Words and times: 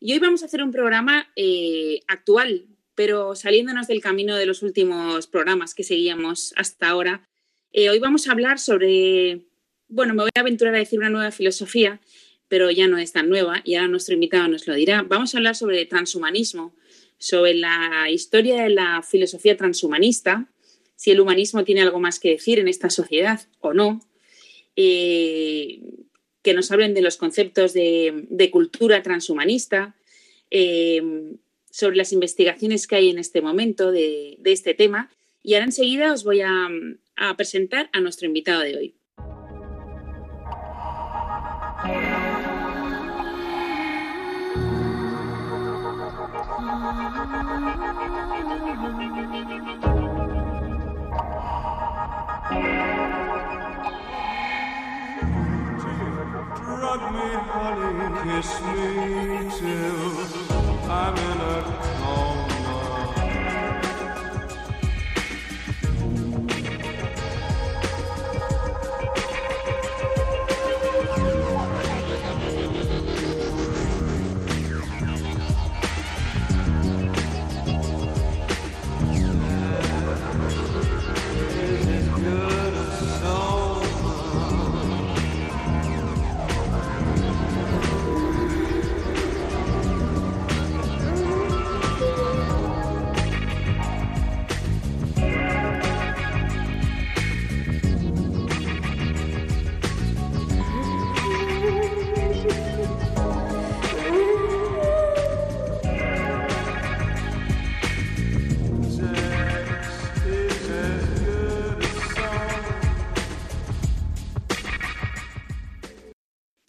Y 0.00 0.12
hoy 0.12 0.18
vamos 0.18 0.42
a 0.42 0.46
hacer 0.46 0.62
un 0.62 0.70
programa 0.70 1.28
eh, 1.36 2.00
actual, 2.06 2.66
pero 2.94 3.34
saliéndonos 3.34 3.86
del 3.88 4.00
camino 4.00 4.36
de 4.36 4.46
los 4.46 4.62
últimos 4.62 5.26
programas 5.26 5.74
que 5.74 5.82
seguíamos 5.82 6.52
hasta 6.56 6.88
ahora. 6.88 7.28
Eh, 7.72 7.90
hoy 7.90 7.98
vamos 7.98 8.28
a 8.28 8.32
hablar 8.32 8.58
sobre, 8.58 9.46
bueno, 9.88 10.14
me 10.14 10.22
voy 10.22 10.30
a 10.34 10.40
aventurar 10.40 10.74
a 10.74 10.78
decir 10.78 10.98
una 10.98 11.10
nueva 11.10 11.30
filosofía, 11.30 12.00
pero 12.48 12.70
ya 12.70 12.86
no 12.86 12.98
es 12.98 13.12
tan 13.12 13.28
nueva 13.28 13.60
y 13.64 13.74
ahora 13.74 13.88
nuestro 13.88 14.14
invitado 14.14 14.48
nos 14.48 14.66
lo 14.66 14.74
dirá. 14.74 15.02
Vamos 15.02 15.34
a 15.34 15.38
hablar 15.38 15.54
sobre 15.54 15.84
transhumanismo 15.86 16.74
sobre 17.18 17.54
la 17.54 18.08
historia 18.10 18.62
de 18.62 18.70
la 18.70 19.02
filosofía 19.02 19.56
transhumanista, 19.56 20.48
si 20.94 21.10
el 21.10 21.20
humanismo 21.20 21.64
tiene 21.64 21.82
algo 21.82 22.00
más 22.00 22.18
que 22.18 22.30
decir 22.30 22.58
en 22.58 22.68
esta 22.68 22.90
sociedad 22.90 23.40
o 23.60 23.74
no, 23.74 24.00
eh, 24.76 25.80
que 26.42 26.54
nos 26.54 26.70
hablen 26.70 26.94
de 26.94 27.02
los 27.02 27.16
conceptos 27.16 27.72
de, 27.72 28.48
cultura 28.52 29.02
transhumanista, 29.02 29.94
eh, 30.50 31.02
sobre 31.70 31.96
las 31.96 32.12
investigaciones 32.12 32.86
que 32.86 32.96
hay 32.96 33.10
en 33.10 33.18
este 33.18 33.40
momento 33.40 33.92
de, 33.92 34.38
este 34.44 34.74
tema. 34.74 35.10
Y 35.42 35.54
ahora 35.54 35.66
enseguida 35.66 36.12
os 36.12 36.24
voy 36.24 36.40
a 36.40 36.68
presentar 37.36 37.90
a 37.92 38.00
nuestro 38.00 38.26
invitado 38.26 38.62
de 38.62 38.76
hoy. 38.76 38.97
Kiss 58.38 58.60
me 58.60 59.50
till 59.58 60.90
I'm 60.90 61.16
in 61.16 61.40
a 61.40 61.47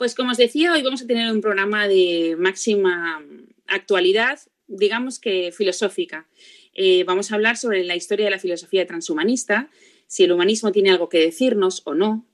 Pues 0.10 0.16
como 0.16 0.32
os 0.32 0.38
decía, 0.38 0.74
hoy 0.74 0.82
vamos 0.82 1.04
a 1.04 1.06
tener 1.06 1.32
un 1.32 1.40
programa 1.40 1.88
de 1.88 2.36
máxima 2.36 3.24
actualidad, 3.68 4.40
digamos 4.66 5.20
que 5.20 5.52
filosófica. 5.52 6.28
Eh, 6.74 7.04
vamos 7.04 7.32
a 7.32 7.36
hablar 7.36 7.58
sobre 7.58 7.84
la 7.84 7.96
historia 7.96 8.26
de 8.26 8.32
la 8.32 8.40
filosofía 8.40 8.88
transhumanista, 8.88 9.70
si 10.08 10.24
el 10.24 10.32
humanismo 10.32 10.72
tiene 10.72 10.90
algo 10.90 11.10
que 11.10 11.20
decirnos 11.20 11.84
o 11.86 11.94
no. 11.94 12.26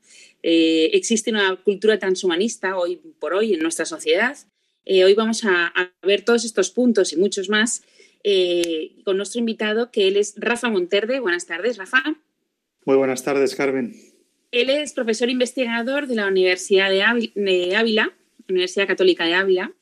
Eh, 0.41 0.91
existe 0.93 1.31
una 1.31 1.57
cultura 1.57 1.99
transhumanista 1.99 2.77
hoy 2.77 3.01
por 3.19 3.33
hoy 3.33 3.53
en 3.53 3.59
nuestra 3.59 3.83
sociedad. 3.83 4.37
Eh, 4.85 5.03
hoy 5.03 5.13
vamos 5.13 5.43
a, 5.43 5.65
a, 5.65 5.91
ver 6.01 6.23
todos 6.23 6.45
estos 6.45 6.69
puntos 6.71 7.11
y 7.11 7.17
muchos 7.17 7.49
más 7.49 7.83
con 9.03 9.17
nuestro 9.17 9.39
invitado, 9.39 9.91
que 9.91 10.07
él 10.07 10.15
es 10.15 10.33
Rafa 10.37 10.69
Monterde. 10.69 11.19
Buenas 11.19 11.45
tardes, 11.45 11.75
Rafa. 11.75 12.01
Muy 12.85 12.95
buenas 12.95 13.21
tardes, 13.21 13.53
Carmen. 13.53 14.14
Él 14.55 14.69
es 14.69 14.93
profesor 14.93 15.29
investigador 15.29 16.07
de 16.07 16.15
la 16.15 16.27
Universidad 16.27 16.89
de 16.89 17.03
Ávila, 17.75 18.13
Universidad 18.47 18.87
Católica 18.87 19.25
de 19.25 19.33
Ávila. 19.33 19.73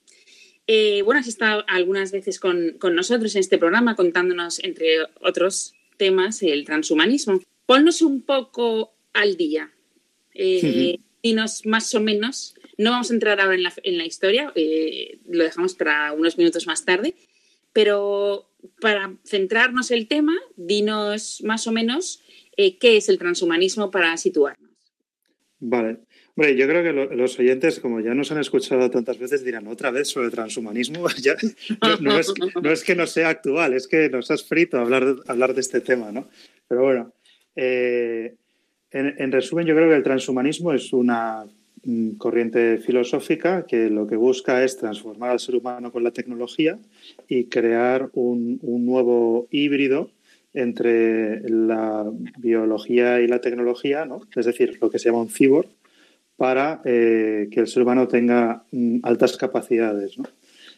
Eh, 0.66 1.04
bueno, 1.04 1.20
has 1.20 1.28
estado 1.28 1.64
algunas 1.68 2.12
veces 2.12 2.40
con, 2.40 2.80
nosotros 2.82 3.36
en 3.36 3.42
este 3.42 3.60
programa 3.60 3.96
contándonos, 3.96 4.58
entre 4.64 5.04
otros 5.22 5.76
temas, 5.98 6.42
el 6.42 6.66
transhumanismo. 6.66 7.40
Ponnos 7.68 8.02
un 8.02 8.24
poco 8.24 8.96
al 9.14 9.38
día. 9.38 9.72
Eh, 10.34 10.98
Dinos 11.22 11.68
más 11.68 11.94
o 11.94 12.02
menos, 12.02 12.56
no 12.80 12.90
vamos 12.90 13.12
a 13.12 13.14
entrar 13.14 13.40
ahora 13.40 13.54
en 13.54 13.64
la, 13.64 13.74
en 13.84 14.00
la 14.00 14.06
historia, 14.06 14.52
eh, 14.56 15.20
lo 15.30 15.44
dejamos 15.44 15.76
para 15.76 16.14
unos 16.14 16.38
minutos 16.40 16.66
más 16.66 16.84
tarde, 16.84 17.14
pero 17.74 18.50
para 18.82 19.16
centrarnos 19.24 19.92
el 19.92 20.08
tema, 20.08 20.34
dinos 20.58 21.42
más 21.44 21.68
o 21.68 21.72
menos 21.72 22.24
eh, 22.58 22.78
qué 22.78 22.98
es 22.98 23.10
el 23.10 23.18
transhumanismo 23.18 23.90
para 23.90 24.16
situarnos. 24.18 24.63
Vale. 25.66 26.00
Hombre, 26.36 26.58
yo 26.58 26.68
creo 26.68 26.84
que 26.84 27.16
los 27.16 27.40
oyentes, 27.40 27.80
como 27.80 28.02
ya 28.02 28.14
nos 28.14 28.32
han 28.34 28.40
escuchado 28.40 28.90
tantas 28.90 29.18
veces, 29.18 29.46
dirán 29.46 29.68
otra 29.68 29.92
vez 29.92 30.10
sobre 30.10 30.30
transhumanismo. 30.30 31.06
no, 32.02 32.20
es, 32.20 32.84
que 32.84 32.96
no 32.96 33.08
sea 33.08 33.30
actual, 33.30 33.74
es 33.74 33.88
que 33.88 34.10
nos 34.10 34.30
has 34.30 34.44
frito 34.44 34.78
hablar, 34.78 35.16
hablar 35.26 35.54
de 35.54 35.62
este 35.62 35.80
tema, 35.80 36.12
¿no? 36.12 36.28
Pero 36.68 36.84
bueno, 36.84 37.14
eh, 37.56 38.36
en, 38.92 39.32
resumen, 39.32 39.66
yo 39.66 39.74
creo 39.74 39.88
que 39.88 39.96
el 39.96 40.04
transhumanismo 40.04 40.74
es 40.74 40.92
una 40.92 41.46
mm, 41.86 42.16
corriente 42.16 42.78
filosófica 42.80 43.66
que 43.66 43.90
lo 43.90 44.06
que 44.06 44.18
busca 44.18 44.66
es 44.66 44.76
transformar 44.76 45.30
al 45.30 45.40
ser 45.40 45.56
humano 45.56 45.94
con 45.94 46.04
la 46.04 46.12
tecnología 46.12 46.78
y 47.30 47.46
crear 47.46 48.10
un, 48.14 48.60
un 48.62 48.86
nuevo 48.86 49.48
híbrido 49.50 50.12
entre 50.54 51.48
la 51.50 52.10
biología 52.38 53.22
y 53.22 53.28
la 53.28 53.42
tecnología, 53.42 54.06
¿no? 54.06 54.22
es 54.36 54.46
decir, 54.46 54.78
lo 54.82 54.90
que 54.90 55.00
se 55.00 55.10
llama 55.10 55.22
un 55.22 55.30
cyborg, 55.30 55.70
para 56.36 56.82
eh, 56.84 57.48
que 57.52 57.60
el 57.60 57.68
ser 57.68 57.84
humano 57.84 58.08
tenga 58.08 58.66
mm, 58.72 59.00
altas 59.04 59.38
capacidades. 59.38 60.18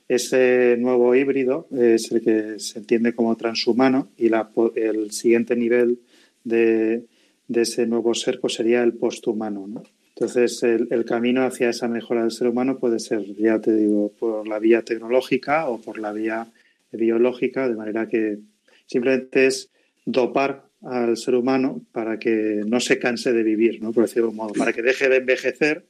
Ese 0.08 0.78
nuevo 0.78 1.16
híbrido 1.16 1.68
es 1.72 2.12
el 2.12 2.22
que 2.22 2.60
se 2.60 2.80
entiende 2.80 3.16
como 3.16 3.36
transhumano 3.36 4.10
y 4.18 4.30
el 4.76 5.12
siguiente 5.12 5.56
nivel 5.56 6.00
de, 6.44 7.06
ese 7.52 7.88
nuevo 7.88 8.14
ser 8.14 8.40
pues, 8.40 8.54
sería 8.54 8.84
el 8.84 8.94
posthumano. 8.94 9.66
¿no? 9.68 9.84
Entonces, 10.10 10.62
el, 10.62 10.88
el, 10.92 11.06
camino 11.06 11.44
hacia 11.44 11.70
esa 11.70 11.88
mejora 11.88 12.22
del 12.22 12.32
ser 12.32 12.48
humano 12.48 12.78
puede 12.78 13.00
ser, 13.00 13.24
ya 13.36 13.60
te 13.60 13.76
digo, 13.76 14.12
por 14.20 14.48
la 14.48 14.60
vía 14.60 14.84
tecnológica 14.84 15.68
o 15.68 15.82
por 15.82 15.98
la 15.98 16.14
vía 16.14 16.48
biológica, 16.92 17.68
de 17.68 17.76
manera 17.76 18.08
que 18.08 18.38
simplemente 18.86 19.48
es 19.48 19.70
dopar 20.06 20.66
al 20.82 21.18
ser 21.18 21.36
humano 21.36 21.82
para 21.92 22.20
que 22.20 22.62
no 22.66 22.80
se 22.80 23.00
canse 23.00 23.34
de 23.34 23.44
vivir, 23.44 23.82
¿no? 23.82 23.92
por 23.92 24.04
decirlo 24.04 24.28
de 24.28 24.30
un 24.32 24.36
modo, 24.36 24.54
para 24.54 24.72
que 24.74 24.82
deje 24.82 25.10
de 25.10 25.18
envejecer 25.18 25.86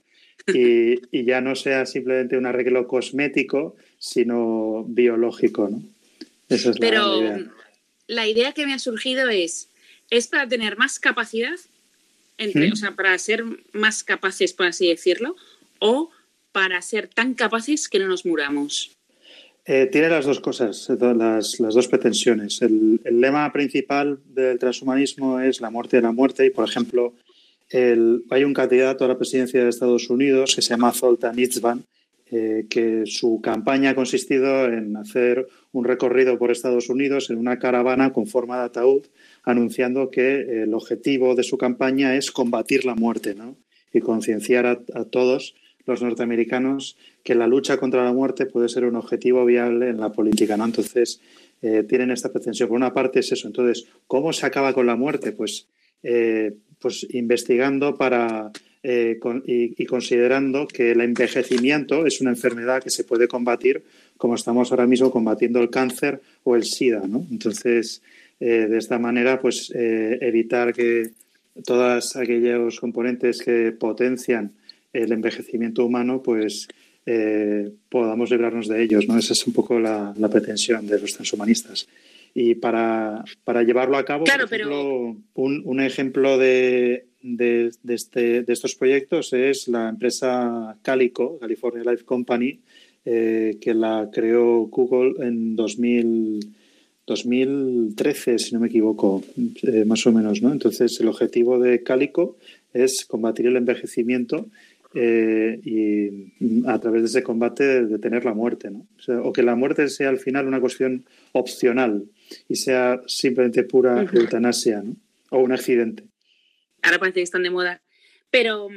y, 0.47 1.25
ya 1.25 1.41
no 1.41 1.55
sea 1.55 1.85
simplemente 1.85 2.37
un 2.37 2.45
arreglo 2.45 2.87
cosmético, 2.87 3.75
sino 3.97 4.85
biológico, 4.87 5.69
¿no? 5.69 5.81
Esa 6.49 6.69
es 6.71 6.77
Pero 6.79 7.21
la 7.21 7.37
idea. 7.37 7.51
la 8.07 8.27
idea 8.27 8.51
que 8.53 8.65
me 8.65 8.73
ha 8.73 8.79
surgido 8.79 9.29
es, 9.29 9.69
¿es 10.11 10.27
para 10.27 10.47
tener 10.47 10.77
más 10.77 10.99
capacidad? 10.99 11.55
Entre, 12.37 12.69
¿Mm? 12.69 12.73
O 12.73 12.75
sea, 12.75 12.91
para 12.91 13.17
ser 13.17 13.43
más 13.73 14.03
capaces, 14.03 14.53
por 14.53 14.67
así 14.67 14.87
decirlo, 14.87 15.35
o 15.79 16.11
para 16.51 16.81
ser 16.81 17.07
tan 17.07 17.33
capaces 17.33 17.89
que 17.89 17.99
no 17.99 18.07
nos 18.07 18.25
muramos. 18.25 18.91
Eh, 19.67 19.87
tiene 19.91 20.09
las 20.09 20.25
dos 20.25 20.39
cosas, 20.39 20.87
las, 20.99 21.59
las 21.59 21.73
dos 21.73 21.87
pretensiones. 21.87 22.61
El, 22.61 23.01
lema 23.03 23.51
principal 23.51 24.19
del 24.25 24.59
transhumanismo 24.59 25.39
es 25.39 25.59
la 25.59 25.71
muerte 25.71 25.97
de 25.97 26.03
la 26.03 26.11
muerte 26.11 26.45
y, 26.45 26.51
por 26.51 26.69
ejemplo, 26.69 27.15
hay 28.29 28.43
un 28.43 28.53
candidato 28.53 29.05
a 29.05 29.07
la 29.07 29.17
presidencia 29.17 29.63
de 29.63 29.69
Estados 29.69 30.09
Unidos 30.11 30.55
que 30.55 30.61
se 30.61 30.69
llama 30.69 30.91
Zoltan 30.91 31.37
Itzvan, 31.39 31.83
eh, 32.31 32.67
que 32.69 33.03
su 33.05 33.41
campaña 33.41 33.91
ha 33.91 33.95
consistido 33.95 34.65
en 34.65 34.95
hacer 34.97 35.47
un 35.71 35.83
recorrido 35.83 36.37
por 36.37 36.51
Estados 36.51 36.89
Unidos 36.89 37.31
en 37.31 37.37
una 37.37 37.57
caravana 37.57 38.13
con 38.13 38.27
forma 38.27 38.59
de 38.59 38.65
ataúd, 38.65 39.03
anunciando 39.43 40.11
que 40.11 40.63
el 40.63 40.75
objetivo 40.75 41.33
de 41.33 41.43
su 41.43 41.57
campaña 41.57 42.15
es 42.15 42.29
combatir 42.29 42.85
la 42.85 42.93
muerte 42.93 43.33
¿no? 43.33 43.57
y 43.91 43.99
concienciar 43.99 44.67
a 44.67 45.05
todos 45.05 45.55
los 45.85 46.01
norteamericanos 46.01 46.97
que 47.25 47.33
la 47.33 47.47
lucha 47.47 47.77
contra 47.77 48.05
la 48.05 48.13
muerte 48.13 48.45
puede 48.45 48.69
ser 48.69 48.85
un 48.85 48.95
objetivo 48.95 49.43
viable 49.45 49.89
en 49.89 49.99
la 49.99 50.11
política. 50.11 50.57
¿no? 50.57 50.65
Entonces, 50.65 51.19
eh, 51.63 51.83
tienen 51.89 52.11
esta 52.11 52.31
pretensión. 52.31 52.69
Por 52.69 52.77
una 52.77 52.93
parte 52.93 53.21
es 53.21 53.31
eso. 53.31 53.47
Entonces, 53.47 53.87
¿cómo 54.05 54.31
se 54.31 54.45
acaba 54.45 54.73
con 54.73 54.85
la 54.85 54.95
muerte? 54.95 55.31
Pues, 55.31 55.65
eh, 56.03 56.53
pues 56.77 57.07
investigando 57.09 57.97
para, 57.97 58.51
eh, 58.83 59.19
y, 59.43 59.85
considerando 59.87 60.67
que 60.67 60.91
el 60.91 61.01
envejecimiento 61.01 62.05
es 62.05 62.21
una 62.21 62.29
enfermedad 62.29 62.83
que 62.83 62.91
se 62.91 63.03
puede 63.03 63.27
combatir 63.27 63.83
como 64.17 64.35
estamos 64.35 64.69
ahora 64.69 64.85
mismo 64.85 65.09
combatiendo 65.09 65.59
el 65.59 65.71
cáncer 65.71 66.21
o 66.43 66.55
el 66.55 66.63
SIDA. 66.63 67.07
¿no? 67.07 67.25
Entonces, 67.31 68.03
de 68.39 68.77
esta 68.77 68.99
manera, 68.99 69.39
pues 69.41 69.71
evitar 69.73 70.73
que 70.73 71.09
todos 71.65 72.15
aquellos 72.17 72.79
componentes 72.79 73.41
que 73.41 73.71
potencian 73.71 74.51
el 74.93 75.11
envejecimiento 75.11 75.85
humano, 75.85 76.21
pues 76.21 76.67
eh, 77.05 77.71
podamos 77.89 78.31
librarnos 78.31 78.67
de 78.67 78.83
ellos. 78.83 79.07
¿no? 79.07 79.17
Esa 79.17 79.33
es 79.33 79.45
un 79.45 79.53
poco 79.53 79.79
la, 79.79 80.13
pretensión 80.31 80.87
de 80.87 80.99
los 80.99 81.13
transhumanistas. 81.13 81.87
Y 82.33 82.55
para, 82.55 83.23
llevarlo 83.65 83.97
a 83.97 84.03
cabo, 84.03 84.25
un, 85.35 85.79
ejemplo 85.79 86.37
de, 86.37 87.05
este, 87.87 88.43
de, 88.43 88.53
estos 88.53 88.75
proyectos 88.75 89.31
es 89.31 89.69
la 89.69 89.87
empresa 89.89 90.75
Calico, 90.81 91.39
California 91.39 91.89
Life 91.89 92.03
Company, 92.03 92.59
eh, 93.05 93.57
que 93.61 93.73
la 93.73 94.09
creó 94.11 94.65
Google 94.65 95.25
en 95.25 95.55
2013, 95.55 98.39
si 98.39 98.53
no 98.53 98.59
me 98.59 98.67
equivoco, 98.67 99.23
eh, 99.63 99.85
más 99.85 100.05
o 100.05 100.11
menos. 100.11 100.41
¿no? 100.41 100.51
Entonces, 100.51 100.99
el 100.99 101.07
objetivo 101.07 101.57
de 101.59 101.83
Calico 101.83 102.35
es 102.73 103.05
combatir 103.05 103.45
el 103.45 103.55
envejecimiento 103.55 104.49
eh, 104.95 105.59
y 105.63 106.65
a 106.67 106.79
través 106.79 107.01
de 107.01 107.07
ese 107.07 107.23
combate 107.23 107.85
detener 107.85 108.23
la 108.23 108.33
muerte, 108.33 108.69
¿no? 108.71 108.87
O, 109.23 109.33
que 109.33 109.43
la 109.43 109.55
muerte 109.55 109.89
sea 109.89 110.09
al 110.09 110.19
final 110.19 110.47
una 110.47 110.61
cuestión 110.61 111.05
opcional 111.33 112.05
y 112.47 112.55
sea 112.55 113.01
simplemente 113.05 113.63
pura 113.63 114.05
eutanasia, 114.11 114.81
¿no? 114.81 114.95
O 115.31 115.39
un 115.39 115.51
accidente. 115.51 116.05
Ahora 116.81 116.99
parece 116.99 117.15
que 117.15 117.23
están 117.23 117.43
de 117.43 117.49
moda. 117.49 117.81
Pero, 118.31 118.69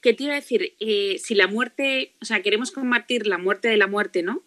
¿qué 0.00 0.12
te 0.12 0.24
iba 0.24 0.34
a 0.34 0.36
decir? 0.36 0.74
Eh, 0.78 1.16
si 1.18 1.34
la 1.34 1.48
muerte, 1.48 2.14
o 2.22 2.24
sea, 2.24 2.40
queremos 2.42 2.70
combatir 2.70 3.26
la 3.26 3.38
muerte 3.38 3.68
de 3.68 3.76
la 3.76 3.86
muerte, 3.86 4.22
¿no? 4.22 4.44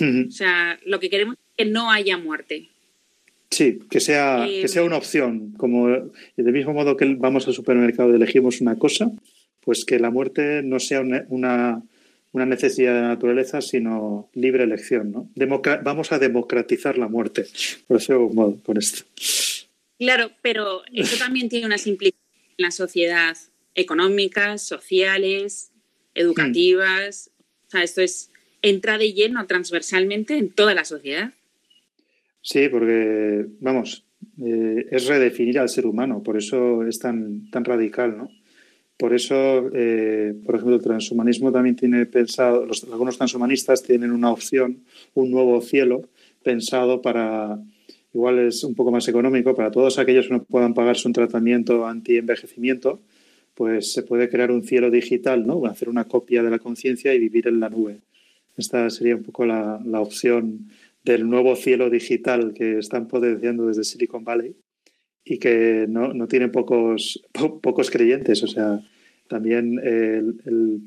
O 0.00 0.30
sea, 0.30 0.78
lo 0.86 1.00
que 1.00 1.10
queremos 1.10 1.36
es 1.36 1.64
que 1.66 1.70
no 1.70 1.90
haya 1.90 2.16
muerte. 2.16 2.70
Sí, 3.50 3.80
que 3.90 4.00
sea, 4.00 4.46
que 4.46 4.68
sea 4.68 4.80
eh, 4.80 4.86
una 4.86 4.96
opción. 4.96 5.52
Como 5.58 5.88
del 5.88 6.52
mismo 6.52 6.72
modo 6.72 6.96
que 6.96 7.04
vamos 7.18 7.46
al 7.46 7.52
supermercado 7.52 8.10
y 8.10 8.16
elegimos 8.16 8.62
una 8.62 8.78
cosa, 8.78 9.10
pues 9.64 9.84
que 9.84 9.98
la 9.98 10.10
muerte 10.10 10.62
no 10.62 10.78
sea 10.78 11.00
una, 11.00 11.82
necesidad 12.32 12.94
de 12.94 13.00
la 13.02 13.08
naturaleza, 13.08 13.60
sino 13.60 14.28
libre 14.34 14.64
elección. 14.64 15.12
¿no? 15.12 15.30
vamos 15.82 16.12
a 16.12 16.18
democratizar 16.18 16.98
la 16.98 17.08
muerte, 17.08 17.46
por 17.86 17.98
eso 17.98 18.28
modo, 18.28 18.58
con 18.64 18.76
esto. 18.76 19.04
Claro, 19.98 20.32
pero 20.42 20.82
eso 20.92 21.16
también 21.16 21.48
tiene 21.48 21.66
unas 21.66 21.86
implicaciones 21.86 22.54
en 22.58 22.62
la 22.64 22.70
sociedad 22.70 23.36
económicas, 23.74 24.66
sociales, 24.66 25.70
educativas. 26.14 27.30
O 27.68 27.70
sea, 27.70 27.82
esto 27.82 28.00
es 28.02 28.30
entra 28.62 28.98
de 28.98 29.12
lleno 29.12 29.46
transversalmente 29.46 30.36
en 30.36 30.50
toda 30.50 30.74
la 30.74 30.84
sociedad. 30.84 31.32
Sí, 32.40 32.68
porque, 32.68 33.46
vamos, 33.60 34.04
eh, 34.44 34.86
es 34.90 35.06
redefinir 35.06 35.58
al 35.58 35.68
ser 35.68 35.86
humano, 35.86 36.22
por 36.22 36.36
eso 36.36 36.84
es 36.84 36.98
tan, 36.98 37.50
tan 37.50 37.64
radical, 37.64 38.16
¿no? 38.16 38.28
Por 39.02 39.14
eso, 39.14 39.68
eh, 39.74 40.32
por 40.46 40.54
ejemplo, 40.54 40.76
el 40.76 40.80
transhumanismo 40.80 41.50
también 41.50 41.74
tiene 41.74 42.06
pensado, 42.06 42.68
algunos 42.92 43.18
transhumanistas 43.18 43.82
tienen 43.82 44.12
una 44.12 44.30
opción, 44.30 44.84
un 45.14 45.32
nuevo 45.32 45.60
cielo, 45.60 46.08
pensado 46.44 47.02
para, 47.02 47.58
igual 48.14 48.38
es 48.38 48.62
un 48.62 48.76
poco 48.76 48.92
más 48.92 49.08
económico, 49.08 49.56
para 49.56 49.72
todos 49.72 49.98
aquellos 49.98 50.28
que 50.28 50.34
no 50.34 50.44
puedan 50.44 50.72
pagarse 50.72 51.08
un 51.08 51.14
tratamiento 51.14 51.84
anti-envejecimiento, 51.84 53.00
pues 53.56 53.92
se 53.92 54.04
puede 54.04 54.28
crear 54.28 54.52
un 54.52 54.62
cielo 54.62 54.88
digital, 54.88 55.48
¿no? 55.48 55.66
Hacer 55.66 55.88
una 55.88 56.04
copia 56.04 56.44
de 56.44 56.50
la 56.50 56.60
conciencia 56.60 57.12
y 57.12 57.18
vivir 57.18 57.48
en 57.48 57.58
la 57.58 57.70
nube. 57.70 58.02
Esta 58.56 58.88
sería 58.88 59.16
un 59.16 59.24
poco 59.24 59.44
la, 59.44 59.80
opción 59.94 60.68
del 61.02 61.28
nuevo 61.28 61.56
cielo 61.56 61.90
digital 61.90 62.54
que 62.54 62.78
están 62.78 63.08
potenciando 63.08 63.66
desde 63.66 63.82
Silicon 63.82 64.22
Valley 64.22 64.54
y 65.24 65.38
que 65.38 65.86
no, 65.88 66.12
no 66.12 66.26
tiene 66.28 66.48
pocos, 66.48 67.22
pocos 67.62 67.90
creyentes. 67.90 68.42
O 68.42 68.46
sea, 68.46 68.80
también 69.28 69.78
el, 69.82 70.80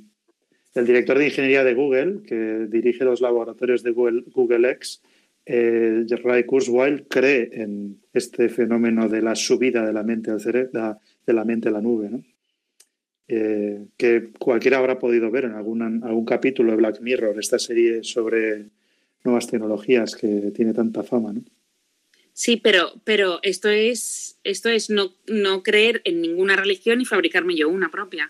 director 0.85 1.17
de 1.17 1.25
ingeniería 1.25 1.63
de 1.63 1.73
Google, 1.73 2.23
que 2.27 2.67
dirige 2.69 3.05
los 3.05 3.21
laboratorios 3.21 3.81
de 3.83 3.91
Google, 3.91 4.23
Google 4.33 4.69
X, 4.71 5.01
eh, 5.45 6.05
Ray 6.23 6.43
Kurzweil, 6.43 7.07
cree 7.07 7.49
en 7.53 7.99
este 8.13 8.49
fenómeno 8.49 9.07
de 9.07 9.21
la 9.21 9.35
subida 9.35 9.85
de 9.85 9.93
la 9.93 10.03
mente 10.03 10.31
al 10.31 10.41
cerebro, 10.41 10.99
de 11.25 11.33
la 11.33 11.45
mente 11.45 11.69
a 11.69 11.71
la 11.71 11.81
nube, 11.81 12.09
¿no? 12.09 12.23
Eh, 13.27 13.87
que 13.97 14.29
cualquiera 14.37 14.77
habrá 14.77 14.99
podido 14.99 15.31
ver 15.31 15.45
en 15.45 15.53
algún, 15.53 15.81
algún 15.81 16.25
capítulo 16.25 16.71
de 16.71 16.77
Black 16.77 17.01
Mirror, 17.01 17.39
esta 17.39 17.57
serie 17.57 18.03
sobre 18.03 18.65
nuevas 19.23 19.47
tecnologías 19.47 20.15
que 20.15 20.51
tiene 20.51 20.73
tanta 20.73 21.01
fama. 21.01 21.33
¿no? 21.33 21.41
Sí, 22.37 22.57
pero, 22.57 22.91
pero 23.05 23.39
esto 23.43 23.69
es, 23.69 24.37
esto 24.43 24.67
es 24.67 24.89
no, 24.89 25.13
no 25.25 25.63
creer 25.63 26.01
en 26.03 26.19
ninguna 26.19 26.57
religión 26.57 26.99
y 26.99 27.05
fabricarme 27.05 27.55
yo 27.55 27.69
una 27.69 27.89
propia. 27.89 28.29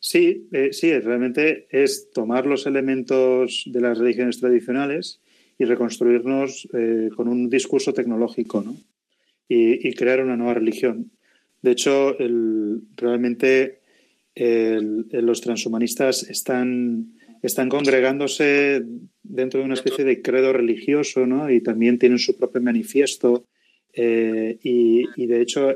Sí, 0.00 0.46
eh, 0.52 0.74
sí, 0.74 0.92
realmente 0.98 1.66
es 1.70 2.10
tomar 2.10 2.44
los 2.44 2.66
elementos 2.66 3.64
de 3.64 3.80
las 3.80 3.96
religiones 3.96 4.38
tradicionales 4.38 5.22
y 5.58 5.64
reconstruirnos 5.64 6.68
eh, 6.74 7.08
con 7.16 7.26
un 7.26 7.48
discurso 7.48 7.94
tecnológico 7.94 8.60
¿no? 8.60 8.76
y, 9.48 9.94
crear 9.94 10.22
una 10.22 10.36
nueva 10.36 10.52
religión. 10.52 11.10
De 11.62 11.70
hecho, 11.70 12.18
el, 12.18 12.82
realmente 12.96 13.80
los 14.36 15.40
transhumanistas 15.40 16.22
están 16.30 17.18
están 17.42 17.68
congregándose 17.68 18.84
dentro 19.28 19.60
de 19.60 19.66
una 19.66 19.74
especie 19.74 20.04
de 20.04 20.22
credo 20.22 20.52
religioso, 20.52 21.26
¿no? 21.26 21.50
Y 21.50 21.60
también 21.60 21.98
tienen 21.98 22.18
su 22.18 22.36
propio 22.36 22.60
manifiesto. 22.60 23.44
Eh, 23.92 24.58
y, 24.62 25.26
de 25.26 25.40
hecho, 25.40 25.74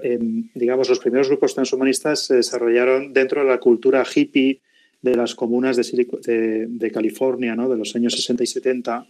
digamos, 0.55 0.89
los 0.89 0.99
primeros 0.99 1.29
grupos 1.29 1.55
transhumanistas 1.55 2.27
se 2.27 2.37
desarrollaron 2.37 3.13
dentro 3.13 3.43
de 3.43 3.49
la 3.49 3.59
cultura 3.59 4.05
hippie 4.05 4.61
de 5.01 5.15
las 5.15 5.35
comunas 5.35 5.77
de, 5.77 6.67
de, 6.69 6.91
California, 6.91 7.57
¿no? 7.57 7.69
De 7.69 7.77
los 7.77 7.95
años 7.97 8.15
60 8.15 8.45
y 8.45 8.47
70. 8.47 9.07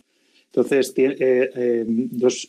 Entonces, 0.46 0.92
eh, 0.96 1.14
eh, 1.20 1.86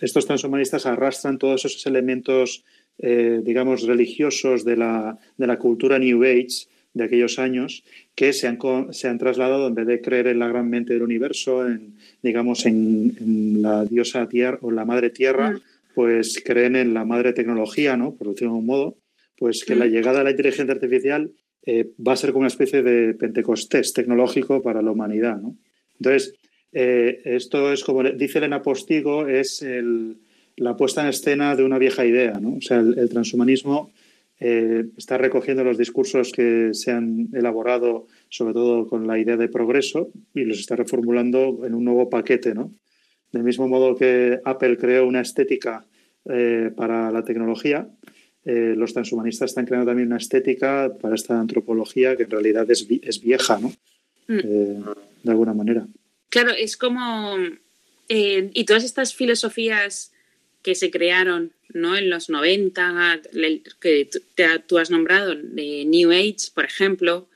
estos 0.01 0.25
transhumanistas 0.25 0.85
arrastran 0.85 1.37
todos 1.37 1.65
esos 1.65 1.85
elementos, 1.85 2.63
digamos, 2.97 3.83
religiosos 3.83 4.63
de 4.63 4.77
la, 4.77 5.17
de 5.37 5.47
la 5.47 5.57
cultura 5.57 5.99
New 5.99 6.23
Age 6.23 6.67
de 6.93 7.03
aquellos 7.03 7.39
años 7.39 7.83
que 8.15 8.33
se 8.33 8.47
han, 8.47 8.59
se 8.91 9.07
han 9.07 9.17
trasladado, 9.17 9.67
en 9.67 9.75
vez 9.75 9.87
de 9.87 10.01
creer 10.01 10.27
en 10.27 10.39
la 10.39 10.47
gran 10.47 10.69
mente 10.69 10.93
del 10.93 11.03
universo, 11.03 11.67
en, 11.67 11.95
digamos, 12.21 12.65
en, 12.65 13.61
la 13.61 13.85
diosa 13.85 14.27
tierra 14.27 14.59
o 14.61 14.71
la 14.71 14.85
madre 14.85 15.09
tierra, 15.09 15.51
mm. 15.51 15.61
pues 15.95 16.41
creen 16.43 16.75
en 16.75 16.93
la 16.93 17.05
madre 17.05 17.33
tecnología, 17.33 17.97
¿no? 17.97 18.15
Por 18.15 18.29
decirlo 18.29 18.53
de 18.53 18.59
un 18.59 18.65
modo, 18.65 18.97
pues 19.37 19.63
que 19.65 19.75
la 19.75 19.85
mm. 19.85 19.89
llegada 19.89 20.19
de 20.19 20.23
la 20.25 20.31
inteligencia 20.31 20.73
artificial 20.73 21.31
eh, 21.65 21.89
va 22.05 22.13
a 22.13 22.17
ser 22.17 22.31
como 22.31 22.41
una 22.41 22.49
especie 22.49 22.83
de 22.83 23.13
pentecostés 23.15 23.93
tecnológico 23.93 24.61
para 24.61 24.81
la 24.81 24.91
humanidad, 24.91 25.37
¿no? 25.37 25.55
Entonces, 25.99 26.35
eh, 26.73 27.21
esto 27.25 27.71
es 27.71 27.83
como 27.83 28.03
dice 28.03 28.39
Elena 28.39 28.61
Postigo, 28.61 29.27
es 29.27 29.63
la 30.57 30.75
puesta 30.75 31.01
en 31.01 31.09
escena 31.09 31.55
de 31.55 31.63
una 31.63 31.77
vieja 31.77 32.05
idea, 32.05 32.33
¿no? 32.33 32.55
O 32.55 32.61
sea, 32.61 32.79
el 32.79 33.09
transhumanismo 33.09 33.91
eh, 34.39 34.85
está 34.97 35.17
recogiendo 35.17 35.63
los 35.63 35.77
discursos 35.77 36.31
que 36.31 36.73
se 36.73 36.91
han 36.91 37.29
elaborado, 37.33 38.07
sobre 38.29 38.53
todo 38.53 38.87
con 38.87 39.07
la 39.07 39.19
idea 39.19 39.37
de 39.37 39.47
progreso, 39.47 40.11
y 40.33 40.43
los 40.43 40.59
está 40.59 40.75
reformulando 40.75 41.61
en 41.65 41.73
un 41.73 41.85
nuevo 41.85 42.09
paquete, 42.09 42.53
¿no? 42.53 42.73
Del 43.31 43.43
mismo 43.43 43.67
modo 43.67 43.95
que 43.95 44.39
Apple 44.43 44.77
creó 44.77 45.07
una 45.07 45.21
estética 45.21 45.85
eh, 46.29 46.71
para 46.75 47.11
la 47.11 47.23
tecnología, 47.23 47.87
eh, 48.45 48.73
los 48.75 48.93
transhumanistas 48.93 49.51
están 49.51 49.65
creando 49.65 49.87
también 49.87 50.07
una 50.07 50.17
estética 50.17 50.91
para 51.01 51.15
esta 51.15 51.39
antropología 51.39 52.17
que 52.17 52.23
en 52.23 52.31
realidad 52.31 52.69
es, 52.69 52.85
es 53.01 53.21
vieja, 53.21 53.59
¿no? 53.59 53.71
Mm. 54.27 54.37
de 55.23 55.31
alguna 55.31 55.53
manera. 55.53 55.85
Claro, 56.29 56.51
es 56.51 56.77
como... 56.77 57.35
y 58.07 58.65
todas 58.65 58.83
estas 58.83 59.13
filosofías 59.13 60.13
que 60.61 60.75
se 60.75 60.89
crearon 60.89 61.51
¿no? 61.73 61.97
en 61.97 62.09
los 62.09 62.29
90, 62.29 63.21
que 63.79 64.09
tú 64.67 64.77
has 64.77 64.91
nombrado, 64.91 65.35
de 65.35 65.85
New 65.85 66.11
Age, 66.11 66.51
por 66.53 66.65
ejemplo, 66.65 67.27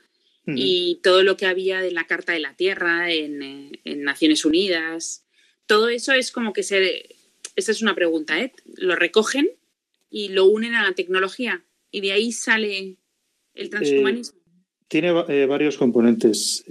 y 0.46 1.00
todo 1.02 1.22
lo 1.22 1.36
que 1.36 1.44
había 1.44 1.82
de 1.82 1.90
la 1.90 2.06
Carta 2.06 2.32
de 2.32 2.38
la 2.38 2.54
Tierra 2.54 3.12
en, 3.12 3.42
eh, 3.42 3.72
en, 3.84 4.02
Naciones 4.02 4.46
Unidas. 4.46 5.22
Todo 5.66 5.90
eso 5.90 6.14
es 6.14 6.32
como 6.32 6.54
que 6.54 6.62
se... 6.62 7.04
Esa 7.54 7.72
es 7.72 7.82
una 7.82 7.94
pregunta, 7.94 8.40
¿eh? 8.40 8.52
Lo 8.76 8.96
recogen 8.96 9.50
y 10.10 10.28
lo 10.28 10.46
unen 10.46 10.74
a 10.74 10.84
la 10.84 10.94
tecnología 10.94 11.62
y 11.90 12.00
de 12.00 12.12
ahí 12.12 12.32
sale 12.32 12.96
el 13.54 13.68
transhumanismo. 13.68 14.38
Eh, 14.38 14.42
tiene 14.88 15.08
eh, 15.28 15.44
varios 15.44 15.76
componentes. 15.76 16.64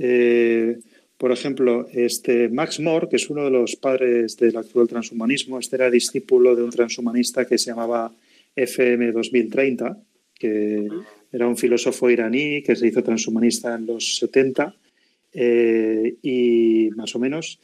Por 1.18 1.32
ejemplo, 1.32 1.88
este 1.92 2.48
Max 2.50 2.80
Moore, 2.80 3.08
que 3.10 3.16
es 3.16 3.30
uno 3.30 3.44
de 3.44 3.50
los 3.50 3.76
padres 3.76 4.38
del 4.38 4.56
actual 4.56 4.88
transhumanismo, 4.88 5.58
este 5.58 5.78
era 5.78 5.90
discípulo 5.90 6.56
de 6.56 6.64
un 6.64 6.70
transhumanista 6.70 7.46
que 7.46 7.58
se 7.58 7.72
llamaba 7.72 8.14
FM 8.56 9.12
2030, 9.12 9.98
que 10.36 10.88
era 11.32 11.48
un 11.48 11.58
filósofo 11.58 12.10
iraní 12.10 12.62
que 12.62 12.76
se 12.76 12.88
hizo 12.88 13.04
transhumanista 13.04 13.76
en 13.76 13.88
los 13.88 14.18
70 14.18 14.76
eh, 15.34 16.16
y 16.22 16.90
más 16.96 17.16
o 17.16 17.20
menos 17.20 17.60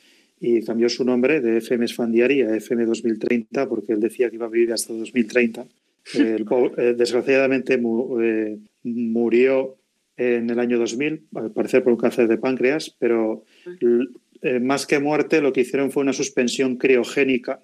y 0.46 0.62
cambió 0.62 0.90
su 0.90 1.06
nombre 1.06 1.40
de 1.40 1.60
FM 1.60 1.88
Sfandiari 1.88 2.42
a 2.42 2.56
FM 2.58 2.86
2030 2.86 3.70
porque 3.70 3.94
él 3.94 4.02
decía 4.02 4.30
que 4.30 4.36
iba 4.36 4.46
a 4.46 4.50
vivir 4.50 4.74
hasta 4.74 4.94
2030. 4.94 5.66
Eh, 6.16 6.96
desgraciadamente 6.98 7.76
eh, 7.76 8.58
murió 8.84 9.78
en 10.18 10.50
el 10.50 10.60
año 10.60 10.78
2000, 10.78 11.28
al 11.36 11.52
parecer 11.52 11.84
por 11.84 11.94
un 11.94 12.00
cáncer 12.00 12.28
de 12.28 12.38
páncreas, 12.38 12.96
pero 13.00 13.44
eh, 14.42 14.60
más 14.60 14.86
que 14.86 15.00
muerte 15.00 15.42
lo 15.42 15.54
que 15.54 15.62
hicieron 15.62 15.92
fue 15.92 16.04
una 16.04 16.14
suspensión 16.14 16.78
criogénica 16.78 17.62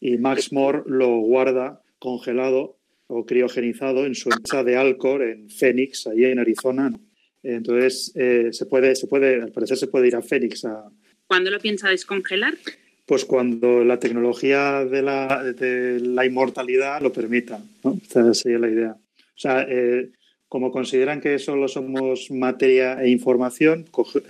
y 0.00 0.18
Max 0.18 0.52
Moore 0.52 0.82
lo 0.86 1.18
guarda 1.18 1.82
congelado 1.98 2.78
o 3.06 3.26
criogenizado 3.26 4.06
en 4.06 4.14
su 4.14 4.30
empresa 4.30 4.64
de 4.64 4.76
Alcor 4.76 5.22
en 5.22 5.50
Phoenix, 5.50 6.06
allí 6.06 6.24
en 6.24 6.38
Arizona. 6.38 6.92
Entonces, 7.42 8.12
eh, 8.14 8.48
se 8.52 8.66
puede, 8.66 8.96
se 8.96 9.06
puede, 9.06 9.42
al 9.42 9.52
parecer 9.52 9.76
se 9.76 9.86
puede 9.86 10.08
ir 10.08 10.16
a 10.16 10.22
Phoenix 10.22 10.64
a... 10.64 10.90
¿Cuándo 11.26 11.50
lo 11.50 11.60
piensa 11.60 11.88
descongelar? 11.88 12.54
Pues 13.06 13.24
cuando 13.24 13.84
la 13.84 13.98
tecnología 13.98 14.84
de 14.84 15.02
la, 15.02 15.44
de 15.44 16.00
la 16.00 16.24
inmortalidad 16.24 17.02
lo 17.02 17.12
permita, 17.12 17.60
¿no? 17.84 17.98
Esa 18.02 18.32
sería 18.32 18.58
la 18.58 18.70
idea. 18.70 18.92
O 18.92 19.38
sea, 19.38 19.66
eh, 19.68 20.10
como 20.52 20.70
consideran 20.70 21.22
que 21.22 21.38
solo 21.38 21.66
somos 21.66 22.30
materia 22.30 23.02
e 23.02 23.08
información, 23.08 23.86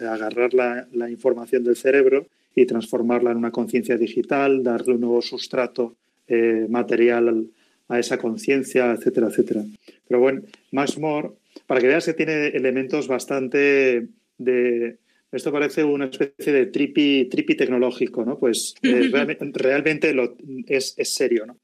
agarrar 0.09 0.55
la, 0.55 1.11
información 1.11 1.65
del 1.65 1.75
cerebro 1.75 2.29
y 2.55 2.65
transformarla 2.65 3.33
en 3.33 3.39
una 3.39 3.51
conciencia 3.51 3.99
digital, 3.99 4.63
darle 4.63 4.95
un 4.95 5.01
nuevo 5.01 5.21
sustrato 5.21 5.97
eh, 6.29 6.67
material 6.69 7.49
a 7.89 7.99
esa 7.99 8.19
conciencia, 8.19 8.93
etcétera, 8.93 9.27
etcétera. 9.31 9.65
Pero 10.07 10.21
bueno, 10.21 10.43
Max 10.71 10.97
Moore, 10.97 11.31
para 11.67 11.81
que 11.81 11.89
veas 11.89 12.07
que 12.07 12.15
tiene 12.15 12.47
elementos 12.55 13.09
bastante 13.09 14.07
de... 14.39 14.99
Esto 15.33 15.51
parece 15.51 15.83
una 15.83 16.05
especie 16.05 16.53
de 16.53 16.67
tripi, 16.67 17.25
tripi 17.25 17.57
tecnológico, 17.57 18.25
¿no? 18.25 18.39
Pues 18.39 18.77
eh, 18.85 19.11
realmente, 19.55 20.15
lo, 20.15 20.37
es, 20.69 20.95
es, 20.97 21.15
serio, 21.15 21.47
¿no? 21.47 21.57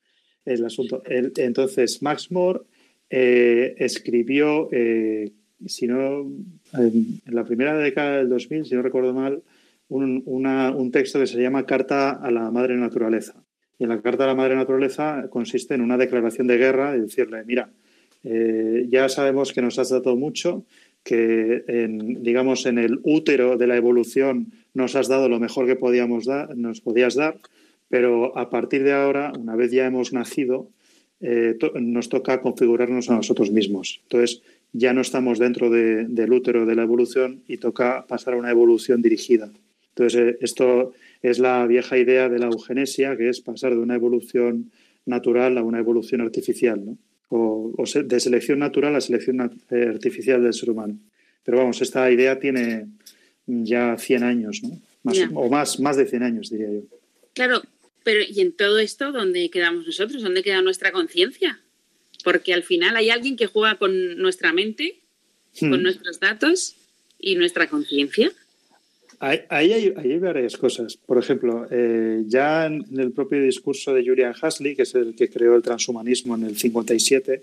El 0.44 0.64
asunto. 0.64 1.00
entonces, 1.06 2.02
Max 2.02 2.32
Moore 2.32 2.62
eh, 3.10 3.74
escribió, 3.78 4.68
eh, 4.72 5.32
si 5.66 5.86
no, 5.86 6.30
en, 6.74 7.20
la 7.26 7.44
primera 7.44 7.76
década 7.76 8.18
del 8.18 8.28
2000, 8.28 8.66
si 8.66 8.74
no 8.74 8.82
recuerdo 8.82 9.14
mal, 9.14 9.42
un, 9.88 10.90
texto 10.92 11.18
que 11.18 11.26
se 11.26 11.40
llama 11.40 11.66
Carta 11.66 12.10
a 12.10 12.30
la 12.30 12.50
Madre 12.50 12.76
Naturaleza. 12.76 13.42
Y 13.78 13.84
en 13.84 13.90
la 13.90 14.02
Carta 14.02 14.24
a 14.24 14.26
la 14.26 14.34
Madre 14.34 14.56
Naturaleza 14.56 15.28
consiste 15.30 15.74
en 15.74 15.80
una 15.80 15.96
declaración 15.96 16.46
de 16.46 16.58
guerra 16.58 16.96
y 16.96 17.00
decirle, 17.00 17.44
mira, 17.44 17.70
eh, 18.24 18.86
ya 18.90 19.08
sabemos 19.08 19.52
que 19.52 19.62
nos 19.62 19.78
has 19.78 19.90
dado 19.90 20.16
mucho, 20.16 20.64
que 21.04 21.64
en, 21.68 22.22
digamos 22.22 22.66
en 22.66 22.78
el 22.78 23.00
útero 23.04 23.56
de 23.56 23.66
la 23.66 23.76
evolución 23.76 24.52
nos 24.74 24.96
has 24.96 25.08
dado 25.08 25.28
lo 25.28 25.40
mejor 25.40 25.66
que 25.66 25.76
podíamos 25.76 26.26
dar, 26.26 26.56
nos 26.56 26.80
podías 26.80 27.14
dar, 27.14 27.38
pero 27.88 28.36
a 28.36 28.50
partir 28.50 28.82
de 28.82 28.92
ahora, 28.92 29.32
una 29.38 29.56
vez 29.56 29.70
ya 29.70 29.86
hemos 29.86 30.12
nacido, 30.12 30.68
eh, 31.20 31.58
nos 31.80 32.08
toca 32.08 32.40
configurarnos 32.40 33.10
a 33.10 33.16
nosotros 33.16 33.50
mismos. 33.50 34.00
Entonces, 34.04 34.42
ya 34.72 34.92
no 34.92 35.00
estamos 35.00 35.38
dentro 35.38 35.70
del 35.70 36.32
útero 36.32 36.66
de 36.66 36.74
la 36.74 36.82
evolución 36.82 37.42
y 37.48 37.56
toca 37.56 38.06
pasar 38.06 38.34
a 38.34 38.36
una 38.36 38.50
evolución 38.50 39.02
dirigida. 39.02 39.50
Entonces, 39.90 40.20
eh, 40.20 40.38
esto 40.40 40.92
es 41.22 41.38
la 41.38 41.66
vieja 41.66 41.98
idea 41.98 42.28
de 42.28 42.38
la 42.38 42.46
eugenesia, 42.46 43.16
que 43.16 43.28
es 43.28 43.40
pasar 43.40 43.72
de 43.72 43.80
una 43.80 43.94
evolución 43.94 44.70
natural 45.06 45.58
a 45.58 45.62
una 45.62 45.78
evolución 45.78 46.20
artificial, 46.20 46.84
¿no? 46.84 46.98
o, 47.30 47.72
de 48.04 48.20
selección 48.20 48.58
natural 48.58 48.94
a 48.94 49.00
selección 49.00 49.40
eh, 49.70 49.86
artificial 49.88 50.42
del 50.42 50.54
ser 50.54 50.70
humano. 50.70 50.98
Pero 51.42 51.58
vamos, 51.58 51.80
esta 51.80 52.10
idea 52.10 52.38
tiene 52.38 52.86
ya 53.46 53.96
100 53.96 54.22
años, 54.22 54.62
¿no? 54.62 54.80
O 55.34 55.48
más, 55.48 55.80
más 55.80 55.96
de 55.96 56.04
100 56.04 56.22
años, 56.22 56.50
diría 56.50 56.70
yo. 56.70 56.82
Claro, 57.32 57.62
pero 58.04 58.20
¿y 58.26 58.40
en 58.40 58.52
todo 58.52 58.78
esto 58.78 59.12
dónde 59.12 59.50
quedamos 59.50 59.86
nosotros? 59.86 60.22
¿Dónde 60.22 60.42
queda 60.42 60.62
nuestra 60.62 60.92
conciencia? 60.92 61.60
Porque 62.24 62.52
al 62.52 62.62
final 62.62 62.96
hay 62.96 63.10
alguien 63.10 63.36
que 63.36 63.46
juega 63.46 63.76
con 63.76 64.18
nuestra 64.18 64.52
mente, 64.52 65.00
con 65.58 65.80
hmm. 65.80 65.82
nuestros 65.82 66.20
datos 66.20 66.76
y 67.18 67.36
nuestra 67.36 67.68
conciencia. 67.68 68.32
Ahí 69.20 69.72
hay, 69.72 70.18
varias 70.18 70.56
cosas. 70.56 70.96
Por 70.96 71.18
ejemplo, 71.18 71.66
eh, 71.70 72.22
ya 72.26 72.66
en 72.66 72.84
el 72.96 73.10
propio 73.10 73.42
discurso 73.42 73.92
de 73.92 74.06
Julian 74.06 74.32
Huxley, 74.40 74.76
que 74.76 74.82
es 74.82 74.94
el 74.94 75.16
que 75.16 75.28
creó 75.28 75.56
el 75.56 75.62
transhumanismo 75.62 76.36
en 76.36 76.44
el 76.44 76.56
57, 76.56 77.42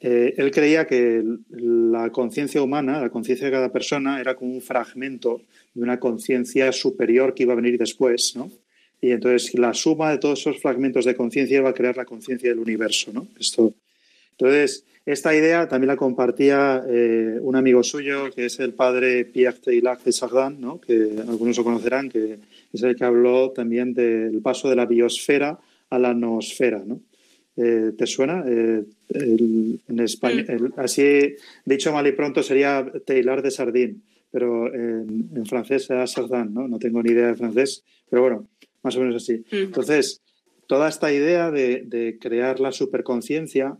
eh, 0.00 0.34
él 0.36 0.50
creía 0.50 0.86
que 0.86 1.22
la 1.50 2.10
conciencia 2.10 2.60
humana, 2.60 3.00
la 3.00 3.10
conciencia 3.10 3.46
de 3.46 3.52
cada 3.52 3.70
persona, 3.70 4.20
era 4.20 4.34
como 4.34 4.54
un 4.54 4.60
fragmento 4.60 5.42
de 5.72 5.82
una 5.82 6.00
conciencia 6.00 6.72
superior 6.72 7.32
que 7.32 7.44
iba 7.44 7.52
a 7.52 7.56
venir 7.56 7.78
después, 7.78 8.34
¿no? 8.34 8.50
Y 9.04 9.10
entonces 9.10 9.52
la 9.52 9.74
suma 9.74 10.12
de 10.12 10.16
todos 10.16 10.40
esos 10.40 10.62
fragmentos 10.62 11.04
de 11.04 11.14
conciencia 11.14 11.60
va 11.60 11.68
a 11.68 11.74
crear 11.74 11.94
la 11.94 12.06
conciencia 12.06 12.48
del 12.48 12.58
universo. 12.58 13.12
¿no? 13.12 13.28
Esto, 13.38 13.74
entonces, 14.30 14.86
esta 15.04 15.36
idea 15.36 15.68
también 15.68 15.88
la 15.88 15.96
compartía 15.96 16.82
eh, 16.88 17.36
un 17.38 17.54
amigo 17.54 17.82
suyo, 17.82 18.30
que 18.34 18.46
es 18.46 18.58
el 18.60 18.72
padre 18.72 19.26
Pierre 19.26 19.58
Teilhard 19.62 20.00
de 20.04 20.10
Chardin, 20.10 20.58
¿no? 20.58 20.80
que 20.80 21.16
algunos 21.28 21.58
lo 21.58 21.64
conocerán, 21.64 22.08
que 22.08 22.38
es 22.72 22.82
el 22.82 22.96
que 22.96 23.04
habló 23.04 23.50
también 23.50 23.92
del 23.92 24.40
paso 24.40 24.70
de 24.70 24.76
la 24.76 24.86
biosfera 24.86 25.58
a 25.90 25.98
la 25.98 26.14
noosfera. 26.14 26.82
¿no? 26.86 27.02
Eh, 27.58 27.92
¿Te 27.98 28.06
suena? 28.06 28.42
Eh, 28.48 28.84
en 29.10 30.00
español, 30.00 30.72
así 30.78 31.34
dicho 31.66 31.92
mal 31.92 32.06
y 32.06 32.12
pronto 32.12 32.42
sería 32.42 32.90
Teilhard 33.04 33.42
de 33.42 33.50
Sardín, 33.50 34.02
pero 34.30 34.72
en, 34.74 35.28
en 35.36 35.44
francés 35.44 35.90
era 35.90 36.06
Chardin, 36.06 36.54
¿no? 36.54 36.66
no 36.66 36.78
tengo 36.78 37.02
ni 37.02 37.10
idea 37.10 37.26
de 37.26 37.34
francés, 37.34 37.84
pero 38.08 38.22
bueno, 38.22 38.48
más 38.84 38.96
o 38.96 39.00
menos 39.00 39.16
así. 39.16 39.42
Entonces, 39.50 40.22
toda 40.66 40.88
esta 40.88 41.12
idea 41.12 41.50
de, 41.50 42.18
crear 42.20 42.60
la 42.60 42.72
superconciencia 42.72 43.76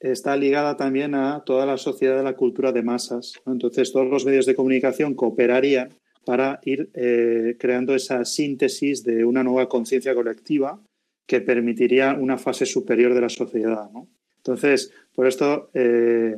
está 0.00 0.36
ligada 0.36 0.76
también 0.76 1.14
a 1.14 1.42
toda 1.44 1.66
la 1.66 1.76
sociedad 1.76 2.16
de 2.16 2.22
la 2.22 2.34
cultura 2.34 2.72
de 2.72 2.82
masas. 2.82 3.34
Entonces, 3.46 3.92
todos 3.92 4.08
los 4.08 4.24
medios 4.24 4.46
de 4.46 4.54
comunicación 4.54 5.14
cooperarían 5.14 5.90
para 6.24 6.60
ir 6.64 6.90
eh, 6.94 7.56
creando 7.58 7.94
esa 7.94 8.24
síntesis 8.24 9.02
de 9.02 9.24
una 9.24 9.42
nueva 9.42 9.68
conciencia 9.68 10.14
colectiva 10.14 10.80
que 11.26 11.40
permitiría 11.40 12.14
una 12.14 12.38
fase 12.38 12.64
superior 12.66 13.14
de 13.14 13.20
la 13.20 13.28
sociedad. 13.28 13.90
Entonces, 14.38 14.92
por 15.14 15.26
esto, 15.26 15.70
eh, 15.74 16.36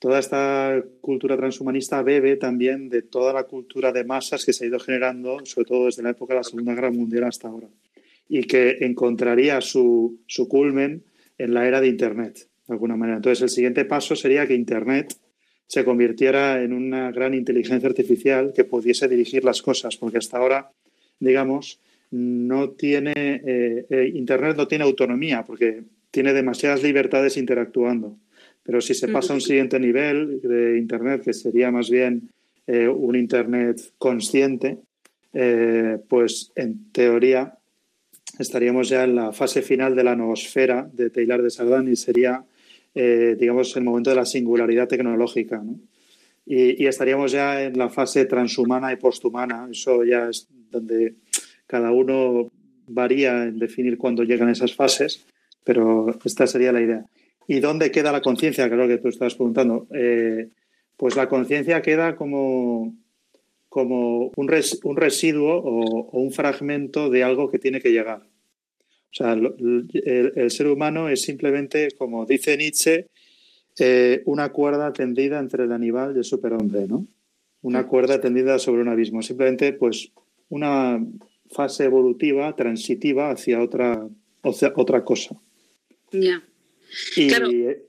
toda 0.00 0.18
esta 0.18 0.82
cultura 1.02 1.36
transhumanista 1.36 2.02
bebe 2.02 2.36
también 2.36 2.88
de 2.88 3.02
toda 3.02 3.34
la 3.34 3.44
cultura 3.44 3.92
de 3.92 4.02
masas 4.02 4.46
que 4.46 4.54
se 4.54 4.64
ha 4.64 4.68
ido 4.68 4.80
generando, 4.80 5.44
sobre 5.44 5.66
todo 5.66 5.84
desde 5.84 6.02
la 6.02 6.10
época 6.10 6.32
de 6.32 6.40
la 6.40 6.44
Segunda 6.44 6.74
Guerra 6.74 6.90
Mundial 6.90 7.24
hasta 7.24 7.48
ahora, 7.48 7.68
y 8.26 8.44
que 8.44 8.78
encontraría 8.80 9.60
su, 9.60 10.20
culmen 10.48 11.04
en 11.36 11.52
la 11.52 11.68
era 11.68 11.82
de 11.82 11.88
Internet, 11.88 12.48
de 12.66 12.72
alguna 12.72 12.96
manera. 12.96 13.18
Entonces, 13.18 13.42
el 13.42 13.50
siguiente 13.50 13.84
paso 13.84 14.16
sería 14.16 14.46
que 14.46 14.54
Internet 14.54 15.14
se 15.66 15.84
convirtiera 15.84 16.62
en 16.62 16.72
una 16.72 17.12
gran 17.12 17.34
inteligencia 17.34 17.86
artificial 17.86 18.54
que 18.54 18.64
pudiese 18.64 19.06
dirigir 19.06 19.44
las 19.44 19.60
cosas, 19.60 19.98
porque 19.98 20.16
hasta 20.16 20.38
ahora, 20.38 20.72
digamos, 21.18 21.78
no 22.10 22.70
tiene, 22.70 23.12
eh, 23.14 23.86
eh, 23.90 24.10
Internet 24.14 24.56
no 24.56 24.66
tiene 24.66 24.84
autonomía, 24.84 25.44
porque 25.44 25.82
tiene 26.10 26.32
demasiadas 26.32 26.82
libertades 26.82 27.36
interactuando 27.36 28.16
Pero 28.70 28.80
si 28.80 28.94
se 28.94 29.08
pasa 29.08 29.32
a 29.32 29.34
un 29.34 29.40
siguiente 29.40 29.80
nivel 29.80 30.40
de 30.42 30.78
Internet, 30.78 31.22
que 31.24 31.32
sería 31.32 31.72
más 31.72 31.90
bien 31.90 32.30
eh, 32.68 32.86
un 32.86 33.16
Internet 33.16 33.80
consciente, 33.98 34.78
eh, 35.32 35.98
pues 36.08 36.52
en 36.54 36.92
teoría 36.92 37.58
estaríamos 38.38 38.88
ya 38.88 39.02
en 39.02 39.16
la 39.16 39.32
fase 39.32 39.62
final 39.62 39.96
de 39.96 40.04
la 40.04 40.14
noosfera 40.14 40.88
de 40.92 41.10
Taylor 41.10 41.42
de 41.42 41.50
Sardán 41.50 41.88
y 41.88 41.96
sería, 41.96 42.44
eh, 42.94 43.34
digamos, 43.36 43.76
el 43.76 43.82
momento 43.82 44.10
de 44.10 44.16
la 44.16 44.24
singularidad 44.24 44.86
tecnológica. 44.86 45.60
Y, 46.46 46.86
estaríamos 46.86 47.32
ya 47.32 47.64
en 47.64 47.76
la 47.76 47.88
fase 47.88 48.24
transhumana 48.24 48.92
y 48.92 48.96
posthumana. 48.98 49.66
Eso 49.68 50.04
ya 50.04 50.28
es 50.28 50.46
donde 50.70 51.16
cada 51.66 51.90
uno 51.90 52.52
varía 52.86 53.42
en 53.48 53.58
definir 53.58 53.98
cuándo 53.98 54.22
llegan 54.22 54.48
esas 54.48 54.76
fases, 54.76 55.26
pero 55.64 56.16
esta 56.24 56.46
sería 56.46 56.70
la 56.70 56.82
idea. 56.82 57.04
¿Y 57.50 57.58
dónde 57.58 57.90
queda 57.90 58.12
la 58.12 58.20
conciencia? 58.20 58.70
Creo 58.70 58.86
que 58.86 58.98
tú 58.98 59.08
estabas 59.08 59.34
preguntando. 59.34 59.88
Eh, 59.92 60.50
pues 60.96 61.16
la 61.16 61.28
conciencia 61.28 61.82
queda 61.82 62.14
como, 62.14 62.94
como 63.68 64.30
un, 64.36 64.46
residuo 64.96 65.56
o, 65.56 66.10
un 66.16 66.30
fragmento 66.30 67.10
de 67.10 67.24
algo 67.24 67.50
que 67.50 67.58
tiene 67.58 67.80
que 67.80 67.90
llegar. 67.90 68.20
O 68.20 69.10
sea, 69.10 69.32
el, 69.32 70.50
ser 70.52 70.68
humano 70.68 71.08
es 71.08 71.22
simplemente, 71.22 71.88
como 71.98 72.24
dice 72.24 72.56
Nietzsche, 72.56 73.08
eh, 73.80 74.22
una 74.26 74.50
cuerda 74.50 74.92
tendida 74.92 75.40
entre 75.40 75.64
el 75.64 75.72
animal 75.72 76.12
y 76.14 76.18
el 76.18 76.24
superhombre, 76.24 76.86
¿no? 76.86 77.04
Una 77.62 77.88
cuerda 77.88 78.20
tendida 78.20 78.60
sobre 78.60 78.82
un 78.82 78.90
abismo. 78.90 79.22
Simplemente, 79.22 79.72
pues, 79.72 80.12
una 80.50 81.04
fase 81.50 81.82
evolutiva, 81.82 82.54
transitiva 82.54 83.32
hacia 83.32 83.60
otra, 83.60 84.06
otra 84.44 85.04
cosa. 85.04 85.34
Ya. 86.12 86.44
Claro, 87.14 87.50
eh, 87.50 87.82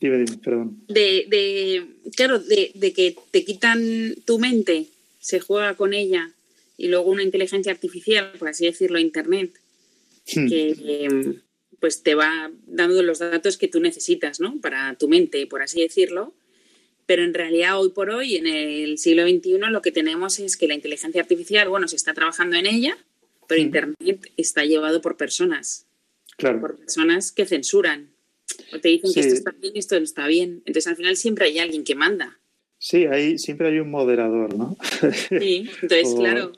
dime, 0.00 0.24
perdón. 0.42 0.82
De, 0.88 1.86
claro, 2.16 2.38
de, 2.38 2.72
de, 2.74 2.92
que 2.92 3.16
te 3.30 3.44
quitan 3.44 4.14
tu 4.24 4.38
mente, 4.38 4.86
se 5.18 5.40
juega 5.40 5.74
con 5.74 5.94
ella, 5.94 6.32
y 6.76 6.88
luego 6.88 7.10
una 7.10 7.22
inteligencia 7.22 7.72
artificial, 7.72 8.32
por 8.38 8.48
así 8.48 8.64
decirlo, 8.64 8.98
Internet, 8.98 9.52
Hmm. 10.34 10.48
que 10.48 10.76
em, 11.04 11.40
pues 11.78 12.02
te 12.02 12.14
va 12.14 12.50
dando 12.66 13.02
los 13.02 13.20
datos 13.20 13.56
que 13.56 13.68
tú 13.68 13.80
necesitas, 13.80 14.40
¿no? 14.40 14.60
Para 14.60 14.94
tu 14.96 15.08
mente, 15.08 15.46
por 15.46 15.62
así 15.62 15.80
decirlo. 15.80 16.34
Pero 17.06 17.24
en 17.24 17.34
realidad 17.34 17.80
hoy 17.80 17.90
por 17.90 18.10
hoy, 18.10 18.36
en 18.36 18.46
el 18.46 18.98
siglo 18.98 19.26
XXI, 19.26 19.58
lo 19.70 19.82
que 19.82 19.90
tenemos 19.90 20.38
es 20.38 20.56
que 20.56 20.68
la 20.68 20.74
inteligencia 20.74 21.20
artificial, 21.20 21.68
bueno, 21.68 21.88
se 21.88 21.96
está 21.96 22.14
trabajando 22.14 22.56
en 22.56 22.66
ella, 22.66 22.96
pero 23.48 23.60
hmm. 23.60 23.64
Internet 23.64 24.32
está 24.36 24.64
llevado 24.64 25.00
por 25.00 25.16
personas. 25.16 25.86
Claro. 26.36 26.60
Por 26.60 26.76
personas 26.76 27.32
que 27.32 27.46
censuran. 27.46 28.10
O 28.72 28.80
te 28.80 28.88
dicen 28.88 29.12
que 29.12 29.20
esto 29.20 29.34
está 29.34 29.52
bien 29.52 29.72
y 29.74 29.78
esto 29.78 29.98
no 29.98 30.04
está 30.04 30.26
bien. 30.26 30.62
Entonces 30.66 30.86
al 30.86 30.96
final 30.96 31.16
siempre 31.16 31.46
hay 31.46 31.58
alguien 31.58 31.84
que 31.84 31.94
manda. 31.94 32.38
Sí, 32.78 33.04
hay, 33.04 33.38
siempre 33.38 33.68
hay 33.68 33.78
un 33.78 33.90
moderador, 33.90 34.54
¿no? 34.54 34.76
Sí, 35.28 35.68
entonces, 35.82 36.14
claro, 36.14 36.52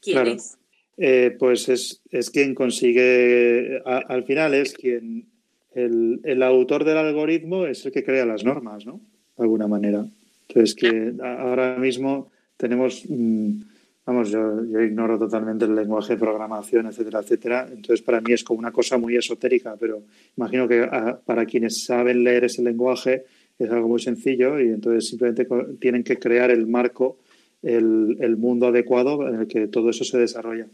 ¿quién 0.00 0.26
es? 0.28 0.56
Eh, 0.96 1.34
pues 1.36 1.68
es, 1.68 2.00
es, 2.10 2.30
quien 2.30 2.54
consigue, 2.54 3.82
al 3.84 4.22
final 4.24 4.54
es 4.54 4.74
quien, 4.74 5.26
el, 5.74 6.20
el, 6.22 6.42
autor 6.44 6.84
del 6.84 6.98
algoritmo 6.98 7.66
es 7.66 7.84
el 7.84 7.90
que 7.90 8.04
crea 8.04 8.24
las 8.24 8.44
normas, 8.44 8.86
¿no? 8.86 9.00
De 9.36 9.42
alguna 9.42 9.66
manera. 9.66 10.06
Entonces, 10.48 10.76
que 10.76 11.14
ahora 11.20 11.76
mismo 11.78 12.30
tenemos, 12.56 13.02
mm, 13.08 13.62
vamos, 14.06 14.30
yo, 14.30 14.64
yo, 14.66 14.80
ignoro 14.80 15.18
totalmente 15.18 15.64
el 15.64 15.74
lenguaje 15.74 16.14
de 16.14 16.18
programación, 16.18 16.86
etcétera, 16.86 17.20
etcétera. 17.20 17.68
Entonces, 17.70 18.02
para 18.02 18.20
mí 18.20 18.32
es 18.32 18.44
como 18.44 18.58
una 18.58 18.72
cosa 18.72 18.98
muy 18.98 19.16
esotérica, 19.16 19.76
pero 19.78 20.02
imagino 20.36 20.68
que 20.68 20.80
ah, 20.82 21.20
para 21.24 21.46
quienes 21.46 21.84
saben 21.84 22.24
leer 22.24 22.44
ese 22.44 22.62
lenguaje 22.62 23.24
es 23.58 23.70
algo 23.70 23.88
muy 23.88 24.00
sencillo 24.00 24.60
y 24.60 24.68
entonces 24.68 25.08
simplemente 25.08 25.46
tienen 25.80 26.02
que 26.02 26.18
crear 26.18 26.50
el 26.50 26.66
marco, 26.66 27.18
el, 27.62 28.16
el 28.20 28.36
mundo 28.36 28.66
adecuado 28.66 29.28
en 29.28 29.40
el 29.40 29.46
que 29.46 29.68
todo 29.68 29.90
eso 29.90 30.04
se 30.04 30.18
desarrolla. 30.18 30.66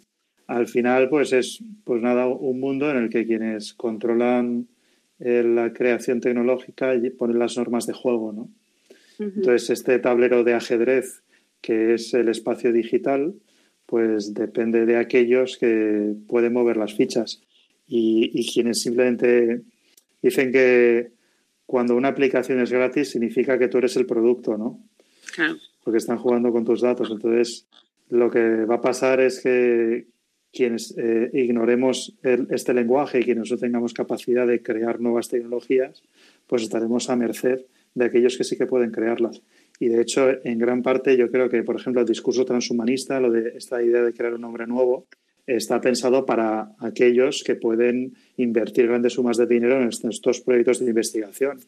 Al 0.46 0.66
final 0.66 1.08
pues 1.08 1.32
es 1.32 1.62
pues 1.84 2.02
nada 2.02 2.26
un 2.26 2.58
mundo 2.58 2.90
en 2.90 2.96
el 2.96 3.10
que 3.10 3.24
quienes 3.24 3.74
controlan 3.74 4.66
eh, 5.20 5.44
la 5.44 5.72
creación 5.72 6.20
tecnológica 6.20 6.92
ponen 7.18 7.38
las 7.38 7.56
normas 7.58 7.86
de 7.86 7.92
juego 7.92 8.32
no 8.32 8.48
entonces 9.18 9.68
este 9.68 9.98
tablero 9.98 10.44
de 10.44 10.54
ajedrez 10.54 11.22
que 11.60 11.94
es 11.94 12.14
el 12.14 12.28
espacio 12.28 12.72
digital 12.72 13.34
pues 13.86 14.34
depende 14.34 14.86
de 14.86 14.96
aquellos 14.96 15.58
que 15.58 16.14
pueden 16.28 16.52
mover 16.52 16.76
las 16.76 16.94
fichas 16.94 17.42
y, 17.86 18.30
y 18.32 18.50
quienes 18.52 18.82
simplemente 18.82 19.62
dicen 20.22 20.52
que 20.52 21.12
cuando 21.66 21.96
una 21.96 22.08
aplicación 22.08 22.60
es 22.60 22.70
gratis 22.70 23.10
significa 23.10 23.58
que 23.58 23.68
tú 23.68 23.78
eres 23.78 23.96
el 23.96 24.06
producto 24.06 24.56
no 24.56 24.80
claro. 25.34 25.56
porque 25.82 25.98
están 25.98 26.18
jugando 26.18 26.52
con 26.52 26.64
tus 26.64 26.80
datos 26.80 27.10
entonces 27.10 27.66
lo 28.10 28.30
que 28.30 28.64
va 28.64 28.76
a 28.76 28.80
pasar 28.80 29.20
es 29.20 29.40
que 29.40 30.06
quienes 30.52 30.94
eh, 30.98 31.30
ignoremos 31.32 32.14
este 32.22 32.74
lenguaje 32.74 33.20
y 33.20 33.24
quienes 33.24 33.50
no 33.50 33.56
tengamos 33.56 33.94
capacidad 33.94 34.46
de 34.46 34.62
crear 34.62 35.00
nuevas 35.00 35.28
tecnologías, 35.28 36.02
pues 36.46 36.62
estaremos 36.62 37.08
a 37.08 37.16
merced 37.16 37.60
de 37.94 38.04
aquellos 38.04 38.36
que 38.36 38.44
sí 38.44 38.56
que 38.56 38.66
pueden 38.66 38.90
crearlas. 38.90 39.42
Y 39.80 39.88
de 39.88 40.02
hecho, 40.02 40.28
en 40.44 40.58
gran 40.58 40.82
parte, 40.82 41.16
yo 41.16 41.30
creo 41.30 41.48
que, 41.48 41.62
por 41.62 41.76
ejemplo, 41.76 42.02
el 42.02 42.06
discurso 42.06 42.44
transhumanista, 42.44 43.18
lo 43.18 43.30
de 43.30 43.54
esta 43.56 43.82
idea 43.82 44.02
de 44.02 44.12
crear 44.12 44.34
un 44.34 44.44
hombre 44.44 44.66
nuevo, 44.66 45.06
está 45.46 45.80
pensado 45.80 46.26
para 46.26 46.72
aquellos 46.78 47.42
que 47.42 47.54
pueden 47.54 48.14
invertir 48.36 48.86
grandes 48.86 49.14
sumas 49.14 49.38
de 49.38 49.46
dinero 49.46 49.80
en 49.80 49.88
estos 49.88 50.42
proyectos 50.42 50.80
de 50.80 50.90
investigación. 50.90 51.60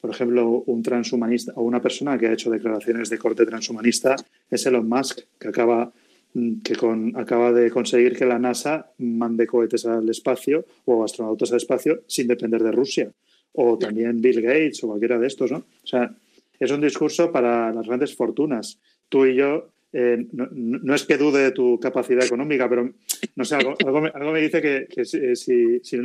Por 0.00 0.10
ejemplo, 0.10 0.64
un 0.66 0.82
transhumanista 0.82 1.52
o 1.54 1.62
una 1.62 1.80
persona 1.80 2.18
que 2.18 2.26
ha 2.26 2.32
hecho 2.32 2.50
declaraciones 2.50 3.08
de 3.08 3.18
corte 3.18 3.46
transhumanista 3.46 4.16
es 4.50 4.66
Elon 4.66 4.88
Musk, 4.88 5.20
que 5.38 5.48
acaba 5.48 5.92
que 6.64 6.74
con, 6.74 7.14
acaba 7.16 7.52
de 7.52 7.70
conseguir 7.70 8.16
que 8.16 8.26
la 8.26 8.40
NASA 8.40 8.90
mande 8.98 9.46
cohetes 9.46 9.86
al 9.86 10.08
espacio 10.08 10.64
o 10.86 11.04
astronautas 11.04 11.52
al 11.52 11.58
espacio 11.58 12.02
sin 12.08 12.26
depender 12.26 12.60
de 12.62 12.72
Rusia. 12.72 13.12
O 13.52 13.78
también 13.78 14.20
Bill 14.20 14.40
Gates 14.42 14.82
o 14.82 14.88
cualquiera 14.88 15.18
de 15.18 15.28
estos, 15.28 15.52
¿no? 15.52 15.58
O 15.58 15.86
sea, 15.86 16.12
es 16.58 16.70
un 16.70 16.80
discurso 16.80 17.32
para 17.32 17.72
las 17.72 17.86
grandes 17.86 18.14
fortunas. 18.14 18.78
Tú 19.08 19.26
y 19.26 19.36
yo, 19.36 19.70
eh, 19.92 20.26
no, 20.32 20.94
es 20.94 21.04
que 21.04 21.18
dude 21.18 21.42
de 21.42 21.50
tu 21.52 21.78
capacidad 21.78 22.24
económica, 22.24 22.68
pero 22.68 22.92
no 23.36 23.44
sé, 23.44 23.56
algo, 23.56 23.74
algo, 23.84 24.32
me, 24.32 24.40
dice 24.40 24.62
que, 24.62 25.04
si, 25.04 25.80
si 25.80 25.96
no, 25.96 26.04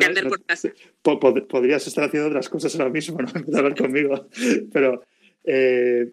podrías 1.48 1.88
estar 1.88 2.04
haciendo 2.04 2.30
otras 2.30 2.50
cosas 2.50 2.76
ahora 2.76 2.92
mismo, 2.92 3.20
¿no? 3.22 3.28
En 3.48 3.56
hablar 3.56 3.76
conmigo. 3.76 4.28
Pero 4.74 5.04
eh, 5.44 6.12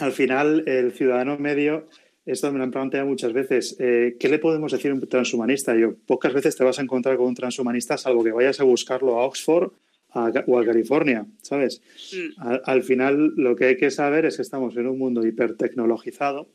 al 0.00 0.12
final, 0.12 0.64
el 0.66 0.92
ciudadano 0.92 1.38
medio 1.38 1.88
esto 2.26 2.52
me 2.52 2.58
lo 2.58 2.64
han 2.64 2.70
planteado 2.70 3.06
muchas 3.06 3.32
veces. 3.32 3.76
Eh, 3.80 4.16
¿Qué 4.20 4.28
le 4.28 4.38
podemos 4.38 4.70
decir 4.70 4.90
a 4.90 4.94
un 4.94 5.00
transhumanista? 5.08 5.74
Yo, 5.74 5.94
pocas 6.06 6.32
veces 6.32 6.54
te 6.54 6.62
vas 6.62 6.78
a 6.78 6.82
encontrar 6.82 7.16
con 7.16 7.26
un 7.26 7.34
transhumanista, 7.34 7.96
salvo 7.96 8.22
que 8.22 8.30
vayas 8.30 8.60
a 8.60 8.64
buscarlo 8.64 9.18
a 9.18 9.24
Oxford 9.24 9.72
o 10.14 10.58
a 10.58 10.64
California, 10.64 11.26
¿sabes? 11.42 11.80
Mm. 12.12 12.42
Al, 12.64 12.82
final, 12.82 13.34
lo 13.36 13.56
que 13.56 13.66
hay 13.66 13.76
que 13.76 13.90
saber 13.90 14.26
es 14.26 14.36
que 14.36 14.42
estamos 14.42 14.76
en 14.76 14.86
un 14.86 14.98
mundo 14.98 15.26
hipertecnologizado 15.26 16.48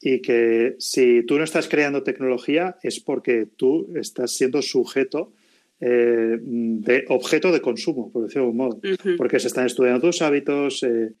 y 0.00 0.20
que 0.20 0.76
si 0.78 1.22
tú 1.24 1.38
no 1.38 1.44
estás 1.44 1.68
creando 1.68 2.02
tecnología 2.02 2.76
es 2.82 3.00
porque 3.00 3.46
tú 3.56 3.88
estás 3.96 4.32
siendo 4.32 4.62
sujeto 4.62 5.32
eh, 5.80 6.38
de 6.40 7.04
objeto 7.08 7.52
de 7.52 7.60
consumo, 7.60 8.10
por 8.12 8.24
decirlo 8.24 8.42
de 8.42 8.50
algún 8.50 8.56
modo, 8.56 8.80
porque 9.16 9.40
se 9.40 9.48
están 9.48 9.66
estudiando 9.66 10.00
tus 10.00 10.22
hábitos. 10.22 10.82
Eh, 10.82 11.14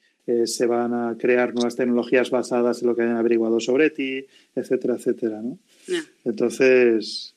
se 0.44 0.66
van 0.66 0.92
a 0.92 1.16
crear 1.18 1.54
nuevas 1.54 1.74
tecnologías 1.74 2.28
basadas 2.28 2.82
en 2.82 2.88
lo 2.88 2.94
que 2.94 3.00
hayan 3.00 3.16
averiguado 3.16 3.60
sobre 3.60 3.88
ti, 3.88 4.26
etcétera, 4.54 4.96
etcétera. 4.96 5.40
¿no? 5.40 5.58
Entonces, 6.22 7.34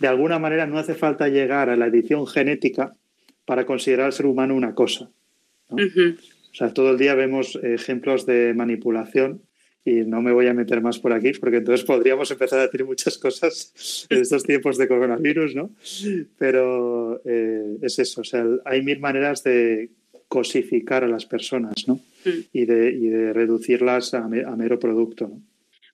de 0.00 0.08
alguna 0.08 0.40
manera 0.40 0.66
no 0.66 0.78
hace 0.78 0.94
falta 0.94 1.28
llegar 1.28 1.70
a 1.70 1.76
la 1.76 1.86
edición 1.86 2.26
genética 2.26 2.96
para 3.44 3.66
considerar 3.66 4.06
al 4.06 4.12
ser 4.12 4.26
humano 4.26 4.54
una 4.54 4.74
cosa. 4.74 5.10
O 5.68 6.56
sea, 6.56 6.72
todo 6.72 6.90
el 6.90 6.98
día 6.98 7.14
vemos 7.14 7.58
ejemplos 7.62 8.26
de 8.26 8.54
manipulación 8.54 9.42
y 9.84 9.96
no 9.96 10.22
me 10.22 10.32
voy 10.32 10.46
a 10.46 10.54
meter 10.54 10.80
más 10.80 10.98
por 10.98 11.12
aquí 11.12 11.32
porque 11.32 11.58
entonces 11.58 11.84
podríamos 11.84 12.30
empezar 12.30 12.60
a 12.60 12.66
decir 12.66 12.84
muchas 12.84 13.18
cosas 13.18 14.06
en 14.08 14.22
estos 14.22 14.42
tiempos 14.44 14.78
de 14.78 14.88
coronavirus, 14.88 15.54
¿no? 15.54 15.74
Pero 16.38 17.20
eh, 17.24 17.76
es 17.82 17.98
eso, 17.98 18.22
o 18.22 18.24
sea, 18.24 18.46
hay 18.64 18.82
mil 18.82 19.00
maneras 19.00 19.42
de 19.42 19.90
cosificar 20.28 21.04
a 21.04 21.08
las 21.08 21.26
personas, 21.26 21.86
¿no? 21.86 22.00
Mm. 22.24 22.40
Y, 22.52 22.64
de, 22.64 23.32
reducirlas 23.32 24.14
a, 24.14 24.26
mero 24.26 24.78
producto, 24.78 25.30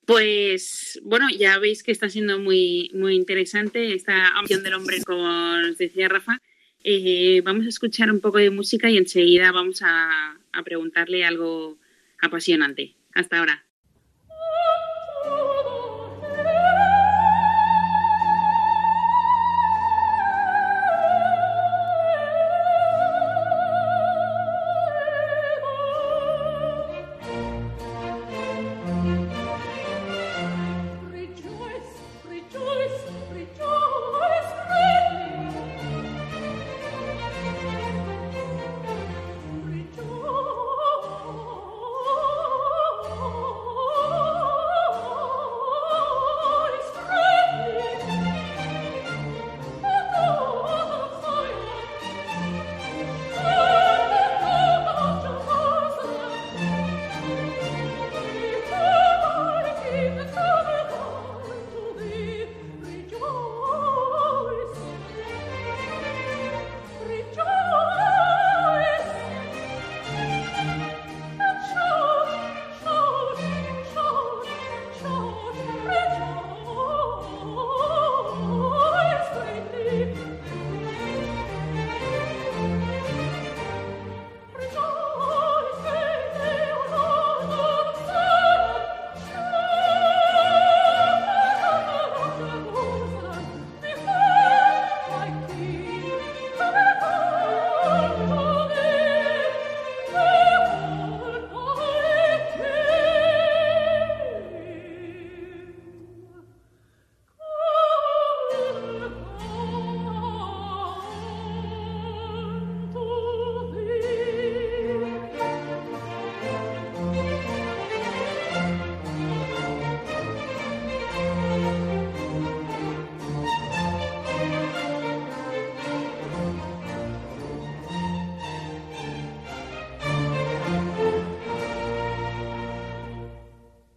Pues 0.07 1.01
bueno, 1.05 1.27
ya 1.37 1.59
veis 1.59 1.83
que 1.83 1.93
está 1.93 2.09
siendo 2.09 2.39
muy, 2.39 2.91
muy 2.95 3.17
interesante 3.17 3.93
esta 3.95 4.33
opción 4.41 4.63
del 4.63 4.75
hombre, 4.75 5.03
como 5.05 5.29
decía 5.79 6.09
Rafa. 6.09 6.39
Eh, 6.83 7.43
vamos 7.45 7.67
a 7.67 7.69
escuchar 7.69 8.11
un 8.11 8.21
poco 8.21 8.39
de 8.39 8.51
música 8.51 8.91
y 8.91 8.97
enseguida 8.97 9.53
vamos 9.53 9.83
a 9.83 10.37
preguntarle 10.65 11.25
algo 11.25 11.79
apasionante. 12.21 12.95
Hasta 13.15 13.39
ahora. 13.39 13.70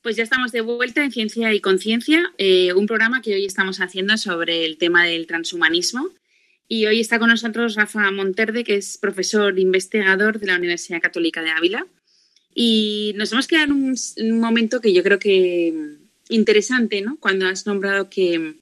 Pues 0.03 0.17
ya 0.17 0.23
estamos 0.23 0.51
de 0.51 0.59
vuelta 0.59 1.01
en 1.01 1.13
Ciencia 1.13 1.53
y 1.53 1.61
Conciencia, 1.61 2.33
eh, 2.37 2.73
un 2.73 2.87
programa 2.87 3.21
que 3.21 3.35
hoy 3.35 3.45
estamos 3.45 3.79
haciendo 3.79 4.17
sobre 4.17 4.65
el 4.65 4.77
tema 4.77 5.05
del 5.05 5.27
transhumanismo. 5.27 6.09
Y 6.67 6.87
hoy 6.87 6.99
está 6.99 7.19
con 7.19 7.29
nosotros 7.29 7.75
Rafa 7.75 8.11
Monterde, 8.11 8.65
que 8.65 8.75
es 8.75 8.97
profesor 8.97 9.57
investigador 9.57 10.41
de 10.41 10.47
la 10.47 10.57
Universidad 10.57 11.01
Católica 11.01 11.41
de 11.41 11.51
Ávila. 11.51 11.87
Y 12.53 13.13
nos 13.15 13.31
hemos 13.31 13.47
quedado 13.47 13.67
en 13.67 13.71
un, 13.71 14.39
momento 14.41 14.81
que 14.81 14.93
yo 14.93 15.03
creo 15.03 15.19
que 15.19 15.73
interesante, 16.27 17.01
¿no? 17.01 17.15
Cuando 17.21 17.47
has 17.47 17.65
nombrado 17.65 18.09
que 18.09 18.55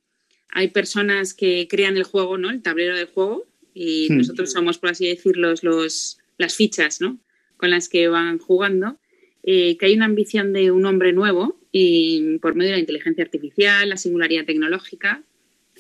hay 0.50 0.68
personas 0.68 1.34
que 1.34 1.68
crean 1.68 1.98
el 1.98 2.04
juego, 2.04 2.38
¿no? 2.38 2.52
El 2.52 2.62
tablero 2.62 2.96
del 2.96 3.08
juego. 3.08 3.48
Y 3.74 4.10
hmm. 4.12 4.18
nosotros 4.18 4.52
somos, 4.52 4.78
por 4.78 4.92
así 4.92 5.08
decirlo, 5.08 5.56
los, 5.64 6.20
las 6.38 6.56
fichas, 6.56 7.02
¿no? 7.02 7.18
Con 7.58 7.72
las 7.72 7.90
que 7.90 8.10
van 8.10 8.38
jugando. 8.38 9.00
Eh, 9.44 9.78
que 9.78 9.88
hay 9.88 9.96
una 9.96 10.06
ambición 10.06 10.54
de 10.54 10.72
un 10.72 10.86
hombre 10.86 11.14
nuevo 11.14 11.60
y 11.72 12.38
por 12.40 12.56
medio 12.56 12.72
de 12.72 12.78
la 12.78 12.82
inteligencia 12.82 13.24
artificial, 13.24 13.90
la 13.90 13.98
singularidad 13.98 14.46
tecnológica, 14.46 15.24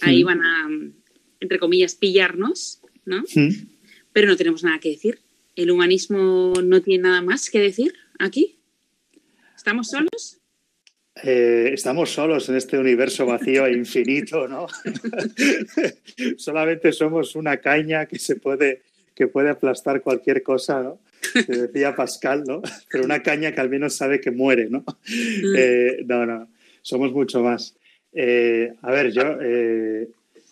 ahí 0.02 0.24
van 0.24 0.42
a, 0.42 0.68
entre 1.40 1.60
comillas, 1.60 1.96
pillarnos, 1.96 2.82
¿no? 3.06 3.24
Pero 4.14 4.28
no 4.28 4.36
tenemos 4.36 4.64
nada 4.64 4.80
que 4.80 4.90
decir. 4.90 5.20
¿El 5.56 5.70
humanismo 5.70 6.54
no 6.64 6.82
tiene 6.82 7.04
nada 7.04 7.22
más 7.22 7.50
que 7.50 7.60
decir 7.60 7.94
aquí? 8.20 8.58
¿Estamos 9.56 9.90
solos? 9.90 10.40
Eh, 11.24 11.72
estamos 11.74 12.10
solos 12.10 12.50
en 12.50 12.56
este 12.56 12.80
universo 12.80 13.26
vacío 13.26 13.66
e 13.66 13.74
infinito, 13.74 14.48
¿no? 14.48 14.66
Solamente 16.38 16.94
somos 16.94 17.36
una 17.36 17.58
caña 17.58 18.06
que 18.06 18.18
se 18.18 18.38
puede, 18.38 18.82
que 19.14 19.28
puede 19.28 19.50
aplastar 19.50 20.02
cualquier 20.02 20.42
cosa, 20.42 20.82
¿no? 20.82 21.00
Que 21.22 21.54
decía 21.54 21.96
Pascal, 21.96 22.44
¿no? 22.46 22.62
Pero 22.92 23.04
una 23.04 23.22
caña 23.22 23.54
que 23.54 23.62
al 23.62 23.70
menos 23.70 23.96
sabe 23.96 24.20
que 24.20 24.32
muere, 24.32 24.70
¿no? 24.70 24.80
Mm. 24.80 25.56
Eh, 25.56 25.98
no, 26.06 26.26
no, 26.26 26.48
somos 26.82 27.12
mucho 27.12 27.42
más. 27.42 27.76
Eh, 28.14 28.74
a 28.82 28.92
ver, 28.92 29.12
yo 29.12 29.24
eh, 29.42 30.10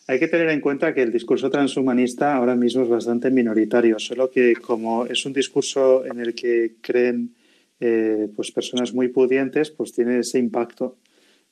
hay 0.08 0.20
que 0.20 0.28
tener 0.28 0.50
en 0.50 0.62
cuenta 0.62 0.94
que 0.94 1.02
el 1.02 1.12
discurso 1.12 1.50
transhumanista 1.50 2.36
ahora 2.36 2.56
mismo 2.56 2.84
es 2.84 2.90
bastante 2.90 3.30
minoritario, 3.30 4.00
solo 4.00 4.30
que 4.32 4.54
como 4.56 5.06
es 5.06 5.26
un 5.26 5.34
discurso 5.34 6.06
en 6.06 6.20
el 6.20 6.34
que 6.34 6.74
creen 6.82 7.36
pues 8.36 8.52
personas 8.52 8.94
muy 8.94 9.08
pudientes, 9.08 9.72
pues 9.72 9.94
tiene 9.94 10.20
ese 10.20 10.38
impacto. 10.38 10.98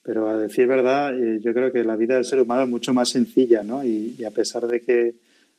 Pero 0.04 0.28
a 0.28 0.38
decir 0.38 0.68
verdad, 0.68 1.14
yo 1.40 1.54
creo 1.54 1.72
que 1.72 1.86
la 1.86 1.96
vida 1.96 2.16
del 2.16 2.26
ser 2.26 2.42
humano 2.42 2.64
es 2.64 2.70
mucho 2.70 2.94
más 2.94 3.08
sencilla, 3.08 3.64
¿no? 3.64 3.86
y 3.86 4.22
a 4.26 4.32
pesar 4.32 4.68
de 4.68 4.82
que 4.82 5.16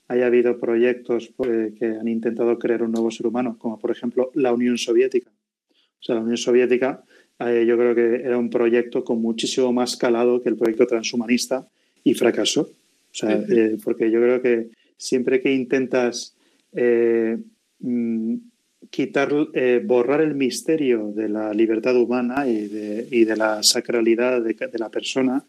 haya 0.08 0.26
habido 0.26 0.58
proyectos 0.58 1.30
pues, 1.36 1.74
que 1.74 1.86
han 1.86 2.08
intentado 2.08 2.58
crear 2.58 2.82
un 2.82 2.92
nuevo 2.92 3.10
ser 3.10 3.26
humano, 3.26 3.56
como 3.58 3.78
por 3.78 3.90
ejemplo 3.90 4.30
la 4.34 4.52
Unión 4.52 4.78
Soviética. 4.78 5.30
O 5.70 6.02
sea, 6.02 6.16
la 6.16 6.22
Unión 6.22 6.38
Soviética 6.38 7.04
eh, 7.40 7.64
yo 7.66 7.76
creo 7.76 7.94
que 7.94 8.16
era 8.16 8.36
un 8.36 8.50
proyecto 8.50 9.04
con 9.04 9.22
muchísimo 9.22 9.72
más 9.72 9.96
calado 9.96 10.42
que 10.42 10.48
el 10.48 10.56
proyecto 10.56 10.86
transhumanista 10.86 11.68
y 12.02 12.14
fracasó. 12.14 12.62
O 12.62 13.14
sea, 13.14 13.40
eh, 13.48 13.76
porque 13.82 14.10
yo 14.10 14.20
creo 14.20 14.42
que 14.42 14.68
siempre 14.96 15.40
que 15.40 15.52
intentas 15.52 16.36
eh, 16.72 17.38
mm, 17.80 18.34
quitar, 18.90 19.32
borrar 19.84 20.20
el 20.20 20.34
misterio 20.34 21.12
de 21.12 21.28
la 21.28 21.52
libertad 21.52 21.96
humana 21.96 22.46
y 22.48 22.66
de, 22.68 23.36
la 23.36 23.62
sacralidad 23.62 24.42
de, 24.42 24.78
la 24.78 24.88
persona, 24.88 25.44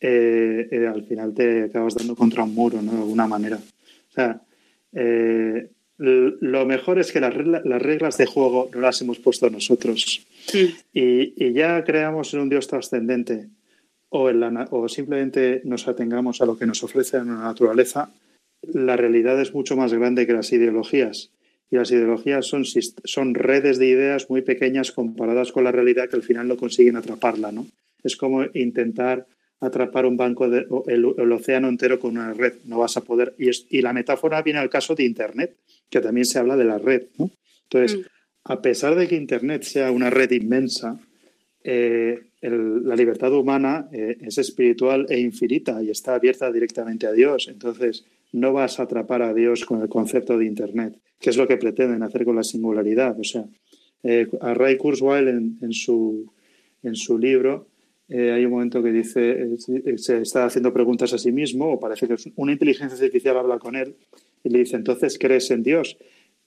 al 0.00 1.04
final 1.04 1.32
te 1.34 1.64
acabas 1.64 1.94
dando 1.94 2.16
contra 2.16 2.44
un 2.44 2.54
muro, 2.54 2.82
¿no? 2.82 2.92
de 2.92 2.98
alguna 2.98 3.26
manera. 3.26 3.58
O 4.12 4.14
sea, 4.14 4.42
eh, 4.92 5.70
lo 5.96 6.66
mejor 6.66 6.98
es 6.98 7.12
que 7.12 7.20
las 7.20 7.34
reglas, 7.34 8.18
de 8.18 8.26
juego 8.26 8.70
no 8.74 8.80
las 8.80 9.00
hemos 9.00 9.18
puesto 9.18 9.48
nosotros. 9.48 10.26
Y, 10.92 11.52
ya 11.52 11.82
creamos 11.84 12.34
en 12.34 12.40
un 12.40 12.48
Dios 12.48 12.68
trascendente 12.68 13.48
o, 14.08 14.30
o 14.70 14.88
simplemente 14.88 15.62
nos 15.64 15.88
atengamos 15.88 16.42
a 16.42 16.46
lo 16.46 16.58
que 16.58 16.66
nos 16.66 16.82
ofrece 16.82 17.18
la 17.18 17.24
naturaleza, 17.24 18.12
la 18.62 18.96
realidad 18.96 19.40
es 19.40 19.54
mucho 19.54 19.76
más 19.76 19.92
grande 19.94 20.26
que 20.26 20.32
las 20.32 20.52
ideologías. 20.52 21.30
Y 21.70 21.76
las 21.76 21.90
ideologías 21.90 22.46
son, 22.46 22.64
son 22.66 23.34
redes 23.34 23.78
de 23.78 23.86
ideas 23.86 24.28
muy 24.28 24.42
pequeñas 24.42 24.92
comparadas 24.92 25.52
con 25.52 25.64
la 25.64 25.72
realidad 25.72 26.08
que 26.10 26.16
al 26.16 26.22
final 26.22 26.46
no 26.46 26.56
consiguen 26.58 26.96
atraparla. 26.96 27.50
¿no? 27.50 27.66
Es 28.04 28.16
como 28.16 28.44
intentar 28.52 29.26
atrapar 29.62 30.06
un 30.06 30.16
banco, 30.16 30.50
de, 30.50 30.66
el, 30.88 31.32
océano 31.32 31.68
entero 31.68 31.98
con 32.00 32.12
una 32.12 32.34
red, 32.34 32.54
no 32.64 32.78
vas 32.78 32.96
a 32.96 33.02
poder. 33.02 33.34
Y, 33.38 33.48
y, 33.70 33.80
la 33.80 33.92
metáfora 33.92 34.42
viene 34.42 34.58
al 34.58 34.68
caso 34.68 34.94
de 34.94 35.04
Internet, 35.04 35.56
que 35.88 36.00
también 36.00 36.24
se 36.24 36.38
habla 36.38 36.56
de 36.56 36.64
la 36.64 36.78
red. 36.78 37.04
¿no? 37.16 37.30
Entonces, 37.70 37.98
mm. 37.98 38.02
a 38.44 38.60
pesar 38.60 38.96
de 38.96 39.06
que 39.06 39.14
Internet 39.14 39.62
sea 39.62 39.92
una 39.92 40.10
red 40.10 40.30
inmensa, 40.32 41.00
eh, 41.62 42.20
la 42.40 42.96
libertad 42.96 43.32
humana 43.32 43.88
eh, 43.92 44.16
es 44.20 44.36
espiritual 44.38 45.06
e 45.08 45.20
infinita 45.20 45.80
y 45.80 45.90
está 45.90 46.16
abierta 46.16 46.50
directamente 46.50 47.06
a 47.06 47.12
Dios. 47.12 47.46
Entonces, 47.48 48.04
no 48.32 48.52
vas 48.52 48.80
a 48.80 48.84
atrapar 48.84 49.22
a 49.22 49.32
Dios 49.32 49.64
con 49.64 49.80
el 49.80 49.88
concepto 49.88 50.36
de 50.36 50.46
Internet, 50.46 50.98
que 51.20 51.30
es 51.30 51.36
lo 51.36 51.46
que 51.46 51.56
pretenden 51.56 52.02
hacer 52.02 52.24
con 52.24 52.34
la 52.34 52.42
singularidad. 52.42 53.18
O 53.20 53.24
sea, 53.24 53.44
eh, 54.02 54.26
a 54.40 54.54
Ray 54.54 54.76
Kurzweil 54.76 55.28
en, 55.28 55.72
su, 55.72 56.32
en 56.82 56.96
su 56.96 57.16
libro 57.16 57.68
eh, 58.14 58.30
hay 58.30 58.44
un 58.44 58.50
momento 58.50 58.82
que 58.82 58.92
dice, 58.92 59.48
eh, 59.84 59.96
se 59.96 60.20
está 60.20 60.44
haciendo 60.44 60.70
preguntas 60.70 61.14
a 61.14 61.18
sí 61.18 61.32
mismo, 61.32 61.72
o 61.72 61.80
parece 61.80 62.06
que 62.06 62.14
una 62.36 62.52
inteligencia 62.52 62.94
artificial 62.94 63.38
habla 63.38 63.58
con 63.58 63.74
él, 63.74 63.94
y 64.44 64.50
le 64.50 64.58
dice, 64.58 64.76
entonces, 64.76 65.18
¿crees 65.18 65.50
en 65.50 65.62
Dios? 65.62 65.96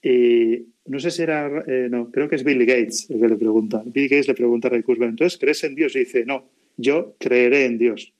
Y 0.00 0.66
no 0.84 1.00
sé 1.00 1.10
si 1.10 1.22
era, 1.22 1.64
eh, 1.66 1.88
no, 1.90 2.12
creo 2.12 2.28
que 2.28 2.36
es 2.36 2.44
Bill 2.44 2.64
Gates 2.64 3.10
el 3.10 3.20
que 3.20 3.26
le 3.26 3.34
pregunta. 3.34 3.82
Bill 3.84 4.08
Gates 4.08 4.28
le 4.28 4.34
pregunta 4.34 4.68
a 4.68 4.70
Ray 4.70 4.84
Kurzweil, 4.84 5.10
entonces, 5.10 5.38
¿crees 5.40 5.64
en 5.64 5.74
Dios? 5.74 5.96
Y 5.96 6.00
dice, 6.00 6.24
no, 6.24 6.48
yo 6.76 7.16
creeré 7.18 7.64
en 7.64 7.78
Dios. 7.78 8.12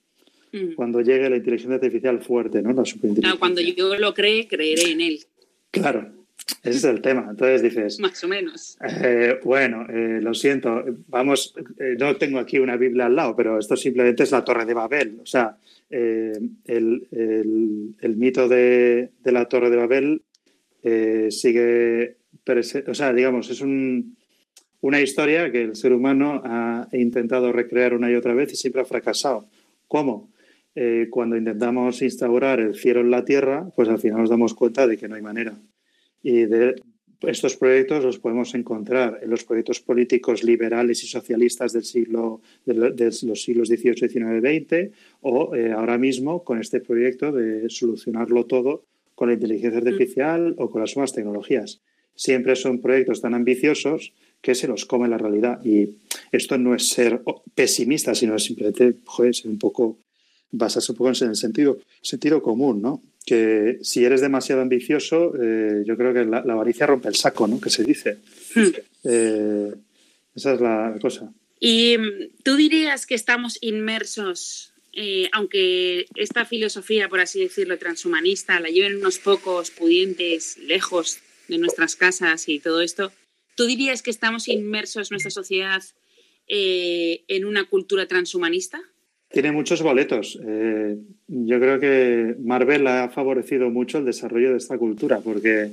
Mm. 0.51 0.73
Cuando 0.75 0.99
llegue 0.99 1.29
la 1.29 1.37
inteligencia 1.37 1.75
artificial 1.75 2.19
fuerte, 2.21 2.61
¿no? 2.61 2.73
La 2.73 2.83
superinteligencia. 2.83 3.39
cuando 3.39 3.61
yo 3.61 3.95
lo 3.95 4.13
cree, 4.13 4.45
creeré 4.49 4.91
en 4.91 4.99
él. 4.99 5.19
Claro, 5.71 6.11
ese 6.63 6.77
es 6.77 6.83
el 6.83 7.01
tema. 7.01 7.27
Entonces 7.29 7.61
dices. 7.61 7.99
Más 8.01 8.23
o 8.23 8.27
menos. 8.27 8.77
Eh, 8.81 9.39
bueno, 9.43 9.85
eh, 9.89 10.19
lo 10.21 10.33
siento. 10.33 10.83
Vamos, 11.07 11.55
eh, 11.79 11.95
no 11.99 12.15
tengo 12.17 12.39
aquí 12.39 12.59
una 12.59 12.77
Biblia 12.77 13.05
al 13.05 13.15
lado, 13.15 13.35
pero 13.35 13.59
esto 13.59 13.75
simplemente 13.75 14.23
es 14.23 14.31
la 14.31 14.43
Torre 14.43 14.65
de 14.65 14.73
Babel. 14.73 15.19
O 15.21 15.25
sea, 15.25 15.57
el, 15.89 17.07
mito 18.17 18.47
de, 18.47 19.11
la 19.23 19.45
Torre 19.45 19.69
de 19.69 19.77
Babel 19.77 20.21
sigue. 21.31 22.17
O 22.87 22.93
sea, 22.93 23.13
digamos, 23.13 23.49
es 23.49 23.61
una 23.61 25.01
historia 25.01 25.51
que 25.51 25.63
el 25.63 25.75
ser 25.75 25.91
humano 25.93 26.41
ha 26.45 26.87
intentado 26.93 27.51
recrear 27.51 27.93
una 27.93 28.09
y 28.09 28.15
otra 28.15 28.33
vez 28.33 28.53
y 28.53 28.55
siempre 28.55 28.81
ha 28.81 28.85
fracasado. 28.85 29.47
¿Cómo? 29.87 30.31
cuando 31.09 31.35
intentamos 31.35 32.03
instaurar 32.03 32.59
el 32.59 32.75
cielo 32.75 33.01
en 33.01 33.09
la 33.09 33.25
tierra, 33.25 33.67
pues 33.75 33.89
al 33.89 33.97
final 33.97 34.19
nos 34.19 34.29
damos 34.29 34.53
cuenta 34.53 34.85
de 34.85 34.95
que 34.95 35.07
no 35.07 35.15
hay 35.15 35.23
manera. 35.23 35.57
Y 36.23 36.45
de 36.45 36.75
estos 37.21 37.55
proyectos 37.55 38.03
los 38.03 38.19
podemos 38.19 38.53
encontrar 38.53 39.19
en 39.23 39.29
los 39.29 39.43
proyectos 39.43 39.79
políticos 39.79 40.43
liberales 40.43 41.03
y 41.03 41.07
socialistas 41.07 41.73
del 41.73 41.83
siglo, 41.83 42.41
de, 42.65 43.11
los 43.23 43.41
siglos 43.41 43.69
XVIII, 43.69 43.95
XIX, 43.95 44.41
XX, 44.41 44.95
o 45.21 45.55
eh, 45.55 45.71
ahora 45.71 45.97
mismo 45.97 46.43
con 46.43 46.59
este 46.59 46.79
proyecto 46.79 47.31
de 47.31 47.69
solucionarlo 47.69 48.45
todo 48.45 48.83
con 49.15 49.29
la 49.29 49.33
inteligencia 49.33 49.81
mm. 49.81 49.87
artificial 49.87 50.55
o 50.59 50.69
con 50.69 50.81
las 50.81 50.95
nuevas 50.95 51.13
tecnologías. 51.13 51.81
Siempre 52.13 52.55
son 52.55 52.81
proyectos 52.81 53.21
tan 53.21 53.33
ambiciosos 53.33 54.13
que 54.41 54.55
se 54.55 54.67
los 54.67 54.85
come 54.85 55.07
la 55.07 55.17
realidad. 55.17 55.63
Y 55.63 55.97
esto 56.31 56.57
no 56.57 56.75
es 56.75 56.89
ser 56.89 57.21
pesimista, 57.55 58.13
sino 58.13 58.37
simplemente 58.37 58.95
ser 59.31 59.51
un 59.51 59.57
poco, 59.57 59.97
basarse 60.51 60.91
un 60.91 60.97
poco 60.97 61.09
en 61.09 61.29
el 61.29 61.35
sentido, 61.35 61.79
sentido 62.01 62.41
común, 62.41 62.81
¿no? 62.81 63.01
Que 63.27 63.79
si 63.81 64.05
eres 64.05 64.21
demasiado 64.21 64.61
ambicioso, 64.61 65.33
eh, 65.35 65.83
yo 65.85 65.97
creo 65.97 66.13
que 66.13 66.23
la, 66.23 66.37
avaricia 66.37 66.87
rompe 66.87 67.09
el 67.09 67.15
saco, 67.15 67.45
¿no? 67.45 67.59
Que 67.59 67.69
se 67.69 67.83
dice. 67.83 68.19
Hmm. 68.55 68.69
Eh, 69.03 69.73
esa 70.33 70.53
es 70.53 70.61
la 70.61 70.97
cosa. 71.01 71.33
Y 71.59 71.97
mm, 71.97 72.43
tú 72.43 72.55
dirías 72.55 73.05
que 73.05 73.15
estamos 73.15 73.57
inmersos, 73.59 74.71
eh, 74.93 75.27
aunque 75.33 76.05
esta 76.15 76.45
filosofía, 76.45 77.09
por 77.09 77.19
así 77.19 77.41
decirlo, 77.41 77.77
transhumanista, 77.77 78.61
la 78.61 78.69
lleven 78.69 78.95
unos 78.95 79.19
pocos 79.19 79.71
pudientes 79.71 80.57
lejos 80.59 81.19
de 81.49 81.57
nuestras 81.57 81.97
casas 81.97 82.47
y 82.47 82.59
todo 82.59 82.79
esto, 82.79 83.11
¿tú 83.55 83.65
dirías 83.65 84.01
que 84.03 84.11
estamos 84.11 84.47
inmersos 84.47 85.11
nuestra 85.11 85.31
sociedad 85.31 85.83
en 86.47 87.43
una 87.43 87.65
cultura 87.65 88.07
transhumanista? 88.07 88.81
Tiene 89.29 89.51
muchos 89.51 89.81
boletos. 89.81 90.39
Eh, 90.45 90.97
yo 91.27 91.59
creo 91.59 91.79
que 91.79 92.35
Marvel 92.39 92.87
ha 92.87 93.09
favorecido 93.09 93.69
mucho 93.69 93.97
el 93.97 94.05
desarrollo 94.05 94.51
de 94.51 94.57
esta 94.57 94.77
cultura, 94.77 95.19
porque 95.19 95.71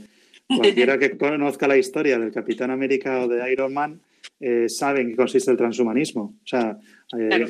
cualquiera 0.48 0.98
que 0.98 1.16
conozca 1.18 1.68
la 1.68 1.76
historia 1.76 2.18
del 2.18 2.32
Capitán 2.32 2.70
América 2.70 3.24
o 3.24 3.28
de 3.28 3.52
Iron 3.52 3.72
Man 3.72 4.00
eh, 4.40 4.68
sabe 4.68 5.02
en 5.02 5.10
qué 5.10 5.16
consiste 5.16 5.52
el 5.52 5.56
transhumanismo. 5.56 6.34
O 6.42 6.46
sea, 6.46 6.76
eh, 7.16 7.46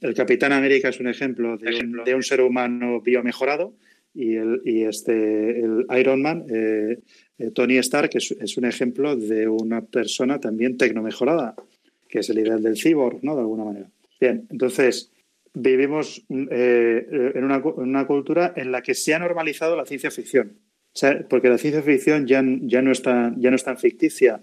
el, 0.00 0.14
Capitán 0.14 0.52
América 0.52 0.90
es 0.90 1.00
un 1.00 1.08
ejemplo 1.08 1.56
de, 1.56 2.14
un, 2.14 2.22
ser 2.22 2.40
humano 2.40 3.00
biomejorado 3.00 3.74
y, 4.14 4.36
el, 4.36 4.62
y 4.64 4.84
este, 4.84 5.60
el 5.60 5.86
Iron 5.98 6.22
Man, 6.22 6.46
Tony 7.52 7.78
Stark, 7.78 8.10
es, 8.14 8.30
es 8.30 8.56
un 8.56 8.64
ejemplo 8.64 9.16
de 9.16 9.48
una 9.48 9.84
persona 9.84 10.38
también 10.38 10.76
tecnomejorada. 10.76 11.56
que 12.08 12.20
es 12.20 12.30
el 12.30 12.38
ideal 12.38 12.62
del 12.62 12.76
cyborg, 12.76 13.18
¿no? 13.22 13.34
De 13.34 13.40
alguna 13.40 13.64
manera. 13.64 13.90
Bien, 14.20 14.46
entonces 14.50 15.10
vivimos 15.58 16.24
eh, 16.28 17.32
en, 17.34 17.44
una, 17.44 18.06
cultura 18.06 18.52
en 18.56 18.72
la 18.72 18.82
que 18.82 18.94
se 18.94 19.14
ha 19.14 19.18
normalizado 19.18 19.76
la 19.76 19.84
ciencia 19.84 20.10
ficción. 20.10 20.58
porque 21.28 21.48
la 21.48 21.58
ciencia 21.58 21.82
ficción 21.82 22.26
ya, 22.26 22.42
ya, 22.62 22.82
no, 22.82 22.92
está, 22.92 23.34
ya 23.36 23.50
no 23.50 23.56
es 23.56 23.64
tan 23.64 23.78
ficticia, 23.78 24.40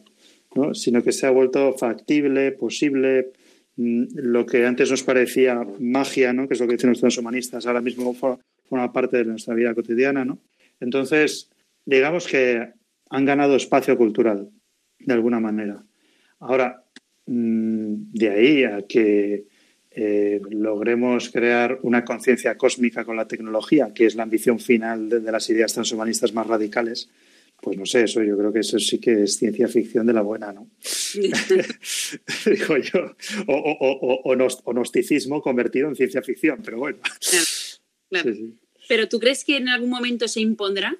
¿no? 0.55 0.73
sino 0.73 1.01
que 1.03 1.11
se 1.11 1.25
ha 1.25 1.31
vuelto 1.31 1.73
factible, 1.73 2.51
posible. 2.51 3.31
Mm, 3.77 4.05
lo 4.15 4.45
que 4.45 4.65
antes 4.65 4.89
nos 4.91 5.03
parecía 5.03 5.65
magia, 5.79 6.33
¿no? 6.33 6.47
que 6.47 6.53
es 6.53 6.59
lo 6.59 6.67
que 6.67 6.73
dicen 6.73 6.89
los 6.89 6.99
transhumanistas, 6.99 7.65
ahora 7.65 7.81
mismo 7.81 8.13
forma 8.13 8.93
parte 8.93 9.17
de 9.17 9.25
nuestra 9.25 9.53
vida 9.53 9.73
cotidiana. 9.73 10.23
¿no? 10.25 10.39
Entonces, 10.79 11.49
digamos 11.85 12.27
que 12.27 12.73
han 13.09 13.25
ganado 13.25 13.55
espacio 13.55 13.97
cultural, 13.97 14.49
de 14.99 15.13
alguna 15.13 15.39
manera. 15.39 15.83
Ahora, 16.39 16.83
mm, 17.25 18.11
de 18.13 18.29
ahí 18.29 18.63
a 18.63 18.81
que 18.87 19.45
eh, 19.95 20.41
logremos 20.49 21.29
crear 21.29 21.79
una 21.83 22.03
conciencia 22.03 22.57
cósmica 22.57 23.05
con 23.05 23.15
la 23.15 23.27
tecnología, 23.27 23.93
que 23.93 24.05
es 24.05 24.15
la 24.15 24.23
ambición 24.23 24.59
final 24.59 25.07
de, 25.07 25.31
las 25.31 25.49
ideas 25.49 25.73
transhumanistas 25.73 26.33
más 26.33 26.45
radicales, 26.47 27.09
pues 27.61 27.77
no 27.77 27.85
sé, 27.85 28.03
eso 28.03 28.21
yo 28.21 28.37
creo 28.37 28.51
que 28.51 28.59
eso 28.59 28.77
sí 28.77 28.99
que 28.99 29.23
es 29.23 29.37
ciencia 29.37 29.69
ficción 29.69 30.05
de 30.05 30.11
la 30.11 30.21
buena, 30.21 30.51
¿no? 30.51 30.69
Digo 32.45 32.77
yo. 32.77 33.15
O, 33.47 34.35
gnosticismo 34.73 35.41
convertido 35.41 35.87
en 35.87 35.95
ciencia 35.95 36.21
ficción, 36.21 36.61
pero 36.63 36.77
bueno. 36.77 36.99
Claro, 38.09 38.31
¿Pero 38.89 39.07
tú 39.07 39.19
crees 39.19 39.45
que 39.45 39.57
en 39.57 39.69
algún 39.69 39.89
momento 39.89 40.27
se 40.27 40.41
impondrá? 40.41 40.97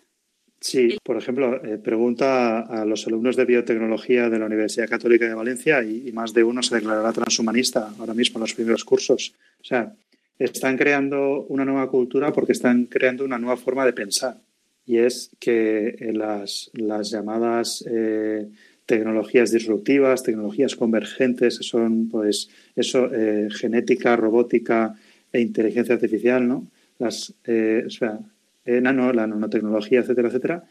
Sí, 0.68 0.98
por 1.04 1.16
ejemplo, 1.16 1.64
eh, 1.64 1.78
pregunta 1.78 2.62
a 2.62 2.86
los 2.86 3.06
alumnos 3.06 3.36
de 3.36 3.46
biotecnología 3.46 4.32
de 4.32 4.40
la 4.40 4.48
Universidad 4.48 4.90
Católica 4.90 5.28
de 5.28 5.36
Valencia 5.36 5.84
y, 5.84 6.12
más 6.12 6.34
de 6.34 6.44
uno 6.44 6.64
se 6.64 6.74
declarará 6.74 7.14
transhumanista 7.14 7.94
ahora 8.00 8.16
mismo 8.16 8.40
en 8.40 8.42
los 8.42 8.56
primeros 8.56 8.84
cursos. 8.84 9.36
O 9.62 9.64
sea, 9.64 9.94
están 10.40 10.76
creando 10.76 11.46
una 11.50 11.66
nueva 11.66 11.88
cultura 11.88 12.34
porque 12.34 12.54
están 12.54 12.86
creando 12.86 13.24
una 13.24 13.38
nueva 13.38 13.58
forma 13.58 13.86
de 13.86 13.94
pensar. 13.94 14.42
Y 14.88 14.98
es 14.98 15.30
que 15.40 15.98
las, 16.16 16.72
las 16.74 17.12
llamadas 17.12 17.86
eh, 17.88 18.48
tecnologías 18.88 19.52
disruptivas, 19.52 20.24
tecnologías 20.24 20.76
convergentes, 20.76 21.60
son 21.62 22.10
pues 22.10 22.50
eso, 22.76 23.14
eh, 23.14 23.50
genética, 23.52 24.16
robótica 24.16 24.96
e 25.32 25.42
inteligencia 25.42 25.94
artificial, 25.94 26.48
¿no? 26.48 26.66
Las, 26.98 27.30
o 27.30 27.90
sea, 27.92 28.20
eh, 28.66 28.82
nano, 28.82 29.14
la 29.14 29.28
nanotecnología, 29.28 30.00
etcétera, 30.00 30.30
etcétera, 30.30 30.64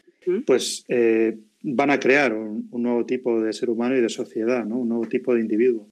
pues 0.45 0.83
eh, 0.89 1.37
van 1.61 1.91
a 1.91 1.99
crear 1.99 2.33
un, 2.33 2.67
nuevo 2.71 3.05
tipo 3.05 3.41
de 3.41 3.53
ser 3.53 3.69
humano 3.69 3.95
y 3.95 4.01
de 4.01 4.09
sociedad, 4.09 4.65
¿no? 4.65 4.79
un 4.79 4.89
nuevo 4.89 5.07
tipo 5.07 5.33
de 5.33 5.39
individuo. 5.39 5.87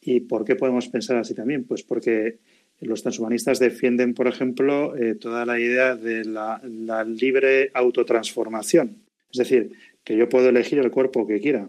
¿Y 0.00 0.20
por 0.20 0.44
qué 0.44 0.54
podemos 0.54 0.88
pensar 0.88 1.16
así 1.16 1.34
también? 1.34 1.64
Pues 1.64 1.82
porque 1.82 2.38
los 2.80 3.02
transhumanistas 3.02 3.58
defienden, 3.58 4.14
por 4.14 4.28
ejemplo, 4.28 4.96
eh, 4.96 5.16
toda 5.16 5.44
la 5.44 5.58
idea 5.58 5.96
de 5.96 6.24
la, 6.24 6.60
libre 7.04 7.70
autotransformación. 7.74 9.02
Es 9.32 9.38
decir, 9.38 9.72
que 10.04 10.16
yo 10.16 10.28
puedo 10.28 10.48
elegir 10.50 10.78
el 10.78 10.92
cuerpo 10.92 11.26
que 11.26 11.40
quiera. 11.40 11.68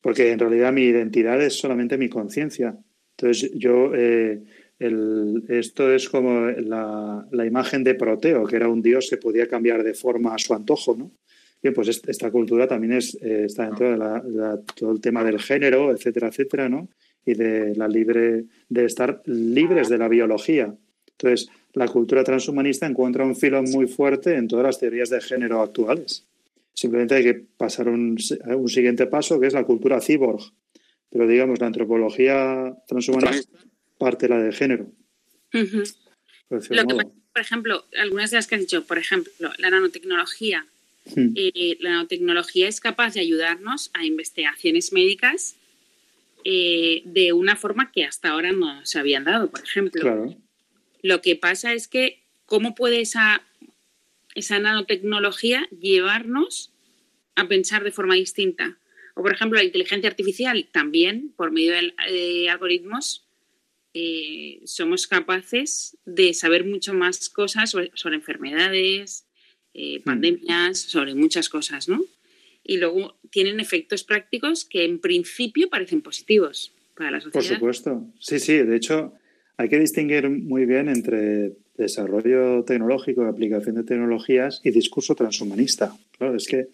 Porque 0.00 0.30
en 0.30 0.38
realidad 0.38 0.72
mi 0.72 0.82
identidad 0.82 1.42
es 1.42 1.58
solamente 1.58 1.98
mi 1.98 2.08
conciencia. 2.08 2.78
Entonces 3.16 3.50
yo 3.54 3.92
esto 4.78 5.92
es 5.92 6.08
como 6.08 6.46
la, 6.50 7.46
imagen 7.46 7.82
de 7.82 7.94
Proteo, 7.94 8.44
que 8.44 8.56
era 8.56 8.68
un 8.68 8.80
dios 8.80 9.08
que 9.10 9.16
podía 9.16 9.48
cambiar 9.48 9.82
de 9.82 9.94
forma 9.94 10.34
a 10.34 10.38
su 10.38 10.54
antojo, 10.54 10.96
¿no? 10.96 11.10
Bien, 11.60 11.74
pues 11.74 11.88
esta 12.06 12.30
cultura 12.30 12.68
también 12.68 12.92
es, 12.92 13.16
eh, 13.20 13.44
está 13.46 13.64
dentro 13.66 13.90
de 13.90 14.62
todo 14.76 14.92
el 14.92 15.00
tema 15.00 15.24
del 15.24 15.40
género, 15.40 15.90
etcétera, 15.90 16.28
etcétera, 16.28 16.68
¿no? 16.68 16.88
Y 17.24 17.34
de 17.34 17.74
la 17.74 17.88
libre, 17.88 18.44
de 18.68 18.84
estar 18.84 19.20
libres 19.26 19.88
de 19.88 19.98
la 19.98 20.06
biología. 20.06 20.72
Entonces, 21.10 21.48
la 21.72 21.88
cultura 21.88 22.22
transhumanista 22.22 22.86
encuentra 22.86 23.24
un 23.24 23.34
filo 23.34 23.60
muy 23.64 23.88
fuerte 23.88 24.36
en 24.36 24.46
todas 24.46 24.66
las 24.66 24.78
teorías 24.78 25.10
de 25.10 25.20
género 25.20 25.60
actuales. 25.60 26.28
Simplemente 26.72 27.16
hay 27.16 27.24
que 27.24 27.34
pasar 27.34 27.88
un, 27.88 28.16
un 28.46 28.68
siguiente 28.68 29.06
paso, 29.08 29.40
que 29.40 29.48
es 29.48 29.52
la 29.52 29.64
cultura 29.64 30.00
cyborg. 30.00 30.52
Pero 31.10 31.26
digamos, 31.26 31.58
la 31.58 31.66
antropología 31.66 32.76
transhumanista 32.86 33.58
parte 33.98 34.28
la 34.28 34.38
de 34.38 34.52
género. 34.52 34.90
Lo 36.50 36.86
que 36.86 36.94
por 37.38 37.44
ejemplo, 37.44 37.84
algunas 37.96 38.32
de 38.32 38.36
las 38.36 38.48
que 38.48 38.56
has 38.56 38.62
dicho, 38.62 38.84
por 38.84 38.98
ejemplo, 38.98 39.52
la 39.58 39.70
nanotecnología. 39.70 40.66
Hmm. 41.14 41.32
Eh, 41.36 41.76
la 41.78 41.90
nanotecnología 41.90 42.66
es 42.66 42.80
capaz 42.80 43.14
de 43.14 43.20
ayudarnos 43.20 43.92
a 43.94 44.04
investigaciones 44.04 44.92
médicas 44.92 45.54
eh, 46.44 47.02
de 47.04 47.32
una 47.32 47.54
forma 47.54 47.92
que 47.92 48.04
hasta 48.04 48.30
ahora 48.30 48.50
no 48.50 48.84
se 48.84 48.98
habían 48.98 49.22
dado, 49.22 49.50
por 49.50 49.62
ejemplo. 49.62 50.36
Lo 51.02 51.22
que 51.22 51.36
pasa 51.36 51.74
es 51.74 51.86
que, 51.86 52.24
¿cómo 52.44 52.74
puede 52.74 53.00
esa, 53.00 53.42
esa 54.34 54.58
nanotecnología 54.58 55.68
llevarnos 55.70 56.72
a 57.36 57.46
pensar 57.46 57.84
de 57.84 57.92
forma 57.92 58.16
distinta? 58.16 58.78
O, 59.14 59.22
por 59.22 59.32
ejemplo, 59.32 59.58
la 59.58 59.64
inteligencia 59.64 60.10
artificial 60.10 60.68
también, 60.72 61.32
por 61.36 61.52
medio 61.52 61.72
de 61.72 62.50
algoritmos, 62.50 63.27
eh, 63.94 64.60
somos 64.64 65.06
capaces 65.06 65.96
de 66.04 66.34
saber 66.34 66.64
mucho 66.64 66.94
más 66.94 67.28
cosas 67.28 67.70
sobre, 67.70 68.16
enfermedades, 68.16 69.26
eh, 69.74 70.00
hmm. 70.00 70.02
pandemias, 70.02 70.78
sobre 70.78 71.14
muchas 71.14 71.48
cosas, 71.48 71.88
¿no? 71.88 72.04
Y 72.62 72.76
luego 72.76 73.18
tienen 73.30 73.60
efectos 73.60 74.04
prácticos 74.04 74.64
que 74.64 74.84
en 74.84 75.00
principio 75.00 75.70
parecen 75.70 76.02
positivos 76.02 76.72
para 76.94 77.10
la 77.10 77.20
sociedad. 77.20 77.58
Por 77.58 77.74
supuesto, 77.74 78.06
sí, 78.20 78.38
sí. 78.38 78.58
De 78.58 78.76
hecho, 78.76 79.14
hay 79.56 79.68
que 79.68 79.78
distinguir 79.78 80.28
muy 80.28 80.66
bien 80.66 80.88
entre 80.88 81.56
desarrollo 81.76 82.64
tecnológico, 82.64 83.24
aplicación 83.24 83.76
de 83.76 83.84
tecnologías 83.84 84.60
y 84.64 84.70
discurso 84.70 85.14
transhumanista. 85.14 85.96
Claro, 86.18 86.36
es 86.36 86.46
que 86.46 86.68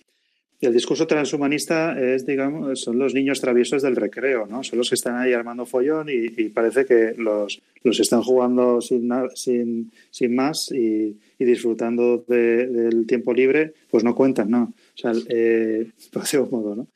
el 0.65 0.73
discurso 0.73 1.07
transhumanista 1.07 1.99
es, 2.01 2.27
digamos, 2.27 2.81
son 2.81 2.99
los 2.99 3.15
niños 3.15 3.41
traviesos 3.41 3.83
del 3.83 3.97
recreo, 3.97 4.47
¿no? 4.47 4.63
Son 4.63 4.79
los 4.79 4.89
que 4.89 4.95
están 4.95 5.17
ahí 5.17 5.33
armando 5.33 5.67
follón 5.67 6.09
y, 6.09 6.49
parece 6.49 6.85
que 6.85 7.15
los, 7.17 7.61
los 7.83 8.01
están 8.01 8.23
jugando 8.23 8.81
sin, 8.81 9.11
sin, 9.35 9.93
sin 10.11 10.35
más 10.35 10.71
y, 10.73 11.17
disfrutando 11.39 12.25
del 12.27 13.07
tiempo 13.07 13.35
libre, 13.35 13.75
pues 13.91 14.03
no 14.03 14.15
cuentan, 14.15 14.51
¿no? 14.51 14.73
O 14.95 14.99
sea, 14.99 15.13
eh, 15.29 15.91
por 16.13 16.51
modo, 16.51 16.75
¿no? 16.75 16.89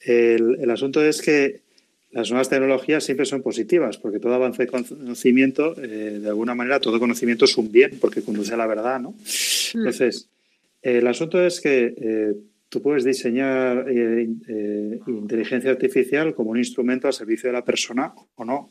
El, 0.00 0.56
el, 0.60 0.70
asunto 0.70 1.04
es 1.04 1.20
que 1.20 1.60
las 2.12 2.30
nuevas 2.30 2.48
tecnologías 2.48 3.04
siempre 3.04 3.26
son 3.26 3.42
positivas, 3.42 3.98
porque 3.98 4.18
todo 4.18 4.34
avance 4.34 4.64
de 4.64 4.68
conocimiento, 4.68 5.74
eh, 5.80 6.18
de 6.20 6.28
alguna 6.28 6.54
manera, 6.54 6.80
todo 6.80 6.98
conocimiento 6.98 7.44
es 7.44 7.56
un 7.56 7.70
bien, 7.70 7.98
porque 8.00 8.22
conduce 8.22 8.54
a 8.54 8.56
la 8.56 8.66
verdad, 8.66 9.00
¿no? 9.00 9.10
Mm. 9.10 9.78
Entonces, 9.78 10.28
el 10.82 11.06
asunto 11.06 11.44
es 11.44 11.60
que 11.60 11.94
eh, 11.96 12.34
tú 12.70 12.80
puedes 12.80 13.04
diseñar 13.04 13.86
eh, 13.90 14.28
eh, 14.48 15.00
inteligencia 15.08 15.70
artificial 15.70 16.34
como 16.34 16.50
un 16.50 16.58
instrumento 16.58 17.08
al 17.08 17.12
servicio 17.12 17.48
de 17.48 17.52
la 17.52 17.64
persona 17.64 18.14
o 18.36 18.44
no. 18.44 18.70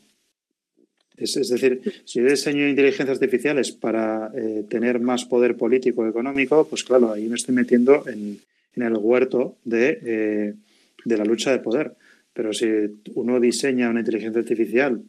Es, 1.16 1.34
decir, 1.34 1.82
si 2.06 2.20
yo 2.20 2.26
diseño 2.26 2.66
inteligencias 2.66 3.18
artificiales 3.18 3.72
para 3.72 4.32
eh, 4.34 4.64
tener 4.70 5.00
más 5.00 5.26
poder 5.26 5.54
político 5.54 6.00
o 6.00 6.08
económico, 6.08 6.66
pues 6.66 6.82
claro, 6.82 7.12
ahí 7.12 7.28
me 7.28 7.34
estoy 7.34 7.54
metiendo 7.54 8.08
en, 8.08 8.40
el 8.74 8.96
huerto 8.96 9.58
de, 9.64 10.56
de, 11.04 11.16
la 11.18 11.24
lucha 11.24 11.52
de 11.52 11.58
poder. 11.58 11.94
Pero 12.32 12.54
si 12.54 12.66
uno 13.14 13.38
diseña 13.38 13.90
una 13.90 14.00
inteligencia 14.00 14.40
artificial 14.40 15.02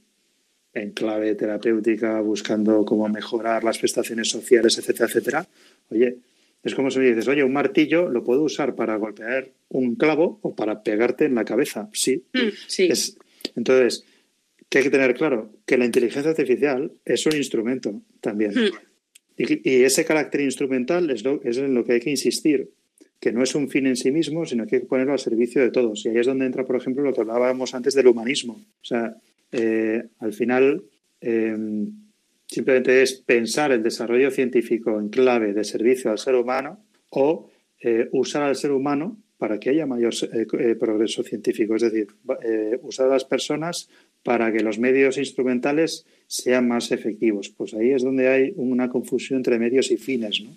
en 0.74 0.92
clave 0.92 1.36
terapéutica, 1.36 2.20
buscando 2.20 2.84
cómo 2.84 3.08
mejorar 3.08 3.64
las 3.64 3.78
prestaciones 3.78 4.28
sociales, 4.28 4.78
etcétera, 4.78 5.06
etcétera, 5.08 5.48
oye, 5.90 6.18
es 6.64 6.76
como 6.76 6.92
si 6.92 7.00
me 7.00 7.06
dices, 7.06 7.28
oye, 7.28 7.44
un 7.44 7.54
martillo 7.54 8.10
lo 8.10 8.24
puedo 8.24 8.44
usar 8.44 8.76
para 8.76 8.96
golpear 8.96 9.52
un 9.70 9.96
clavo 9.96 10.40
o 10.42 10.56
para 10.56 10.84
pegarte 10.84 11.26
en 11.26 11.36
la 11.36 11.46
cabeza. 11.46 11.90
Sí. 11.94 12.24
Mm, 12.34 12.50
sí. 12.68 12.90
entonces, 13.56 14.06
¿qué 14.70 14.80
hay 14.80 14.84
que 14.84 14.92
tener 14.92 15.16
claro? 15.16 15.52
Que 15.66 15.78
la 15.78 15.86
inteligencia 15.86 16.30
artificial 16.30 16.92
es 17.04 17.26
un 17.26 17.36
instrumento 17.36 18.02
también. 18.20 18.52
Mm. 18.52 18.70
Y, 19.38 19.84
ese 19.84 20.06
carácter 20.06 20.42
instrumental 20.42 21.10
es, 21.10 21.24
lo, 21.24 21.42
es 21.44 21.58
en 21.58 21.74
lo 21.74 21.84
que 21.84 21.94
hay 21.94 22.00
que 22.00 22.12
insistir, 22.12 22.70
que 23.20 23.32
no 23.32 23.42
es 23.42 23.56
un 23.56 23.70
fin 23.70 23.88
en 23.88 23.96
sí 23.96 24.12
mismo, 24.12 24.46
sino 24.46 24.68
que 24.68 24.76
hay 24.76 24.82
que 24.82 24.88
ponerlo 24.88 25.14
al 25.14 25.20
servicio 25.20 25.62
de 25.64 25.72
todos. 25.72 26.06
Y 26.06 26.10
ahí 26.10 26.18
es 26.18 26.28
donde 26.28 26.46
entra, 26.46 26.64
por 26.64 26.76
ejemplo, 26.76 27.04
lo 27.04 27.12
que 27.12 27.22
hablábamos 27.22 27.74
antes 27.74 27.96
del 27.96 28.08
humanismo. 28.08 28.54
O 28.54 28.86
sea, 28.86 29.16
eh, 29.52 30.04
al 30.20 30.34
final... 30.34 30.84
Eh, 31.22 31.56
Simplemente 32.52 33.02
es 33.02 33.14
pensar 33.14 33.72
el 33.72 33.82
desarrollo 33.82 34.30
científico 34.30 35.00
en 35.00 35.08
clave 35.08 35.54
de 35.54 35.64
servicio 35.64 36.12
al 36.12 36.18
ser 36.18 36.36
humano 36.36 36.84
o 37.10 37.50
eh, 37.80 38.10
usar 38.12 38.44
al 38.44 38.58
ser 38.58 38.74
humano 38.74 39.18
para 39.38 39.58
que 39.58 39.70
haya 39.70 39.86
mayor 39.86 40.14
eh, 40.34 40.46
eh, 40.60 40.76
progreso 40.76 41.24
científico. 41.24 41.78
Es 41.78 41.84
decir, 41.84 42.08
usar 42.82 43.08
a 43.08 43.12
las 43.12 43.24
personas 43.24 43.90
para 44.22 44.52
que 44.52 44.60
los 44.60 44.80
medios 44.80 45.18
instrumentales 45.18 46.06
sean 46.28 46.68
más 46.68 46.92
efectivos. 46.92 47.48
Pues 47.48 47.74
ahí 47.74 47.92
es 47.92 48.04
donde 48.04 48.28
hay 48.28 48.52
una 48.58 48.90
confusión 48.90 49.38
entre 49.38 49.58
medios 49.58 49.90
y 49.90 49.96
fines. 49.96 50.42
¿no? 50.42 50.52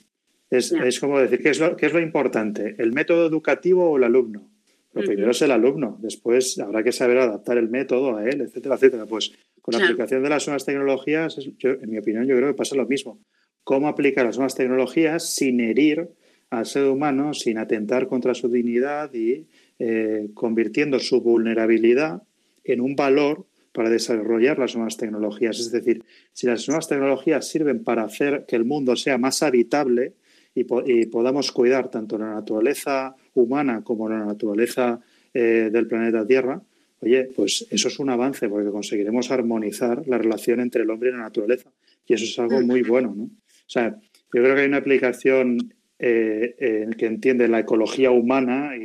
Es, 0.50 0.98
como 0.98 1.20
decir, 1.20 1.40
¿qué 1.40 1.50
es, 1.50 1.60
lo, 1.60 1.76
¿qué 1.76 1.86
es 1.86 1.92
lo 1.92 2.00
importante? 2.00 2.74
¿El 2.78 2.92
método 2.92 3.24
educativo 3.24 3.88
o 3.88 3.98
el 3.98 4.02
alumno? 4.02 4.50
Lo 4.94 5.02
primero 5.02 5.30
es 5.30 5.42
el 5.42 5.50
alumno, 5.50 5.98
después 6.00 6.56
habrá 6.60 6.84
que 6.84 6.92
saber 6.92 7.18
adaptar 7.18 7.58
el 7.58 7.68
método 7.68 8.16
a 8.16 8.28
él, 8.28 8.40
etcétera, 8.40 8.76
etcétera. 8.76 9.06
Pues 9.06 9.32
con 9.64 9.72
la 9.72 9.82
aplicación 9.82 10.22
de 10.22 10.28
las 10.28 10.46
nuevas 10.46 10.66
tecnologías, 10.66 11.38
en 11.38 11.90
mi 11.90 11.96
opinión, 11.96 12.26
yo 12.26 12.36
creo 12.36 12.48
que 12.48 12.54
pasa 12.54 12.76
lo 12.76 12.86
mismo. 12.86 13.18
¿Cómo 13.62 13.88
aplicar 13.88 14.26
las 14.26 14.36
nuevas 14.36 14.54
tecnologías 14.54 15.34
sin 15.34 15.58
herir 15.58 16.06
al 16.50 16.66
ser 16.66 16.84
humano, 16.84 17.32
sin 17.32 17.56
atentar 17.56 18.06
contra 18.06 18.34
su 18.34 18.50
dignidad 18.50 19.14
y 19.14 19.46
eh, 19.78 20.28
convirtiendo 20.34 20.98
su 20.98 21.22
vulnerabilidad 21.22 22.24
en 22.62 22.82
un 22.82 22.94
valor 22.94 23.46
para 23.72 23.88
desarrollar 23.88 24.58
las 24.58 24.76
nuevas 24.76 24.98
tecnologías? 24.98 25.58
Es 25.58 25.72
decir, 25.72 26.04
si 26.34 26.46
las 26.46 26.68
nuevas 26.68 26.86
tecnologías 26.86 27.48
sirven 27.48 27.84
para 27.84 28.02
hacer 28.02 28.44
que 28.46 28.56
el 28.56 28.66
mundo 28.66 28.96
sea 28.96 29.16
más 29.16 29.42
habitable, 29.42 30.12
y, 30.54 31.06
podamos 31.06 31.52
cuidar 31.52 31.88
tanto 31.88 32.18
la 32.18 32.34
naturaleza 32.34 33.16
humana 33.32 33.82
como 33.82 34.10
la 34.10 34.26
naturaleza 34.26 35.00
eh, 35.32 35.70
del 35.72 35.86
planeta 35.86 36.26
Tierra, 36.26 36.60
oye, 37.04 37.24
pues 37.36 37.66
eso 37.70 37.88
es 37.88 37.98
un 37.98 38.10
avance 38.10 38.48
porque 38.48 38.70
conseguiremos 38.70 39.30
armonizar 39.30 40.06
la 40.08 40.18
relación 40.18 40.60
entre 40.60 40.82
el 40.82 40.90
hombre 40.90 41.10
y 41.10 41.12
la 41.12 41.18
naturaleza. 41.18 41.70
Y 42.06 42.14
eso 42.14 42.24
es 42.24 42.38
algo 42.38 42.60
muy 42.62 42.82
bueno, 42.82 43.14
¿no? 43.16 43.24
O 43.24 43.68
sea, 43.68 43.90
yo 43.90 44.42
creo 44.42 44.54
que 44.54 44.62
hay 44.62 44.68
una 44.68 44.78
aplicación 44.78 45.74
eh, 45.98 46.86
que 46.98 47.06
entiende 47.06 47.48
la 47.48 47.60
ecología 47.60 48.10
humana 48.10 48.76
y, 48.76 48.84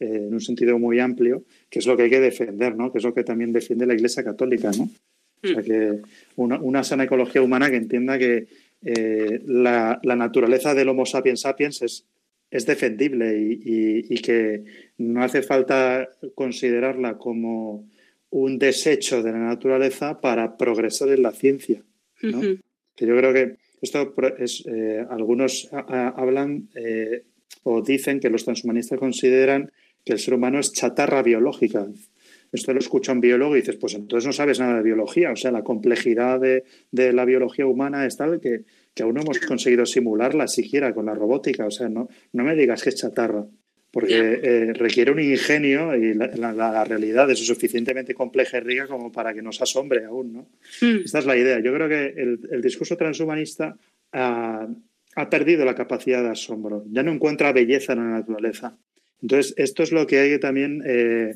eh, 0.00 0.26
en 0.28 0.32
un 0.32 0.40
sentido 0.40 0.78
muy 0.78 1.00
amplio, 1.00 1.44
que 1.68 1.80
es 1.80 1.86
lo 1.86 1.96
que 1.96 2.04
hay 2.04 2.10
que 2.10 2.20
defender, 2.20 2.76
¿no? 2.76 2.92
Que 2.92 2.98
es 2.98 3.04
lo 3.04 3.12
que 3.12 3.24
también 3.24 3.52
defiende 3.52 3.86
la 3.86 3.94
Iglesia 3.94 4.22
Católica, 4.22 4.70
¿no? 4.76 4.88
O 5.42 5.46
sea, 5.46 5.62
que 5.62 6.00
una, 6.36 6.84
sana 6.84 7.04
ecología 7.04 7.42
humana 7.42 7.70
que 7.70 7.76
entienda 7.76 8.18
que 8.18 8.46
eh, 8.84 9.40
la, 9.46 10.00
naturaleza 10.02 10.74
del 10.74 10.88
Homo 10.88 11.06
sapiens 11.06 11.40
sapiens 11.40 11.82
es, 11.82 12.06
es 12.50 12.66
defendible 12.66 13.36
y, 13.38 14.14
que 14.22 14.64
no 14.98 15.22
hace 15.22 15.42
falta 15.42 16.08
considerarla 16.34 17.18
como 17.18 17.88
un 18.30 18.58
desecho 18.58 19.22
de 19.22 19.32
la 19.32 19.38
naturaleza 19.38 20.20
para 20.20 20.56
progresar 20.56 21.10
en 21.10 21.22
la 21.22 21.32
ciencia. 21.32 21.82
Que 22.20 23.06
yo 23.06 23.16
creo 23.16 23.32
que 23.32 23.56
esto 23.80 24.14
es, 24.38 24.64
eh, 24.66 25.04
algunos 25.08 25.68
hablan 25.72 26.68
eh, 26.74 27.22
o 27.62 27.82
dicen 27.82 28.18
que 28.18 28.30
los 28.30 28.44
transhumanistas 28.44 28.98
consideran 28.98 29.70
que 30.04 30.14
el 30.14 30.18
ser 30.18 30.34
humano 30.34 30.58
es 30.58 30.72
chatarra 30.72 31.22
biológica. 31.22 31.86
Esto 32.50 32.72
lo 32.72 32.78
escucha 32.78 33.12
un 33.12 33.20
biólogo 33.20 33.56
y 33.56 33.60
dices, 33.60 33.76
pues 33.76 33.94
entonces 33.94 34.26
no 34.26 34.32
sabes 34.32 34.58
nada 34.58 34.78
de 34.78 34.82
biología. 34.82 35.32
O 35.32 35.36
sea, 35.36 35.52
la 35.52 35.62
complejidad 35.62 36.40
de, 36.40 36.64
la 37.12 37.24
biología 37.24 37.66
humana 37.66 38.06
es 38.06 38.16
tal 38.16 38.40
que, 38.40 38.62
aún 39.02 39.14
no 39.14 39.22
hemos 39.22 39.38
conseguido 39.40 39.86
simularla 39.86 40.46
siquiera 40.48 40.94
con 40.94 41.06
la 41.06 41.14
robótica. 41.14 41.66
O 41.66 41.70
sea, 41.70 41.88
no, 41.88 42.08
no 42.32 42.44
me 42.44 42.54
digas 42.54 42.82
que 42.82 42.90
es 42.90 42.96
chatarra, 42.96 43.44
porque 43.90 44.40
eh, 44.42 44.72
requiere 44.74 45.10
un 45.10 45.20
ingenio 45.20 45.94
y 45.96 46.14
la, 46.14 46.84
realidad 46.84 47.30
es 47.30 47.46
suficientemente 47.46 48.14
compleja 48.14 48.58
y 48.58 48.60
rica 48.60 48.86
como 48.86 49.10
para 49.10 49.32
que 49.34 49.42
nos 49.42 49.60
asombre 49.60 50.04
aún. 50.04 50.32
¿no? 50.32 50.48
Hmm. 50.80 51.02
Esta 51.04 51.18
es 51.20 51.26
la 51.26 51.36
idea. 51.36 51.60
Yo 51.60 51.72
creo 51.72 51.88
que 51.88 52.14
el, 52.16 52.62
discurso 52.62 52.96
transhumanista 52.96 53.76
ha, 54.12 54.68
perdido 55.30 55.64
la 55.64 55.74
capacidad 55.74 56.22
de 56.22 56.30
asombro. 56.30 56.84
Ya 56.90 57.02
no 57.02 57.12
encuentra 57.12 57.52
belleza 57.52 57.94
en 57.94 57.98
la 58.00 58.18
naturaleza. 58.18 58.76
Entonces, 59.20 59.52
esto 59.56 59.82
es 59.82 59.92
lo 59.92 60.06
que 60.06 60.18
hay 60.18 60.30
que 60.30 60.38
también... 60.38 60.82
Eh, 60.86 61.34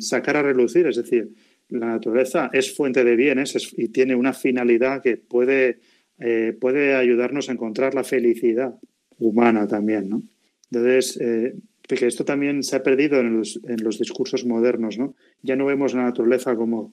sacar 0.00 0.36
a 0.36 0.42
relucir. 0.42 0.86
Es 0.86 0.96
decir, 0.96 1.30
la 1.68 1.86
naturaleza 1.86 2.50
es 2.52 2.74
fuente 2.74 3.04
de 3.04 3.16
bienes 3.16 3.72
y 3.76 3.88
tiene 3.88 4.14
una 4.14 4.32
finalidad 4.32 5.02
que 5.02 5.16
puede, 5.16 5.78
eh, 6.18 6.56
puede 6.58 6.94
ayudarnos 6.94 7.48
a 7.48 7.52
encontrar 7.52 7.94
la 7.94 8.04
felicidad 8.04 8.74
humana 9.18 9.66
también, 9.66 10.08
¿no? 10.08 10.22
Entonces, 10.70 11.18
eh, 11.20 11.54
esto 11.88 12.24
también 12.24 12.62
se 12.62 12.76
ha 12.76 12.82
perdido 12.82 13.20
en 13.20 13.38
los, 13.38 13.60
en 13.68 13.82
los, 13.82 13.98
discursos 13.98 14.44
modernos, 14.44 14.98
¿no? 14.98 15.14
Ya 15.42 15.54
no 15.56 15.66
vemos 15.66 15.94
la 15.94 16.04
naturaleza 16.04 16.56
como, 16.56 16.92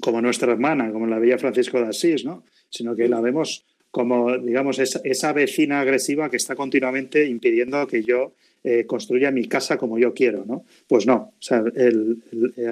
como 0.00 0.20
nuestra 0.20 0.52
hermana, 0.52 0.90
como 0.90 1.06
la 1.06 1.18
veía 1.18 1.38
Francisco 1.38 1.78
de 1.78 1.88
Asís, 1.88 2.24
¿no? 2.24 2.44
Sino 2.68 2.96
que 2.96 3.08
la 3.08 3.20
vemos 3.20 3.64
como, 3.90 4.36
digamos, 4.36 4.78
esa, 4.78 5.00
esa 5.04 5.32
vecina 5.32 5.80
agresiva 5.80 6.28
que 6.28 6.36
está 6.36 6.54
continuamente 6.54 7.26
impidiendo 7.26 7.86
que 7.86 8.02
yo 8.02 8.34
eh, 8.64 8.84
construya 8.84 9.30
mi 9.30 9.46
casa 9.46 9.78
como 9.78 9.98
yo 9.98 10.12
quiero, 10.12 10.44
¿no? 10.44 10.64
Pues 10.88 11.06
no, 11.06 11.14
o 11.38 11.42
sea, 11.42 11.62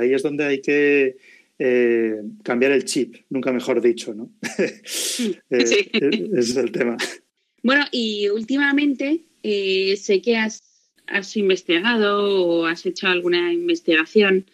ahí 0.01 0.12
es 0.12 0.23
donde 0.23 0.44
hay 0.44 0.61
que 0.61 1.16
eh, 1.58 2.16
cambiar 2.42 2.72
el 2.72 2.84
chip, 2.84 3.16
nunca 3.30 3.52
mejor 3.52 3.80
dicho, 3.80 4.14
¿no? 4.14 4.30
Eh, 4.58 4.82
sí. 4.84 5.38
Ese 5.50 5.90
es 6.36 6.56
el 6.56 6.72
tema. 6.72 6.96
Bueno, 7.62 7.84
y 7.92 8.28
últimamente 8.28 9.24
sé 9.42 10.20
que 10.22 10.36
has, 10.36 10.62
investigado 11.36 12.44
o 12.44 12.66
has 12.66 12.84
hecho 12.86 13.06
alguna 13.06 13.52
investigación 13.52 14.46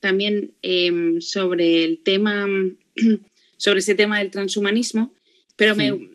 también 0.00 0.52
em, 0.62 1.20
sobre 1.20 1.82
el 1.82 2.02
tema, 2.02 2.46
sobre 3.56 3.80
ese 3.80 3.94
tema 3.94 4.18
del 4.18 4.30
transhumanismo, 4.30 5.12
pero 5.56 5.74
me, 5.74 6.14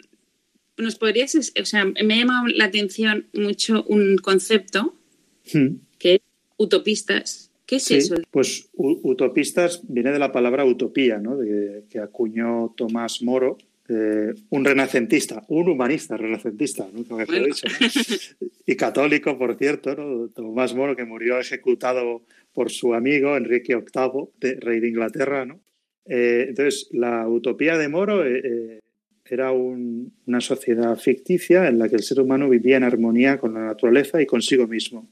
¿Nos 0.80 0.96
podrías, 0.96 1.36
o 1.36 1.66
sea, 1.66 1.84
me 1.84 2.14
ha 2.14 2.18
llamado 2.18 2.48
la 2.48 2.66
atención 2.66 3.28
mucho 3.34 3.84
un 3.84 4.18
concepto 4.18 4.96
hmm. 5.54 5.76
que 5.98 6.16
es 6.16 6.22
utopistas. 6.56 7.49
¿Qué 7.70 7.76
es 7.76 7.92
eso? 7.92 8.16
Pues 8.32 8.72
utopistas 8.74 9.84
viene 9.88 10.12
de 10.12 10.18
la 10.18 10.32
palabra 10.32 10.66
utopía, 10.66 11.20
¿no? 11.20 11.38
De, 11.38 11.84
que 11.88 12.00
acuñó 12.00 12.74
Tomás 12.76 13.22
Moro, 13.22 13.60
eh, 13.88 14.34
un 14.50 14.66
renacentista, 14.66 15.44
un 15.50 15.70
humanista 15.70 16.18
renacentista, 16.18 16.88
nunca 16.92 17.16
me 17.16 17.26
he 17.26 17.46
dicho, 17.46 17.68
y 18.66 18.76
católico, 18.76 19.38
por 19.38 19.56
cierto, 19.56 19.94
¿no? 19.94 20.30
Tomás 20.30 20.74
Moro, 20.74 20.96
que 20.96 21.06
murió 21.06 21.40
ejecutado 21.40 22.24
por 22.54 22.72
su 22.72 22.96
amigo 22.96 23.38
Enrique 23.38 23.76
VIII, 23.76 24.56
rey 24.62 24.80
de 24.80 24.88
Inglaterra. 24.88 25.46
¿no? 25.46 25.60
Eh, 26.06 26.48
entonces, 26.50 26.90
la 26.92 27.28
utopía 27.28 27.78
de 27.78 27.88
Moro 27.88 28.26
eh, 28.26 28.80
era 29.26 29.52
una 29.52 30.42
sociedad 30.42 30.98
ficticia 30.98 31.68
en 31.68 31.78
la 31.78 31.88
que 31.88 31.98
el 31.98 32.04
ser 32.04 32.20
humano 32.20 32.50
vivía 32.50 32.78
en 32.78 32.84
armonía 32.84 33.38
con 33.38 33.54
la 33.54 33.64
naturaleza 33.64 34.20
y 34.20 34.26
consigo 34.26 34.66
mismo. 34.66 35.08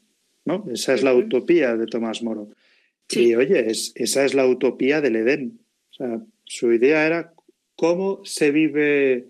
¿No? 0.48 0.66
Esa 0.72 0.94
es 0.94 1.04
la 1.04 1.14
utopía 1.14 1.76
de 1.76 1.86
Tomás 1.86 2.24
Moro. 2.24 2.50
Y 3.10 3.36
oye, 3.36 3.68
esa 3.68 4.26
es 4.26 4.34
la 4.34 4.48
utopía 4.48 5.02
del 5.02 5.18
Edén. 5.18 5.60
O 5.92 5.94
sea, 5.94 6.22
su 6.46 6.72
idea 6.72 7.06
era 7.06 7.34
cómo 7.76 8.22
se 8.24 8.52
vive, 8.52 9.28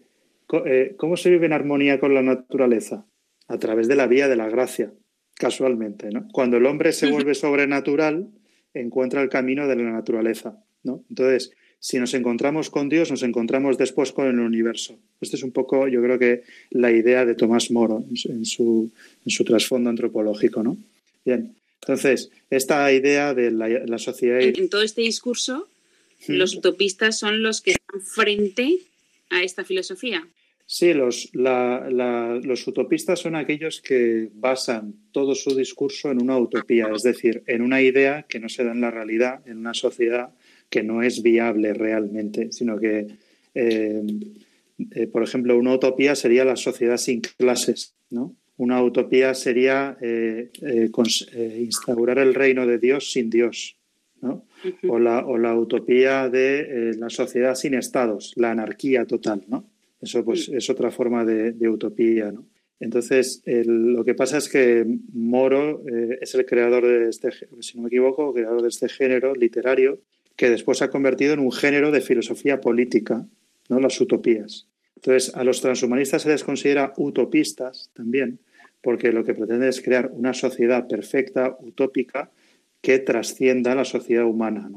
eh, 0.66 0.94
cómo 0.96 1.18
se 1.18 1.32
vive 1.32 1.48
en 1.48 1.54
armonía 1.54 2.00
con 2.00 2.14
la 2.14 2.22
naturaleza 2.22 3.06
a 3.48 3.58
través 3.58 3.88
de 3.88 3.96
la 3.96 4.08
vía 4.08 4.28
de 4.28 4.36
la 4.36 4.48
gracia, 4.48 4.94
casualmente. 5.34 6.10
¿no? 6.12 6.28
Cuando 6.32 6.58
el 6.58 6.66
hombre 6.68 6.92
se 6.94 7.10
vuelve 7.12 7.34
sobrenatural, 7.34 8.28
encuentra 8.74 9.22
el 9.22 9.30
camino 9.30 9.68
de 9.68 9.76
la 9.76 9.92
naturaleza. 9.92 10.64
¿no? 10.84 11.04
Entonces, 11.10 11.52
si 11.80 12.00
nos 12.00 12.14
encontramos 12.14 12.70
con 12.70 12.90
Dios, 12.90 13.10
nos 13.10 13.24
encontramos 13.24 13.78
después 13.78 14.12
con 14.12 14.28
el 14.28 14.40
universo. 14.40 15.00
Este 15.22 15.36
es 15.36 15.44
un 15.44 15.52
poco, 15.52 15.88
yo 15.88 16.02
creo 16.02 16.20
que 16.20 16.44
la 16.70 16.92
idea 16.92 17.26
de 17.26 17.36
Tomás 17.36 17.72
Moro 17.72 18.04
en 18.10 18.46
su, 18.46 18.92
en 19.26 19.32
su 19.32 19.44
trasfondo 19.44 19.90
antropológico, 19.90 20.62
¿no? 20.62 20.78
Bien, 21.28 21.58
entonces, 21.82 22.32
esta 22.50 22.90
idea 22.94 23.34
de 23.34 23.52
la, 23.52 23.98
sociedad... 23.98 24.40
En, 24.40 24.70
todo 24.70 24.82
este 24.82 25.02
discurso, 25.02 25.68
los 26.30 26.56
utopistas 26.56 27.20
son 27.20 27.44
los 27.44 27.60
que 27.60 27.72
están 27.72 28.02
frente 28.02 28.78
a 29.30 29.44
esta 29.44 29.66
filosofía. 29.66 30.26
Sí, 30.66 30.94
los, 30.94 31.30
los 31.34 32.66
utopistas 32.66 33.20
son 33.20 33.36
aquellos 33.36 33.82
que 33.82 34.30
basan 34.36 34.96
todo 35.12 35.36
su 35.36 35.54
discurso 35.54 36.12
en 36.12 36.22
una 36.22 36.38
utopía, 36.38 36.88
es 36.96 37.04
decir, 37.04 37.44
en 37.46 37.62
una 37.62 37.82
idea 37.82 38.24
que 38.24 38.40
no 38.40 38.48
se 38.48 38.64
da 38.64 38.72
en 38.72 38.80
la 38.80 38.92
realidad, 38.92 39.46
en 39.46 39.58
una 39.58 39.74
sociedad 39.74 40.30
que 40.70 40.82
no 40.82 41.04
es 41.04 41.22
viable 41.22 41.74
realmente, 41.74 42.54
sino 42.54 42.80
que, 42.80 43.06
eh, 43.54 44.02
eh, 44.96 45.08
por 45.08 45.24
ejemplo, 45.24 45.58
una 45.58 45.74
utopía 45.74 46.16
sería 46.16 46.46
la 46.46 46.56
sociedad 46.56 46.96
sin 46.96 47.20
clases, 47.20 47.96
¿no? 48.12 48.34
Una 48.58 48.84
utopía 48.84 49.34
sería 49.34 49.98
eh, 50.02 50.52
instaurar 51.60 52.20
el 52.20 52.34
reino 52.34 52.66
de 52.66 52.80
Dios 52.80 53.12
sin 53.12 53.30
Dios, 53.30 53.78
¿no? 54.22 54.46
o, 54.88 55.00
la, 55.00 55.26
o, 55.26 55.38
la, 55.38 55.56
utopía 55.56 56.28
de 56.30 56.96
la 56.98 57.10
sociedad 57.10 57.56
sin 57.56 57.76
estados, 57.76 58.34
la 58.36 58.52
anarquía 58.52 59.06
total, 59.06 59.44
¿no? 59.48 59.70
Eso 60.02 60.24
pues, 60.24 60.50
es 60.50 60.70
otra 60.70 60.92
forma 60.92 61.24
de, 61.26 61.70
utopía, 61.70 62.32
¿no? 62.32 62.46
Entonces, 62.80 63.42
lo 63.46 64.06
que 64.06 64.14
pasa 64.14 64.38
es 64.38 64.50
que 64.50 64.86
Moro 65.12 65.82
es 66.22 66.36
el 66.36 66.46
creador 66.46 66.86
de 66.86 67.10
este, 67.10 67.32
si 67.60 67.76
no 67.76 67.84
me 67.84 67.88
equivoco, 67.88 68.34
creador 68.34 68.62
de 68.62 68.68
este 68.68 68.88
género 68.88 69.34
literario 69.34 70.00
que 70.38 70.50
después 70.52 70.78
se 70.78 70.86
ha 70.86 70.90
convertido 70.90 71.34
en 71.34 71.40
un 71.40 71.52
género 71.52 71.92
de 71.92 72.00
filosofía 72.00 72.62
política, 72.62 73.26
¿no? 73.68 73.80
las 73.80 74.00
utopías. 74.00 74.68
Entonces, 74.98 75.34
a 75.36 75.44
los 75.44 75.62
transhumanistas 75.62 76.24
se 76.24 76.30
les 76.30 76.44
considera 76.44 76.92
utopistas 76.98 77.92
también, 77.94 78.40
porque 78.82 79.12
lo 79.12 79.24
que 79.24 79.36
pretenden 79.36 79.70
es 79.70 79.80
crear 79.80 80.10
una 80.12 80.34
sociedad 80.34 80.88
perfecta, 80.88 81.56
utópica, 81.60 82.32
que 82.82 82.98
trascienda 82.98 83.76
la 83.76 83.86
sociedad 83.86 84.26
humana 84.26 84.72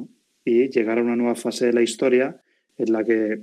y 0.45 0.69
llegar 0.69 0.99
a 0.99 1.03
una 1.03 1.17
nueva 1.17 1.37
fase 1.37 1.67
de 1.67 1.73
la 1.73 1.83
historia 1.83 2.37
en 2.77 2.93
la 2.93 3.03
que 3.03 3.41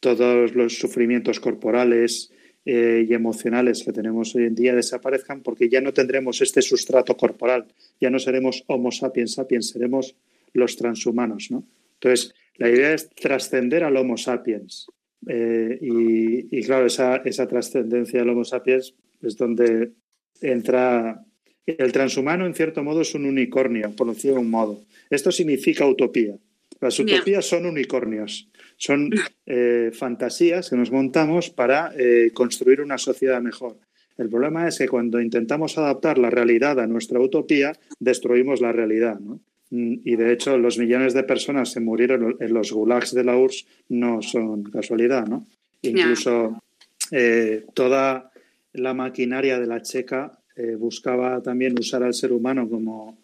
todos 0.00 0.54
los 0.54 0.78
sufrimientos 0.78 1.40
corporales 1.40 2.32
eh, 2.64 3.04
y 3.06 3.12
emocionales 3.12 3.82
que 3.82 3.92
tenemos 3.92 4.34
hoy 4.34 4.44
en 4.44 4.54
día 4.54 4.74
desaparezcan 4.74 5.42
porque 5.42 5.68
ya 5.68 5.82
no 5.82 5.92
tendremos 5.92 6.40
este 6.40 6.62
sustrato 6.62 7.18
corporal, 7.18 7.66
ya 8.00 8.08
no 8.08 8.18
seremos 8.18 8.64
Homo 8.66 8.90
sapiens 8.90 9.34
sapiens, 9.34 9.68
seremos 9.68 10.16
los 10.54 10.76
transhumanos. 10.76 11.50
¿no? 11.50 11.64
Entonces, 12.00 12.34
la 12.56 12.70
idea 12.70 12.94
es 12.94 13.10
trascender 13.10 13.84
al 13.84 13.96
Homo 13.98 14.16
sapiens. 14.16 14.86
Eh, 15.26 15.78
y, 15.80 16.62
claro, 16.62 16.86
esa, 16.86 17.16
esa 17.16 17.46
trascendencia 17.46 18.20
del 18.20 18.30
Homo 18.30 18.44
sapiens 18.44 18.94
es 19.22 19.36
donde 19.36 19.92
entra 20.40 21.24
el 21.66 21.92
transhumano, 21.92 22.46
en 22.46 22.54
cierto 22.54 22.82
modo, 22.82 23.00
es 23.00 23.14
un 23.14 23.24
unicornio, 23.24 23.94
por 23.96 24.08
decirlo 24.08 24.36
de 24.36 24.42
un 24.42 24.50
modo. 24.50 24.82
Esto 25.08 25.32
significa 25.32 25.86
utopía. 25.86 26.36
Las 26.80 26.98
utopías 26.98 27.46
son 27.46 27.66
unicornios, 27.66 28.50
son 28.76 29.10
eh, 29.46 29.90
fantasías 29.92 30.68
que 30.68 30.76
nos 30.76 30.90
montamos 30.90 31.50
para 31.50 31.92
eh, 31.96 32.30
construir 32.34 32.80
una 32.80 32.98
sociedad 32.98 33.40
mejor. 33.40 33.78
El 34.16 34.28
problema 34.28 34.68
es 34.68 34.78
que 34.78 34.88
cuando 34.88 35.20
intentamos 35.20 35.76
adaptar 35.78 36.18
la 36.18 36.30
realidad 36.30 36.78
a 36.78 36.86
nuestra 36.86 37.18
utopía, 37.18 37.72
destruimos 37.98 38.60
la 38.60 38.72
realidad. 38.72 39.18
Mm, 39.18 39.36
y 39.70 40.16
de 40.16 40.32
hecho, 40.32 40.56
los 40.56 40.78
millones 40.78 41.14
de 41.14 41.24
personas 41.24 41.74
que 41.74 41.80
murieron 41.80 42.36
en 42.38 42.54
los 42.54 42.70
gulags 42.70 43.12
de 43.12 43.24
la 43.24 43.36
URSS 43.36 43.66
no 43.88 44.22
son 44.22 44.62
casualidad. 44.64 45.26
¿no? 45.26 45.46
Incluso 45.82 46.62
eh, 47.10 47.64
toda 47.74 48.30
la 48.72 48.94
maquinaria 48.94 49.58
de 49.58 49.66
la 49.66 49.82
checa 49.82 50.38
buscaba 50.78 51.42
también 51.42 51.76
usar 51.76 52.04
al 52.04 52.14
ser 52.14 52.32
humano 52.32 52.68
como 52.68 53.18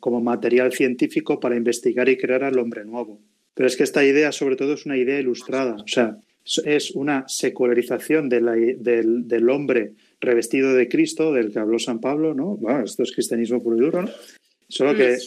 como 0.00 0.20
material 0.20 0.72
científico 0.72 1.38
para 1.38 1.56
investigar 1.56 2.08
y 2.08 2.16
crear 2.16 2.42
al 2.44 2.58
hombre 2.58 2.84
nuevo. 2.84 3.20
Pero 3.54 3.66
es 3.66 3.76
que 3.76 3.84
esta 3.84 4.04
idea, 4.04 4.32
sobre 4.32 4.56
todo, 4.56 4.74
es 4.74 4.86
una 4.86 4.96
idea 4.96 5.20
ilustrada. 5.20 5.74
O 5.74 5.86
sea, 5.86 6.16
es 6.64 6.90
una 6.92 7.28
secularización 7.28 8.28
del, 8.28 9.48
hombre 9.48 9.92
revestido 10.20 10.72
de 10.74 10.88
Cristo, 10.88 11.32
del 11.32 11.52
que 11.52 11.58
habló 11.58 11.78
San 11.78 12.00
Pablo, 12.00 12.34
¿no? 12.34 12.56
Bueno, 12.56 12.84
esto 12.84 13.02
es 13.02 13.12
cristianismo 13.12 13.62
puro 13.62 13.76
y 13.76 13.80
duro, 13.80 14.02
¿no? 14.02 14.10
Solo 14.72 14.94
que 14.94 15.18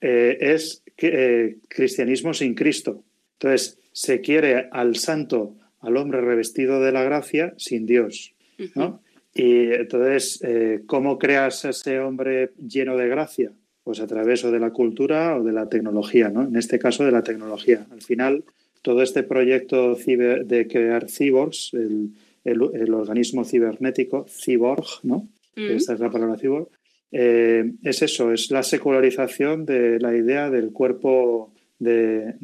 eh, 0.00 0.38
es 0.40 0.84
eh, 0.98 1.56
cristianismo 1.66 2.32
sin 2.32 2.54
Cristo. 2.54 3.02
Entonces, 3.32 3.76
se 3.90 4.20
quiere 4.20 4.68
al 4.70 4.94
santo, 4.94 5.56
al 5.80 5.96
hombre 5.96 6.20
revestido 6.20 6.80
de 6.80 6.92
la 6.92 7.02
gracia, 7.02 7.54
sin 7.56 7.86
Dios, 7.86 8.34
¿no? 8.76 9.02
Y 9.34 9.72
entonces, 9.72 10.40
eh, 10.44 10.82
¿cómo 10.86 11.18
creas 11.18 11.64
a 11.64 11.70
ese 11.70 11.98
hombre 11.98 12.52
lleno 12.56 12.96
de 12.96 13.08
gracia? 13.08 13.50
Pues 13.82 13.98
a 13.98 14.06
través 14.06 14.44
o 14.44 14.52
de 14.52 14.60
la 14.60 14.70
cultura 14.70 15.36
o 15.36 15.42
de 15.42 15.52
la 15.52 15.68
tecnología, 15.68 16.28
¿no? 16.28 16.44
En 16.44 16.54
este 16.54 16.78
caso 16.78 17.04
de 17.04 17.10
la 17.10 17.24
tecnología. 17.24 17.84
Al 17.90 18.00
final, 18.00 18.44
todo 18.80 19.02
este 19.02 19.24
proyecto 19.24 19.96
de 19.96 20.68
crear 20.70 21.10
cyborgs, 21.10 21.72
el, 21.74 22.94
organismo 22.94 23.44
cibernético, 23.44 24.24
cyborg, 24.28 24.86
¿no? 25.02 25.28
Mm. 25.56 25.70
Esta 25.72 25.94
es 25.94 26.00
la 26.00 26.10
palabra 26.10 26.36
cyborg. 26.38 26.68
Eh, 27.16 27.72
es 27.84 28.02
eso, 28.02 28.32
es 28.32 28.50
la 28.50 28.64
secularización 28.64 29.64
de 29.64 30.00
la 30.00 30.16
idea 30.16 30.50
del 30.50 30.72
cuerpo, 30.72 31.54
de, 31.78 32.34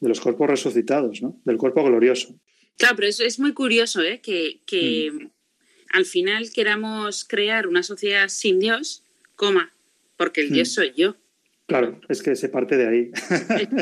los 0.00 0.20
cuerpos 0.20 0.48
resucitados, 0.48 1.20
¿no? 1.20 1.38
Del 1.44 1.58
cuerpo 1.58 1.84
glorioso. 1.84 2.34
Claro, 2.78 2.96
pero 2.96 3.08
eso 3.08 3.22
es 3.22 3.38
muy 3.38 3.52
curioso, 3.52 4.02
¿eh? 4.02 4.20
Que, 4.22 5.10
mm 5.12 5.26
al 5.94 6.04
final 6.06 6.50
queramos 6.52 7.24
crear 7.24 7.68
una 7.68 7.84
sociedad 7.84 8.26
sin 8.26 8.58
Dios, 8.58 9.04
coma, 9.36 9.72
porque 10.16 10.40
el 10.40 10.50
Dios 10.50 10.70
hmm. 10.70 10.72
soy 10.72 10.92
yo. 10.96 11.16
Claro, 11.66 12.00
es 12.08 12.20
que 12.20 12.34
se 12.34 12.48
parte 12.48 12.76
de 12.76 12.88
ahí. 12.88 13.10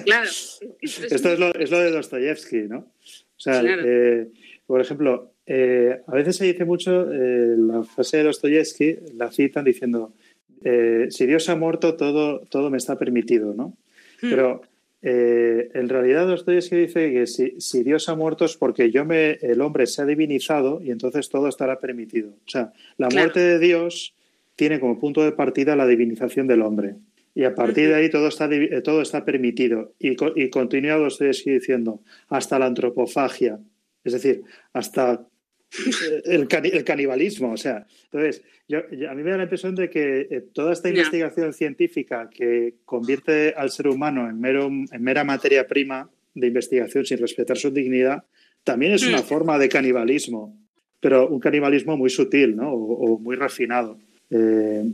claro. 0.05 0.31
Esto 0.83 1.33
es 1.33 1.71
lo, 1.71 1.79
de 1.79 1.91
Dostoyevsky, 1.91 2.69
¿no? 2.69 2.79
O 2.79 3.41
sea, 3.41 3.63
eh, 3.65 4.29
por 4.67 4.83
ejemplo, 4.83 5.32
eh, 5.47 6.01
a 6.07 6.15
veces 6.15 6.37
se 6.37 6.45
dice 6.45 6.65
mucho 6.65 7.13
eh, 7.13 7.57
la 7.57 7.83
frase 7.83 8.19
de 8.19 8.25
Dostoyevsky, 8.25 8.97
la 9.17 9.31
citan 9.31 9.65
diciendo, 9.65 10.13
si 11.09 11.27
Dios 11.27 11.49
ha 11.49 11.57
muerto, 11.57 11.97
todo, 11.97 12.41
todo 12.49 12.71
me 12.71 12.79
está 12.79 12.97
permitido, 12.97 13.53
¿no? 13.53 13.77
Hmm. 14.21 14.31
Pero 14.31 14.63
eh, 15.05 15.69
en 15.75 15.89
realidad 15.89 16.29
Dostoyevsky 16.29 16.77
dice 16.77 17.13
que 17.13 17.27
si, 17.27 17.83
Dios 17.83 18.09
ha 18.09 18.15
muerto 18.15 18.45
es 18.45 18.57
porque 18.57 18.93
yo 18.93 19.05
me, 19.05 19.33
el 19.43 19.61
hombre 19.61 19.89
se 19.89 20.01
ha 20.01 20.07
divinizado 20.07 20.81
y 20.81 20.93
entonces 20.93 21.29
todo 21.29 21.49
estará 21.49 21.81
permitido. 21.81 22.31
O 22.47 22.49
sea, 22.49 22.73
la 22.99 23.09
muerte 23.09 23.41
de 23.41 23.59
Dios 23.59 24.15
tiene 24.55 24.79
como 24.79 25.01
punto 25.01 25.25
de 25.25 25.33
partida 25.33 25.75
la 25.75 25.89
divinización 25.89 26.47
del 26.47 26.63
hombre. 26.63 26.95
Y 27.35 27.45
a 27.45 27.55
partir 27.55 27.89
de 27.89 27.95
ahí 27.97 28.11
todo 28.11 28.29
está, 28.29 28.49
eh, 28.53 28.81
todo 28.83 29.03
está 29.03 29.25
permitido. 29.25 29.93
Y, 29.99 30.15
y 30.37 30.51
continúa 30.51 30.97
Dostoyevsky 30.97 31.51
diciendo, 31.51 32.01
hasta 32.29 32.59
la 32.61 32.67
antropofagia, 32.67 33.59
es 34.05 34.13
decir, 34.13 34.43
hasta 34.73 35.27
el, 36.25 36.49
canibalismo. 36.85 37.53
O 37.53 37.57
sea, 37.57 37.87
entonces, 38.05 38.43
yo, 38.69 38.79
a 38.79 39.15
mí 39.15 39.23
me 39.23 39.31
da 39.31 39.39
la 39.39 39.43
impresión 39.45 39.75
de 39.75 39.89
que 39.89 40.29
eh, 40.31 40.45
toda 40.53 40.73
esta 40.73 40.89
investigación 40.89 41.53
científica 41.53 42.29
que 42.31 42.75
convierte 42.85 43.55
al 43.57 43.71
ser 43.71 43.89
humano 43.89 44.29
en, 44.29 44.41
mero, 44.41 44.67
en 44.67 45.03
mera 45.03 45.25
materia 45.25 45.67
prima 45.67 46.11
de 46.35 46.47
investigación 46.49 47.05
sin 47.05 47.19
respetar 47.19 47.57
su 47.57 47.71
dignidad, 47.71 48.25
también 48.65 48.93
es 48.93 49.07
una 49.07 49.21
mm. 49.21 49.25
forma 49.25 49.59
de 49.59 49.69
canibalismo, 49.69 50.57
pero 51.01 51.29
un 51.29 51.41
canibalismo 51.41 51.97
muy 51.97 52.11
sutil 52.11 52.57
¿no? 52.57 52.73
o, 52.73 53.19
muy 53.19 53.37
refinado. 53.37 53.99
Eh, 54.31 54.85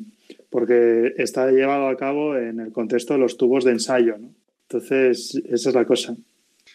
porque 0.51 1.15
está 1.17 1.51
llevado 1.51 1.89
a 1.89 1.97
cabo 1.97 2.37
en 2.37 2.61
el 2.61 2.73
contexto 2.73 3.15
de 3.15 3.21
los 3.21 3.37
tubos 3.37 3.65
de 3.65 3.73
ensayo. 3.73 4.17
¿no? 4.19 4.35
Entonces, 4.69 5.35
esa 5.49 5.69
es 5.69 5.75
la 5.75 5.85
cosa. 5.85 6.17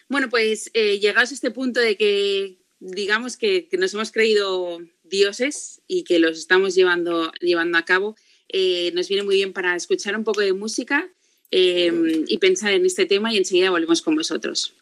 Bueno, 0.08 0.28
pues 0.28 0.70
eh, 0.74 0.98
llegados 0.98 1.30
a 1.30 1.34
este 1.34 1.50
punto 1.50 1.80
de 1.80 1.96
que 1.96 2.58
digamos 2.80 3.36
que, 3.36 3.68
nos 3.78 3.94
hemos 3.94 4.12
creído 4.12 4.80
dioses 5.02 5.80
y 5.86 6.04
que 6.04 6.18
los 6.18 6.38
estamos 6.38 6.74
llevando, 6.74 7.32
llevando 7.40 7.78
a 7.78 7.84
cabo, 7.84 8.16
eh, 8.48 8.92
nos 8.94 9.08
viene 9.08 9.22
muy 9.22 9.36
bien 9.36 9.52
para 9.52 9.74
escuchar 9.74 10.16
un 10.16 10.24
poco 10.24 10.40
de 10.40 10.52
música 10.52 11.10
eh, 11.50 12.24
y 12.26 12.38
pensar 12.38 12.72
en 12.72 12.84
este 12.84 13.06
tema 13.06 13.32
y 13.32 13.38
enseguida 13.38 13.70
volvemos 13.70 14.02
con 14.02 14.16
vosotros. 14.16 14.74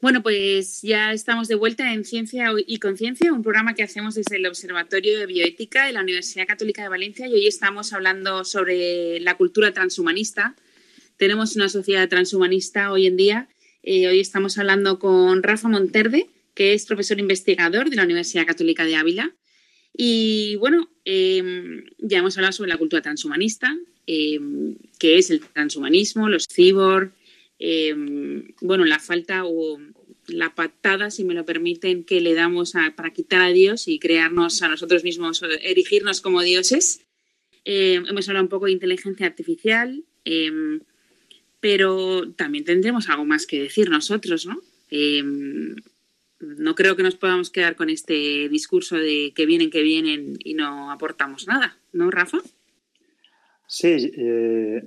Bueno, 0.00 0.22
pues 0.22 0.80
ya 0.80 1.12
estamos 1.12 1.46
de 1.46 1.56
vuelta 1.56 1.92
en 1.92 2.06
Ciencia 2.06 2.48
y 2.66 2.78
Conciencia, 2.78 3.34
un 3.34 3.42
programa 3.42 3.74
que 3.74 3.82
hacemos 3.82 4.14
desde 4.14 4.36
el 4.36 4.46
Observatorio 4.46 5.18
de 5.18 5.26
Bioética 5.26 5.84
de 5.84 5.92
la 5.92 6.00
Universidad 6.00 6.46
Católica 6.46 6.80
de 6.80 6.88
Valencia 6.88 7.28
y 7.28 7.34
hoy 7.34 7.46
estamos 7.46 7.92
hablando 7.92 8.42
sobre 8.44 9.20
la 9.20 9.36
cultura 9.36 9.74
transhumanista. 9.74 10.56
Tenemos 11.18 11.54
una 11.54 11.68
sociedad 11.68 12.08
transhumanista 12.08 12.90
hoy 12.92 13.06
en 13.06 13.18
día. 13.18 13.48
Eh, 13.82 14.08
hoy 14.08 14.20
estamos 14.20 14.56
hablando 14.56 14.98
con 14.98 15.42
Rafa 15.42 15.68
Monterde, 15.68 16.30
que 16.54 16.72
es 16.72 16.86
profesor 16.86 17.20
investigador 17.20 17.90
de 17.90 17.96
la 17.96 18.04
Universidad 18.04 18.46
Católica 18.46 18.86
de 18.86 18.96
Ávila. 18.96 19.34
Y 19.94 20.56
bueno, 20.56 20.88
em, 21.04 21.84
ya 21.98 22.20
hemos 22.20 22.38
hablado 22.38 22.52
sobre 22.52 22.70
la 22.70 22.78
cultura 22.78 23.02
transhumanista, 23.02 23.76
em, 24.06 24.76
que 24.98 25.18
es 25.18 25.28
el 25.28 25.40
transhumanismo, 25.40 26.30
los 26.30 26.46
cyborg, 26.48 27.12
em, 27.60 28.52
bueno, 28.60 28.84
la 28.84 28.98
falta 28.98 29.44
o 29.44 29.78
la 30.26 30.54
patada, 30.54 31.10
si 31.10 31.22
me 31.24 31.34
lo 31.34 31.44
permiten, 31.44 32.02
que 32.02 32.20
le 32.20 32.34
damos 32.34 32.72
para 32.96 33.12
quitar 33.12 33.42
a 33.42 33.52
Dios 33.52 33.86
y 33.86 33.98
crearnos 34.00 34.62
a 34.62 34.68
nosotros 34.68 35.04
mismos, 35.04 35.42
erigirnos 35.62 36.20
como 36.20 36.42
dioses. 36.42 37.02
hemos 37.64 38.28
hablado 38.28 38.44
un 38.44 38.48
poco 38.48 38.66
de 38.66 38.72
inteligencia 38.72 39.26
artificial, 39.26 40.04
pero 41.60 42.32
también 42.32 42.64
tendremos 42.64 43.08
algo 43.08 43.24
más 43.24 43.46
que 43.46 43.60
decir 43.60 43.90
nosotros, 43.90 44.46
¿no? 44.46 44.60
no 46.40 46.74
creo 46.74 46.96
que 46.96 47.02
nos 47.02 47.16
podamos 47.16 47.50
quedar 47.50 47.76
con 47.76 47.90
este 47.90 48.48
discurso 48.48 48.96
de 48.96 49.32
que 49.34 49.46
vienen, 49.46 49.70
que 49.70 49.82
vienen 49.82 50.38
y 50.42 50.54
no 50.54 50.90
aportamos 50.90 51.46
nada, 51.46 51.78
¿no, 51.92 52.10
Rafa? 52.10 52.38
Sí, 53.66 54.10
eh, 54.16 54.82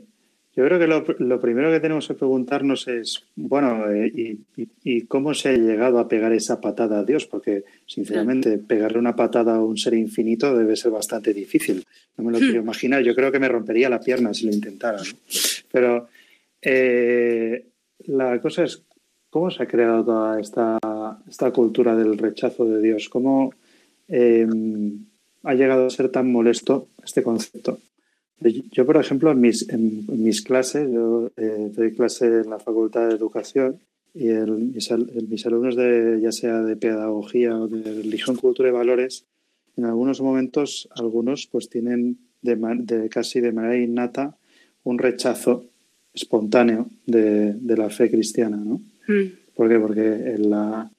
yo 0.56 0.66
creo 0.66 0.80
que 0.80 0.88
lo, 1.24 1.39
primero 1.39 1.72
que 1.72 1.80
tenemos 1.80 2.08
que 2.08 2.14
preguntarnos 2.14 2.88
es, 2.88 3.26
bueno, 3.36 3.89
eh, 3.91 4.38
y, 4.84 5.01
cómo 5.04 5.34
se 5.34 5.49
ha 5.49 5.54
llegado 5.54 5.99
a 5.99 6.08
pegar 6.08 6.32
esa 6.32 6.62
patada 6.62 6.99
a 6.99 7.04
Dios? 7.04 7.26
Porque, 7.26 7.64
sinceramente, 7.86 8.60
pegarle 8.60 8.99
una 8.99 9.16
patada 9.16 9.56
a 9.56 9.64
un 9.64 9.78
ser 9.78 9.95
infinito 9.95 10.56
debe 10.56 10.76
ser 10.76 10.91
bastante 10.91 11.34
difícil. 11.34 11.84
No 12.18 12.26
me 12.26 12.32
lo 12.32 12.38
quiero 12.38 12.62
hmm. 12.62 12.66
imaginar. 12.66 13.04
Yo 13.04 13.16
creo 13.16 13.32
que 13.32 13.39
me 13.39 13.47
rompería 13.47 13.89
la 13.89 13.99
pierna 13.99 14.34
si 14.34 14.45
lo 14.45 14.54
intentara. 14.54 15.01
Pero 15.72 16.08
eh, 16.62 17.66
la 18.06 18.39
cosa 18.39 18.64
es, 18.64 18.84
¿Cómo 19.34 19.49
se 19.49 19.64
ha 19.64 19.66
creado 19.66 20.06
toda 20.06 20.39
esta, 20.39 20.78
esta 21.28 21.49
cultura 21.49 21.95
del 21.95 22.20
rechazo 22.20 22.66
de 22.66 22.80
Dios? 22.80 23.10
¿Cómo 23.10 23.51
em, 24.08 25.08
ha 25.41 25.56
llegado 25.56 25.88
a 25.88 25.89
ser 25.89 26.10
tan 26.10 26.32
molesto 26.32 26.89
este 27.04 27.24
concepto? 27.24 27.80
Yo, 28.72 28.86
por 28.86 28.98
ejemplo, 28.98 29.32
en 29.32 29.41
mis, 29.41 29.70
en, 29.70 30.06
mis 30.08 30.41
clases, 30.41 30.89
yo 30.91 31.32
eh, 31.38 31.72
doy 31.74 31.94
clase 31.94 32.26
en 32.26 32.50
la 32.50 32.60
Facultad 32.60 33.08
de 33.08 33.16
Educación 33.16 33.80
y 34.14 34.28
el, 34.28 34.52
mis, 34.52 35.46
alumnos, 35.46 35.76
de, 35.76 36.20
ya 36.22 36.32
sea 36.32 36.62
de 36.62 36.76
pedagogía 36.76 37.56
o 37.58 37.68
de 37.68 37.84
religión, 37.84 38.36
cultura 38.36 38.70
y 38.70 38.72
valores, 38.72 39.26
en 39.76 39.86
algunos 39.86 40.22
momentos, 40.22 40.88
algunos 40.96 41.48
pues 41.48 41.70
tienen 41.70 42.18
de, 42.41 43.10
casi 43.10 43.41
de 43.41 43.52
manera 43.52 43.78
innata 43.78 44.36
un 44.84 45.00
rechazo 45.00 45.66
espontáneo 46.14 46.88
de, 47.06 47.54
de 47.54 47.78
la 47.78 47.89
fe 47.89 48.10
cristiana, 48.12 48.58
¿no? 48.58 48.82
Mm. 49.08 49.44
¿Por 49.56 49.70
qué? 49.70 49.80
Porque 49.80 50.36
la, 50.38 50.89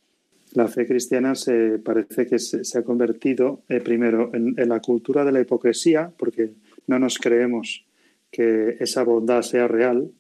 la, 0.53 0.69
fe 0.69 0.87
cristiana 0.87 1.35
se 1.35 1.79
parece 1.79 2.27
que 2.27 2.39
se, 2.39 2.79
ha 2.79 2.83
convertido 2.83 3.63
eh, 3.69 3.81
primero 3.81 4.31
en, 4.33 4.55
la 4.69 4.81
cultura 4.81 5.25
de 5.25 5.33
la 5.33 5.41
hipocresía, 5.41 6.13
porque 6.17 6.51
no 6.87 6.99
nos 6.99 7.19
creemos 7.19 7.85
que 8.31 8.77
esa 8.81 9.05
bondad 9.05 9.43
sea 9.43 9.69
real, 9.69 10.11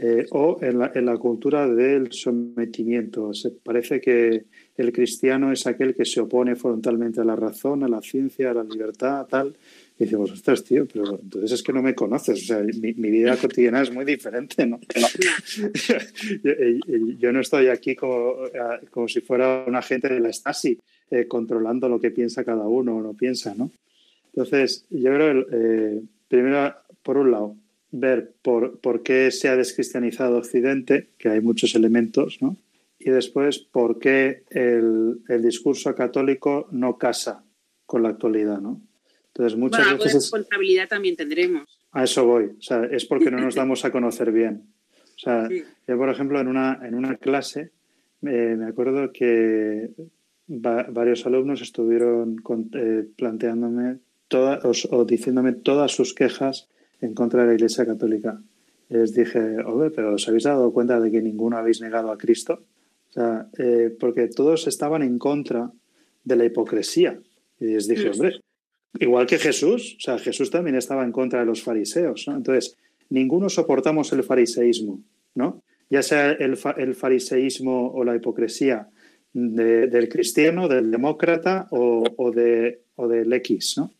eh, 0.00 0.26
o 0.30 0.58
en 0.62 0.78
la, 0.78 0.92
en 0.94 1.06
la, 1.06 1.16
cultura 1.16 1.66
del 1.66 2.12
sometimiento. 2.12 3.34
Se 3.34 3.50
parece 3.50 4.00
que 4.00 4.44
el 4.76 4.92
cristiano 4.92 5.50
es 5.50 5.66
aquel 5.66 5.92
que 5.92 6.04
se 6.04 6.20
opone 6.20 6.54
frontalmente 6.54 7.20
a 7.20 7.24
la 7.24 7.34
razón, 7.34 7.82
a 7.82 7.88
la 7.88 8.00
ciencia, 8.00 8.52
a 8.52 8.54
la 8.54 8.62
libertad, 8.62 9.26
tal, 9.26 9.56
y 9.98 10.04
decimos, 10.04 10.30
ostras, 10.30 10.62
tío, 10.62 10.86
pero 10.86 11.18
entonces 11.20 11.50
es 11.50 11.64
que 11.64 11.72
no 11.72 11.82
me 11.82 11.96
conoces. 11.96 12.44
O 12.44 12.46
sea, 12.46 12.62
mi, 12.62 12.92
vida 12.92 13.36
cotidiana 13.36 13.82
es 13.82 13.92
muy 13.92 14.04
diferente, 14.04 14.64
¿no? 14.64 14.78
yo, 17.18 17.32
no 17.32 17.40
estoy 17.40 17.66
aquí 17.66 17.96
como, 17.96 18.36
como 18.92 19.08
si 19.08 19.20
fuera 19.20 19.64
un 19.66 19.74
agente 19.74 20.08
de 20.08 20.20
la 20.20 20.32
Stasi, 20.32 20.78
eh, 21.10 21.26
controlando 21.26 21.88
lo 21.88 21.98
que 21.98 22.12
piensa 22.12 22.44
cada 22.44 22.68
uno 22.68 22.98
o 22.98 23.02
no 23.02 23.14
piensa, 23.14 23.52
¿no? 23.56 23.72
Entonces, 24.38 24.86
yo 24.90 25.12
creo, 25.12 25.46
eh, 25.50 26.02
primero, 26.28 26.74
por 27.02 27.18
un 27.18 27.32
lado, 27.32 27.56
ver 27.90 28.34
por, 28.42 28.78
por 28.78 29.02
qué 29.02 29.32
se 29.32 29.48
ha 29.48 29.56
descristianizado 29.56 30.38
Occidente, 30.38 31.10
que 31.18 31.28
hay 31.28 31.40
muchos 31.40 31.74
elementos, 31.74 32.38
¿no? 32.40 32.56
Y 33.00 33.10
después, 33.10 33.58
por 33.58 33.98
qué 33.98 34.44
el, 34.50 35.20
el 35.28 35.42
discurso 35.42 35.92
católico 35.96 36.68
no 36.70 36.98
casa 36.98 37.44
con 37.84 38.04
la 38.04 38.10
actualidad, 38.10 38.60
¿no? 38.60 38.80
Entonces, 39.28 39.58
muchas 39.58 39.84
bueno, 39.84 39.98
veces. 39.98 40.14
responsabilidad 40.14 40.88
también 40.88 41.16
tendremos. 41.16 41.80
A 41.90 42.04
eso 42.04 42.24
voy. 42.24 42.44
O 42.44 42.62
sea, 42.62 42.84
es 42.84 43.06
porque 43.06 43.32
no 43.32 43.40
nos 43.40 43.54
damos 43.56 43.84
a 43.84 43.90
conocer 43.90 44.30
bien. 44.30 44.62
O 45.16 45.18
sea, 45.18 45.48
yo, 45.48 45.98
por 45.98 46.10
ejemplo, 46.10 46.40
en 46.40 46.46
una, 46.46 46.78
en 46.84 46.94
una 46.94 47.16
clase 47.16 47.72
eh, 48.22 48.54
me 48.56 48.66
acuerdo 48.66 49.12
que 49.12 49.90
varios 50.46 51.26
alumnos 51.26 51.60
estuvieron 51.60 52.36
eh, 52.74 53.04
planteándome 53.16 53.98
todas 54.28 54.86
o, 54.90 55.04
diciéndome 55.04 55.52
todas 55.52 55.92
sus 55.92 56.14
quejas 56.14 56.68
en 57.00 57.14
contra 57.14 57.42
de 57.42 57.48
la 57.48 57.54
Iglesia 57.54 57.86
Católica. 57.86 58.40
Les 58.88 59.12
dije, 59.12 59.58
oye, 59.64 59.90
pero 59.90 60.14
¿os 60.14 60.28
habéis 60.28 60.44
dado 60.44 60.72
cuenta 60.72 61.00
de 61.00 61.10
que 61.10 61.20
ninguno 61.20 61.56
habéis 61.56 61.80
negado 61.80 62.10
a 62.10 62.18
Cristo? 62.18 62.64
O 63.10 63.12
sea, 63.12 63.48
eh, 63.58 63.94
porque 63.98 64.28
todos 64.28 64.66
estaban 64.66 65.02
en 65.02 65.18
contra 65.18 65.70
de 66.24 66.36
la 66.36 66.44
hipocresía. 66.44 67.20
Y 67.60 67.66
les 67.66 67.88
dije, 67.88 68.10
hombre, 68.10 68.40
Igual 68.98 69.26
que 69.26 69.38
Jesús, 69.38 69.96
o 69.98 70.00
sea, 70.00 70.18
Jesús 70.18 70.50
también 70.50 70.76
estaba 70.76 71.04
en 71.04 71.12
contra 71.12 71.40
de 71.40 71.46
los 71.46 71.62
fariseos, 71.62 72.26
¿no? 72.26 72.36
Entonces, 72.36 72.76
ninguno 73.10 73.48
soportamos 73.48 74.12
el 74.12 74.24
fariseísmo, 74.24 75.02
¿no? 75.34 75.62
Ya 75.90 76.02
sea 76.02 76.32
el, 76.32 76.56
fariseísmo 76.56 77.92
o 77.92 78.04
la 78.04 78.16
hipocresía 78.16 78.88
del 79.32 80.08
cristiano, 80.08 80.68
del 80.68 80.90
demócrata 80.90 81.66
o, 81.70 82.30
de, 82.30 82.82
del 82.96 83.32
X, 83.32 83.74
¿no? 83.78 83.92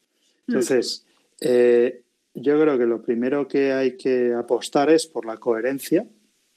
Entonces, 0.48 1.06
eh, 1.40 2.02
yo 2.34 2.60
creo 2.60 2.78
que 2.78 2.86
lo 2.86 3.02
primero 3.02 3.46
que 3.46 3.72
hay 3.72 3.96
que 3.96 4.32
apostar 4.32 4.90
es 4.90 5.06
por 5.06 5.26
la 5.26 5.36
coherencia 5.36 6.06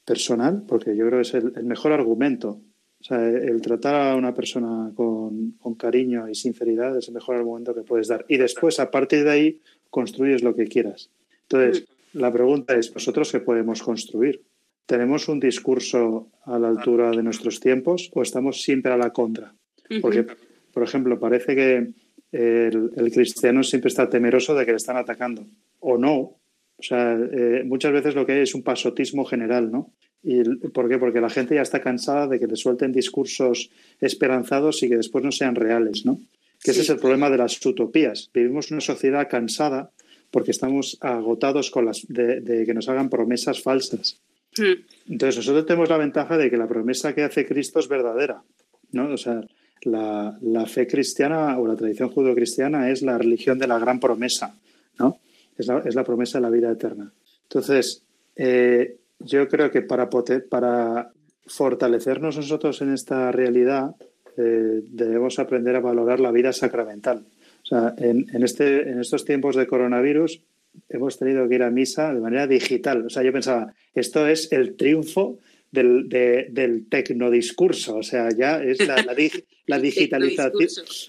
personal, 0.05 0.63
porque 0.67 0.95
yo 0.95 1.05
creo 1.07 1.21
que 1.21 1.27
es 1.27 1.33
el 1.33 1.65
mejor 1.65 1.91
argumento 1.91 2.61
o 3.01 3.03
sea, 3.03 3.27
el 3.27 3.61
tratar 3.61 3.95
a 3.95 4.15
una 4.15 4.31
persona 4.33 4.91
con, 4.93 5.55
cariño 5.77 6.29
y 6.29 6.35
sinceridad 6.35 6.95
es 6.95 7.07
el 7.07 7.15
mejor 7.15 7.35
argumento 7.35 7.73
que 7.73 7.81
puedes 7.81 8.07
dar. 8.07 8.23
Y 8.27 8.37
después, 8.37 8.79
a 8.79 8.91
partir 8.91 9.23
de 9.23 9.31
ahí, 9.31 9.61
construyes 9.89 10.43
lo 10.43 10.55
que 10.55 10.67
quieras. 10.67 11.09
Entonces, 11.43 11.85
la 12.13 12.31
pregunta 12.31 12.75
es, 12.75 12.93
¿nosotros 12.93 13.31
qué 13.31 13.39
podemos 13.39 13.81
construir? 13.81 14.43
¿Tenemos 14.85 15.27
un 15.29 15.39
discurso 15.39 16.29
a 16.43 16.59
la 16.59 16.67
altura 16.67 17.09
de 17.09 17.23
nuestros 17.23 17.59
tiempos 17.59 18.11
o 18.13 18.21
estamos 18.21 18.61
siempre 18.61 18.91
a 18.91 18.97
la 18.97 19.11
contra? 19.11 19.55
Porque, 19.99 20.27
por 20.71 20.83
ejemplo, 20.83 21.19
parece 21.19 21.55
que 21.55 21.89
el, 22.31 23.11
cristiano 23.11 23.63
siempre 23.63 23.89
está 23.89 24.09
temeroso 24.09 24.55
de 24.55 24.65
que 24.65 24.71
le 24.71 24.77
están 24.77 24.97
atacando. 24.97 25.45
O 25.79 25.97
no. 25.97 26.37
O 26.77 26.83
sea, 26.83 27.13
eh, 27.13 27.63
muchas 27.65 27.91
veces 27.91 28.15
lo 28.15 28.25
que 28.25 28.33
hay 28.33 28.41
es 28.41 28.55
un 28.55 28.63
pasotismo 28.63 29.25
general, 29.25 29.71
¿no? 29.71 29.93
¿Y 30.23 30.43
¿Por 30.69 30.87
qué? 30.87 30.97
Porque 30.97 31.21
la 31.21 31.29
gente 31.29 31.55
ya 31.55 31.61
está 31.61 31.81
cansada 31.81 32.27
de 32.27 32.39
que 32.39 32.47
le 32.47 32.55
suelten 32.55 32.91
discursos 32.91 33.71
esperanzados 33.99 34.81
y 34.83 34.89
que 34.89 34.97
después 34.97 35.23
no 35.23 35.31
sean 35.31 35.55
reales, 35.55 36.05
¿no? 36.05 36.19
Que 36.63 36.71
ese 36.71 36.81
es 36.81 36.89
el 36.89 36.99
problema 36.99 37.29
de 37.29 37.37
las 37.37 37.63
utopías. 37.65 38.29
Vivimos 38.33 38.71
una 38.71 38.81
sociedad 38.81 39.27
cansada 39.29 39.91
porque 40.29 40.51
estamos 40.51 40.97
agotados 41.01 41.71
con 41.71 41.85
las 41.85 42.05
de, 42.07 42.63
que 42.65 42.73
nos 42.73 42.87
hagan 42.87 43.09
promesas 43.09 43.61
falsas. 43.61 44.21
Hmm. 44.57 44.85
Entonces 45.09 45.37
nosotros 45.37 45.65
tenemos 45.65 45.89
la 45.89 45.97
ventaja 45.97 46.37
de 46.37 46.49
que 46.49 46.57
la 46.57 46.67
promesa 46.67 47.15
que 47.15 47.23
hace 47.23 47.45
Cristo 47.45 47.79
es 47.79 47.87
verdadera, 47.87 48.43
¿no? 48.91 49.11
O 49.11 49.17
sea, 49.17 49.41
la, 49.83 50.65
fe 50.67 50.87
cristiana 50.87 51.57
o 51.57 51.67
la 51.67 51.75
tradición 51.75 52.09
judeocristiana 52.09 52.89
es 52.89 53.01
la 53.01 53.17
religión 53.17 53.57
de 53.59 53.67
la 53.67 53.79
gran 53.79 53.99
promesa, 53.99 54.55
¿no? 54.99 55.19
Es 55.57 55.67
la, 55.67 55.79
es 55.79 55.95
la 55.95 56.03
promesa 56.03 56.37
de 56.37 56.43
la 56.43 56.49
vida 56.49 56.71
eterna. 56.71 57.11
Entonces, 57.43 58.03
eh, 58.35 58.97
yo 59.19 59.47
creo 59.47 59.71
que 59.71 59.81
para, 59.81 60.09
para 60.49 61.11
fortalecernos 61.45 62.37
nosotros 62.37 62.81
en 62.81 62.93
esta 62.93 63.31
realidad 63.31 63.95
eh, 64.37 64.81
debemos 64.87 65.39
aprender 65.39 65.75
a 65.75 65.81
valorar 65.81 66.19
la 66.19 66.31
vida 66.31 66.53
sacramental. 66.53 67.25
O 67.63 67.65
sea, 67.65 67.93
en, 67.97 68.25
este, 68.43 68.89
en 68.89 68.99
estos 68.99 69.25
tiempos 69.25 69.55
de 69.55 69.67
coronavirus 69.67 70.41
hemos 70.89 71.19
tenido 71.19 71.47
que 71.47 71.55
ir 71.55 71.63
a 71.63 71.69
misa 71.69 72.13
de 72.13 72.21
manera 72.21 72.47
digital. 72.47 73.05
O 73.05 73.09
sea, 73.09 73.23
yo 73.23 73.31
pensaba, 73.31 73.73
esto 73.93 74.25
es 74.27 74.51
el 74.51 74.75
triunfo 74.75 75.39
del, 75.71 76.09
del 76.09 76.87
tecnodiscurso. 76.89 77.97
O 77.97 78.03
sea, 78.03 78.29
ya 78.29 78.61
es 78.61 78.85
la, 78.85 79.01
la, 79.03 79.79
digitalización, 79.79 80.53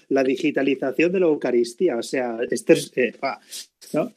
la 0.09 0.23
digitalización 0.23 1.11
de 1.11 1.19
la 1.19 1.25
Eucaristía. 1.27 1.97
O 1.97 2.03
sea, 2.03 2.37
este 2.49 2.73
es, 2.73 2.91
eh, 2.95 3.13
¿no? 3.93 4.11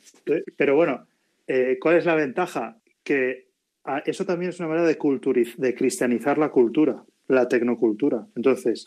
Pero 0.57 0.77
bueno, 0.77 1.07
eh, 1.47 1.79
¿cuál 1.81 1.97
es 1.97 2.05
la 2.05 2.15
ventaja? 2.15 2.79
Que 3.03 3.47
eso 4.05 4.25
también 4.25 4.51
es 4.51 4.59
una 4.59 4.69
manera 4.69 4.87
de, 4.87 4.99
de 5.57 5.75
cristianizar 5.75 6.39
la 6.39 6.51
cultura. 6.51 7.05
la 7.29 7.49
tecnocultura. 7.49 8.27
Entonces, 8.37 8.87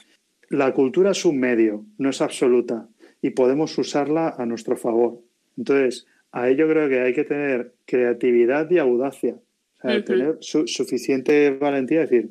la 0.49 0.74
cultura 0.74 1.12
es 1.12 1.26
un 1.26 1.39
medio, 1.39 1.86
no 1.97 2.10
es 2.10 2.22
absoluta, 2.22 2.88
y 3.22 3.32
podemos 3.32 3.78
usarla 3.78 4.36
a 4.38 4.45
nuestro 4.45 4.76
favor. 4.76 5.20
Entonces, 5.57 6.07
a 6.32 6.49
ello 6.49 6.68
creo 6.68 6.89
que 6.89 7.01
hay 7.01 7.14
que 7.14 7.24
tener 7.24 7.74
creatividad 7.86 8.70
y 8.72 8.78
audacia, 8.78 9.36
o 9.82 9.90
sea, 9.90 10.04
tener 10.04 10.38
suficiente 10.40 11.52
valentía, 11.52 12.02
decir, 12.02 12.30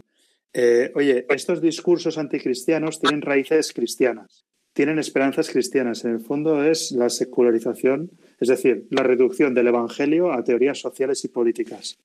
eh, 0.52 0.90
oye, 0.94 1.26
estos 1.28 1.60
discursos 1.60 2.18
anticristianos 2.18 3.00
tienen 3.00 3.22
raíces 3.22 3.72
cristianas, 3.72 4.44
tienen 4.72 4.98
esperanzas 4.98 5.50
cristianas. 5.50 6.04
En 6.04 6.12
el 6.12 6.20
fondo 6.20 6.64
es 6.64 6.92
la 6.92 7.10
secularización, 7.10 8.10
es 8.40 8.48
decir, 8.48 8.86
la 8.90 9.02
reducción 9.02 9.54
del 9.54 9.68
Evangelio 9.68 10.32
a 10.32 10.44
teorías 10.44 10.78
sociales 10.78 11.24
y 11.24 11.28
políticas. 11.28 11.98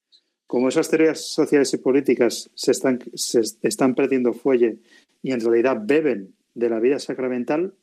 Como 0.48 0.70
esas 0.70 0.90
teorías 0.90 1.22
sociales 1.22 1.74
y 1.74 1.78
políticas 1.78 2.50
se 2.54 2.72
están, 2.72 3.00
se 3.16 3.42
están 3.62 3.96
perdiendo 3.96 4.34
fuelle 4.34 4.78
y 5.22 5.32
en 5.32 5.42
realidad 5.42 5.78
beben 5.82 6.36
de 6.54 6.70
la 6.70 6.80
vida 6.80 7.00
sacramental, 7.00 7.74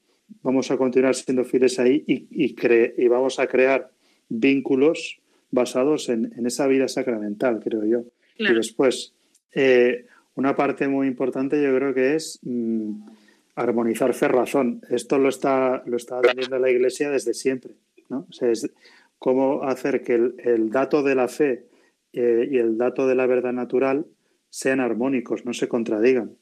vamos 0.42 0.70
a 0.70 0.76
continuar 0.76 1.14
siendo 1.14 1.44
fieles 1.44 1.78
ahí 1.78 2.04
y, 2.06 2.26
y, 2.30 3.08
vamos 3.08 3.38
a 3.38 3.46
crear 3.46 3.90
vínculos 4.28 5.19
basados 5.50 6.08
en, 6.08 6.32
esa 6.46 6.66
vida 6.66 6.88
sacramental, 6.88 7.60
creo 7.60 7.84
yo. 7.84 8.04
Y 8.36 8.52
después, 8.54 9.14
eh, 9.54 10.06
una 10.34 10.56
parte 10.56 10.88
muy 10.88 11.06
importante 11.06 11.62
yo 11.62 11.74
creo 11.76 11.92
que 11.92 12.14
es 12.14 12.38
mm, 12.42 13.02
armonizar 13.54 14.14
fe-razón. 14.14 14.82
Esto 14.88 15.18
lo 15.18 15.28
está, 15.28 15.82
lo 15.86 15.96
está 15.96 16.20
teniendo 16.22 16.58
la 16.58 16.70
Iglesia 16.70 17.10
desde 17.10 17.34
siempre. 17.34 17.74
¿no? 18.08 18.26
O 18.28 18.32
sea, 18.32 18.50
es 18.50 18.70
cómo 19.18 19.64
hacer 19.64 20.02
que 20.02 20.14
el, 20.14 20.70
dato 20.70 21.02
de 21.02 21.14
la 21.14 21.28
fe 21.28 21.66
eh, 22.12 22.48
y 22.50 22.56
el 22.56 22.78
dato 22.78 23.06
de 23.06 23.14
la 23.14 23.26
verdad 23.26 23.52
natural 23.52 24.06
sean 24.48 24.80
armónicos, 24.80 25.44
no 25.44 25.52
se 25.52 25.68
contradigan. 25.68 26.36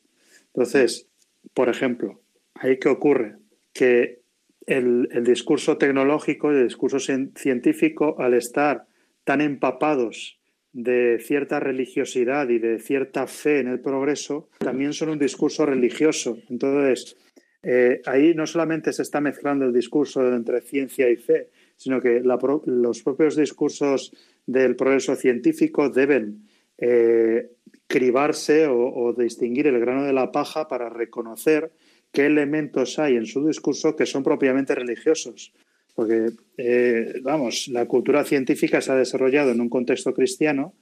Entonces, 0.47 1.09
por 1.55 1.69
ejemplo, 1.69 2.21
ahí 2.55 2.79
qué 2.79 2.89
ocurre? 2.89 3.37
Que 3.73 4.21
el, 4.67 5.09
el 5.13 5.25
discurso 5.25 5.77
tecnológico, 5.77 6.51
el 6.51 6.65
discurso 6.65 6.99
científico, 6.99 8.17
al 8.19 8.35
estar 8.35 8.87
tan 9.29 9.43
empapados 9.43 10.41
de 10.73 11.19
cierta 11.21 11.61
religiosidad 11.61 12.49
y 12.49 12.59
de 12.59 12.79
cierta 12.79 13.27
fe 13.27 13.61
en 13.61 13.69
el 13.69 13.79
progreso, 13.79 14.49
también 14.57 14.95
son 14.95 15.11
un 15.11 15.19
discurso 15.19 15.67
religioso. 15.67 16.39
Entonces, 16.49 17.15
eh, 17.63 18.01
ahí 18.07 18.33
no 18.35 18.47
solamente 18.47 18.91
se 18.91 19.03
está 19.03 19.21
mezclando 19.21 19.67
el 19.67 19.75
discurso 19.75 20.27
entre 20.35 20.63
ciencia 20.63 21.11
y 21.11 21.17
fe, 21.17 21.51
sino 21.77 22.01
que 22.01 22.23
los 22.23 23.03
propios 23.03 23.37
discursos 23.37 24.15
del 24.47 24.77
progreso 24.77 25.15
científico 25.15 25.91
deben 25.91 26.49
eh, 26.79 27.51
cribarse 27.87 28.67
o, 28.67 29.13
distinguir 29.13 29.67
el 29.67 29.79
grano 29.79 30.05
de 30.05 30.15
la 30.15 30.33
paja 30.33 30.69
para 30.69 30.89
reconocer 30.89 31.71
qué 32.13 32.25
elementos 32.25 32.99
hay 32.99 33.17
en 33.17 33.27
su 33.27 33.47
discurso 33.47 33.95
que 33.95 34.07
son 34.07 34.23
propiamente 34.23 34.75
religiosos 34.75 35.53
porque, 35.99 36.31
eh, 36.59 37.15
vamos, 37.25 37.67
la 37.67 37.87
cultura 37.87 38.23
científica 38.23 38.81
se 38.81 38.93
ha 38.93 38.95
desarrollado 38.95 39.51
en 39.51 39.61
un 39.61 39.69
contexto 39.69 40.15
cristiano 40.15 40.75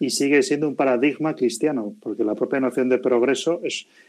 y 0.00 0.08
sigue 0.08 0.42
siendo 0.42 0.66
un 0.66 0.76
paradigma 0.76 1.34
cristiano, 1.34 1.94
porque 2.00 2.24
la 2.24 2.34
propia 2.34 2.58
noción 2.58 2.88
de 2.88 2.96
progreso 2.96 3.60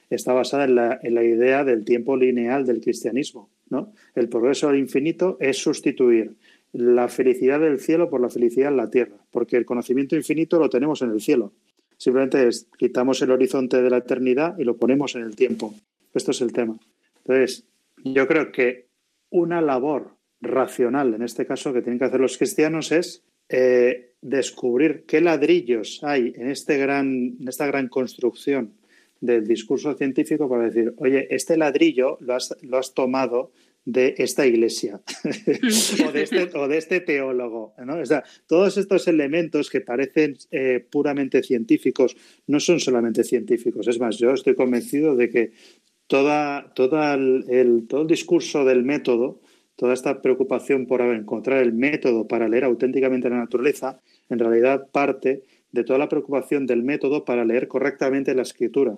está 0.10 0.32
basada 0.32 0.64
en 0.64 0.76
la, 1.16 1.24
idea 1.26 1.66
del 1.66 1.84
tiempo 1.84 2.16
lineal 2.16 2.66
del 2.66 2.80
cristianismo. 2.80 3.50
¿no? 3.70 3.92
El 4.16 4.30
progreso 4.30 4.70
al 4.70 4.78
infinito 4.78 5.36
es 5.42 5.58
sustituir 5.58 6.38
la 6.72 7.10
felicidad 7.10 7.60
del 7.60 7.82
cielo 7.82 8.10
por 8.10 8.22
la 8.22 8.30
felicidad 8.30 8.72
en 8.72 8.78
la 8.78 8.90
tierra, 8.90 9.18
porque 9.32 9.58
el 9.58 9.66
conocimiento 9.66 10.16
infinito 10.16 10.60
lo 10.60 10.70
tenemos 10.70 11.02
en 11.02 11.10
el 11.10 11.20
cielo. 11.20 11.52
Simplemente 11.98 12.48
quitamos 12.78 13.22
el 13.22 13.32
horizonte 13.32 13.82
de 13.82 13.90
la 13.90 13.98
eternidad 13.98 14.58
y 14.58 14.64
lo 14.64 14.78
ponemos 14.78 15.14
en 15.16 15.24
el 15.24 15.36
tiempo. 15.36 15.76
Esto 16.14 16.32
es 16.32 16.40
el 16.40 16.54
tema. 16.54 16.78
Entonces, 17.18 17.66
yo 18.06 18.26
creo 18.30 18.54
que 18.54 18.86
una 19.30 19.62
labor 19.62 20.23
racional, 20.44 21.14
en 21.14 21.24
este 21.24 21.46
caso, 21.46 21.74
que 21.74 21.82
tienen 21.82 22.00
que 22.00 22.06
hacer 22.06 22.20
los 22.20 22.38
cristianos 22.38 22.92
es 22.92 23.24
eh, 23.50 24.14
descubrir 24.22 25.04
qué 25.08 25.22
ladrillos 25.22 26.00
hay 26.04 26.34
en, 26.36 26.50
este 26.50 26.78
gran, 26.78 27.36
en 27.40 27.48
esta 27.48 27.66
gran 27.68 27.88
construcción 27.88 28.74
del 29.20 29.48
discurso 29.48 29.94
científico 29.96 30.50
para 30.50 30.66
decir, 30.66 30.94
oye, 30.98 31.28
este 31.30 31.58
ladrillo 31.58 32.18
lo 32.22 32.36
has, 32.36 32.56
lo 32.62 32.78
has 32.78 32.94
tomado 32.94 33.52
de 33.86 34.16
esta 34.18 34.46
iglesia 34.46 35.02
o, 36.08 36.12
de 36.12 36.24
este, 36.24 36.50
o, 36.58 36.68
de 36.68 36.78
este, 36.78 37.02
teólogo. 37.02 37.74
¿no? 37.86 37.96
Todos 38.48 38.78
estos 38.78 39.08
elementos 39.08 39.70
que 39.70 39.82
parecen 39.82 40.38
eh, 40.52 40.86
puramente 40.90 41.44
científicos 41.44 42.16
no 42.48 42.60
son 42.60 42.80
solamente 42.80 43.24
científicos. 43.24 43.88
Es 43.88 44.00
más, 44.00 44.18
yo 44.18 44.32
estoy 44.32 44.56
convencido 44.56 45.16
de 45.16 45.30
que 45.30 45.52
toda, 46.08 46.74
toda 46.74 47.14
el, 47.16 47.86
todo 47.88 48.02
el 48.02 48.08
discurso 48.08 48.64
del 48.64 48.84
método 48.84 49.42
toda 49.76 49.94
esta 49.94 50.22
preocupación 50.22 50.86
por 50.86 51.02
encontrar 51.02 51.62
el 51.62 51.74
método 51.74 52.28
para 52.28 52.48
leer 52.48 52.64
auténticamente 52.66 53.30
la 53.30 53.38
naturaleza, 53.38 54.00
en 54.30 54.40
realidad 54.40 54.88
parte 54.92 55.44
de 55.72 55.84
toda 55.84 56.00
la 56.00 56.10
preocupación 56.10 56.66
del 56.66 56.84
método 56.84 57.26
para 57.26 57.46
leer 57.46 57.68
correctamente 57.68 58.36
la 58.36 58.44
escritura. 58.44 58.98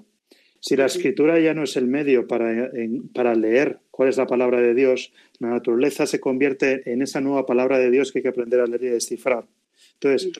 Si 0.59 0.75
la 0.75 0.85
escritura 0.85 1.39
ya 1.39 1.53
no 1.53 1.63
es 1.63 1.77
el 1.77 1.87
medio 1.87 2.27
para, 2.27 2.71
para 3.13 3.35
leer 3.35 3.79
cuál 3.91 4.09
es 4.09 4.17
la 4.17 4.25
palabra 4.25 4.61
de 4.61 4.73
Dios, 4.73 5.13
la 5.39 5.49
naturaleza 5.49 6.07
se 6.07 6.19
convierte 6.19 6.91
en 6.91 7.01
esa 7.01 7.21
nueva 7.21 7.45
palabra 7.45 7.77
de 7.77 7.91
Dios 7.91 8.11
que 8.11 8.19
hay 8.19 8.23
que 8.23 8.29
aprender 8.29 8.59
a 8.59 8.65
leer 8.65 8.83
y 8.83 8.87
a 8.87 8.93
descifrar. 8.93 9.45
Entonces, 9.93 10.31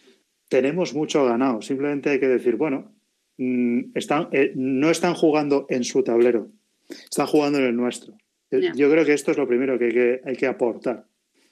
tenemos 0.49 0.93
mucho 0.93 1.25
ganado. 1.25 1.61
Simplemente 1.61 2.09
hay 2.09 2.19
que 2.19 2.27
decir, 2.27 2.55
bueno, 2.55 2.91
mm, 3.37 3.91
están, 3.93 4.29
eh, 4.31 4.51
no 4.55 4.89
están 4.89 5.13
jugando 5.13 5.67
en 5.69 5.83
su 5.83 6.03
tablero, 6.03 6.49
están 6.89 7.27
jugando 7.27 7.59
en 7.59 7.65
el 7.65 7.75
nuestro. 7.75 8.17
Eh, 8.63 8.71
yo 8.75 8.89
creo 8.89 9.05
que 9.05 9.13
esto 9.13 9.31
es 9.31 9.37
lo 9.37 9.47
primero 9.47 9.77
que 9.77 10.21
hay 10.23 10.35
que, 10.35 10.47
aportar. 10.47 11.05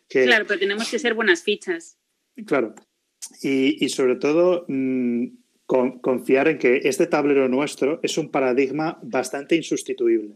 claro, 0.07 0.45
pero 0.47 0.59
tenemos 0.59 0.89
que 0.89 0.99
ser 0.99 1.13
buenas 1.13 1.43
fichas. 1.43 1.97
Claro. 2.45 2.75
Y, 3.41 3.87
sobre 3.89 4.15
todo, 4.15 4.65
mm, 4.67 5.27
confiar 5.65 6.47
en 6.47 6.57
que 6.57 6.81
este 6.83 7.07
tablero 7.07 7.47
nuestro 7.47 7.99
es 8.03 8.17
un 8.17 8.29
paradigma 8.29 8.99
bastante 9.01 9.55
insustituible. 9.55 10.35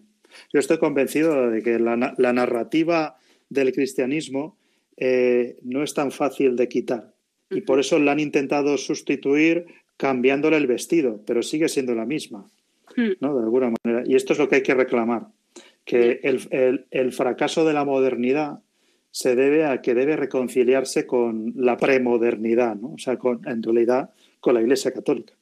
Yo 0.53 0.59
estoy 0.59 0.77
convencido 0.77 1.49
de 1.49 1.61
que 1.61 1.79
la, 1.79 1.95
narrativa 2.33 3.17
del 3.49 3.71
cristianismo 3.73 4.57
eh, 4.97 5.57
no 5.63 5.83
es 5.83 5.93
tan 5.93 6.11
fácil 6.11 6.55
de 6.55 6.67
quitar. 6.67 7.13
Y 7.49 7.61
por 7.61 7.79
eso 7.79 7.97
la 7.99 8.11
han 8.11 8.19
intentado 8.19 8.77
sustituir 8.77 9.65
cambiándole 9.95 10.57
el 10.57 10.67
vestido, 10.67 11.23
pero 11.25 11.41
sigue 11.41 11.69
siendo 11.69 11.95
la 11.95 12.05
misma, 12.05 12.49
hmm. 12.95 13.11
¿no? 13.21 13.35
De 13.35 13.43
alguna 13.43 13.71
manera. 13.83 14.03
Y 14.05 14.15
esto 14.15 14.33
es 14.33 14.39
lo 14.39 14.49
que 14.49 14.57
hay 14.57 14.63
que 14.63 14.75
reclamar 14.75 15.27
que 15.87 16.19
el, 16.21 17.11
fracaso 17.13 17.63
de 17.65 17.73
la 17.73 17.85
modernidad 17.85 18.59
se 19.09 19.37
debe 19.37 19.63
a 19.63 19.81
que 19.81 19.95
debe 19.95 20.17
reconciliarse 20.17 21.07
con 21.07 21.53
la 21.55 21.77
premodernidad, 21.77 22.75
¿no? 22.75 22.89
o 22.89 22.97
sea, 22.97 23.17
con, 23.17 23.41
en 23.47 23.63
realidad 23.63 24.09
con 24.41 24.53
la 24.53 24.61
Iglesia 24.61 24.91
Católica. 24.91 25.33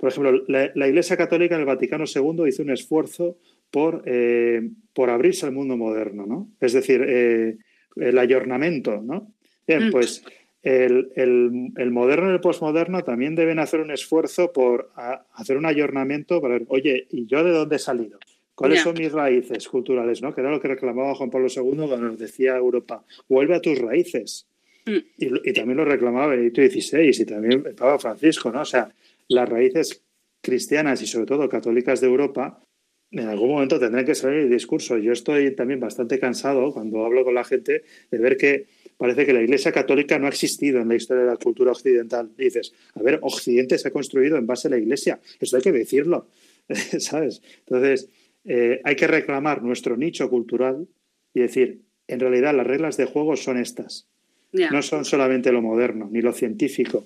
por 0.00 0.08
ejemplo, 0.08 0.42
la, 0.48 0.88
Iglesia 0.88 1.18
Católica 1.18 1.54
en 1.54 1.60
el 1.60 1.66
Vaticano 1.66 2.04
II 2.12 2.48
hizo 2.48 2.62
un 2.62 2.70
esfuerzo 2.70 3.36
por, 3.70 4.02
eh, 4.06 4.70
por 4.94 5.10
abrirse 5.10 5.44
al 5.44 5.52
mundo 5.52 5.76
moderno, 5.76 6.24
¿no? 6.24 6.48
es 6.58 6.72
decir, 6.72 7.04
eh, 7.06 7.58
el 7.96 8.18
ayornamiento. 8.18 9.02
¿no? 9.02 9.34
Bien, 9.66 9.88
mm. 9.88 9.90
pues 9.92 10.24
el, 10.62 11.90
moderno 11.90 12.30
y 12.30 12.32
el 12.32 12.40
posmoderno 12.40 13.04
también 13.04 13.34
deben 13.34 13.58
hacer 13.58 13.80
un 13.80 13.90
esfuerzo 13.90 14.50
por 14.54 14.92
hacer 15.34 15.58
un 15.58 15.66
ayornamiento 15.66 16.40
para 16.40 16.54
ver, 16.54 16.64
oye, 16.68 17.06
¿y 17.10 17.26
yo 17.26 17.44
de 17.44 17.50
dónde 17.50 17.76
he 17.76 17.80
salido? 17.80 18.18
¿Cuáles 18.56 18.80
son 18.80 18.94
mis 18.98 19.12
raíces 19.12 19.68
culturales? 19.68 20.22
¿no? 20.22 20.34
Que 20.34 20.40
era 20.40 20.50
lo 20.50 20.60
que 20.60 20.68
reclamaba 20.68 21.14
Juan 21.14 21.30
Pablo 21.30 21.48
II 21.54 21.76
cuando 21.76 21.98
nos 21.98 22.18
decía 22.18 22.56
Europa, 22.56 23.04
vuelve 23.28 23.54
a 23.54 23.60
tus 23.60 23.78
raíces. 23.78 24.46
Mm. 24.86 24.96
Y, 25.18 25.52
también 25.52 25.76
lo 25.76 25.84
reclamaba 25.84 26.28
Benedicto 26.28 26.62
XVI 26.62 27.10
y 27.22 27.24
también 27.26 27.64
el 27.66 27.74
Papa 27.74 27.98
Francisco, 27.98 28.50
¿no? 28.50 28.62
O 28.62 28.64
sea, 28.64 28.92
las 29.28 29.48
raíces 29.48 30.02
cristianas 30.40 31.02
y 31.02 31.06
sobre 31.06 31.26
todo 31.26 31.48
católicas 31.48 32.00
de 32.00 32.06
Europa 32.06 32.62
en 33.10 33.28
algún 33.28 33.50
momento 33.50 33.78
tendrán 33.78 34.06
que 34.06 34.14
salir 34.14 34.40
el 34.40 34.50
discurso. 34.50 34.96
Yo 34.96 35.12
estoy 35.12 35.54
también 35.54 35.78
bastante 35.78 36.18
cansado 36.18 36.72
cuando 36.72 37.04
hablo 37.04 37.24
con 37.24 37.34
la 37.34 37.44
gente 37.44 37.84
de 38.10 38.18
ver 38.18 38.36
que 38.36 38.66
parece 38.96 39.26
que 39.26 39.32
la 39.32 39.42
Iglesia 39.42 39.70
Católica 39.70 40.18
no 40.18 40.26
ha 40.26 40.30
existido 40.30 40.80
en 40.80 40.88
la 40.88 40.96
historia 40.96 41.24
de 41.24 41.30
la 41.30 41.36
cultura 41.36 41.72
occidental. 41.72 42.30
dices, 42.36 42.72
a 42.94 43.02
ver, 43.02 43.18
Occidente 43.22 43.78
se 43.78 43.88
ha 43.88 43.90
construido 43.90 44.36
en 44.38 44.46
base 44.46 44.68
a 44.68 44.70
la 44.70 44.78
Iglesia. 44.78 45.20
Eso 45.38 45.56
hay 45.56 45.62
que 45.62 45.72
decirlo, 45.72 46.28
¿sabes? 46.98 47.42
Entonces, 47.60 48.08
eh, 48.46 48.80
hay 48.84 48.94
que 48.94 49.08
reclamar 49.08 49.62
nuestro 49.62 49.96
nicho 49.96 50.30
cultural 50.30 50.86
y 51.34 51.40
decir, 51.40 51.82
en 52.06 52.20
realidad 52.20 52.54
las 52.54 52.66
reglas 52.66 52.96
de 52.96 53.06
juego 53.06 53.36
son 53.36 53.58
estas. 53.58 54.06
No 54.52 54.80
son 54.80 55.04
solamente 55.04 55.52
lo 55.52 55.60
moderno, 55.60 56.08
ni 56.10 56.22
lo 56.22 56.32
científico, 56.32 57.04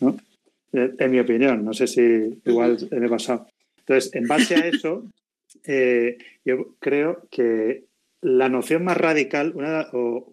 ¿no? 0.00 0.16
Eh, 0.72 0.94
en 0.98 1.10
mi 1.10 1.18
opinión, 1.18 1.62
no 1.62 1.74
sé 1.74 1.86
si 1.86 2.40
igual 2.46 2.78
me 2.90 3.06
he 3.06 3.08
pasado. 3.10 3.48
Entonces, 3.80 4.14
en 4.14 4.26
base 4.26 4.54
a 4.54 4.66
eso, 4.66 5.04
eh, 5.64 6.16
yo 6.44 6.74
creo 6.78 7.26
que 7.30 7.84
la 8.22 8.48
noción 8.48 8.82
más 8.84 8.96
radical, 8.96 9.52
una, 9.54 9.88
o, 9.92 10.32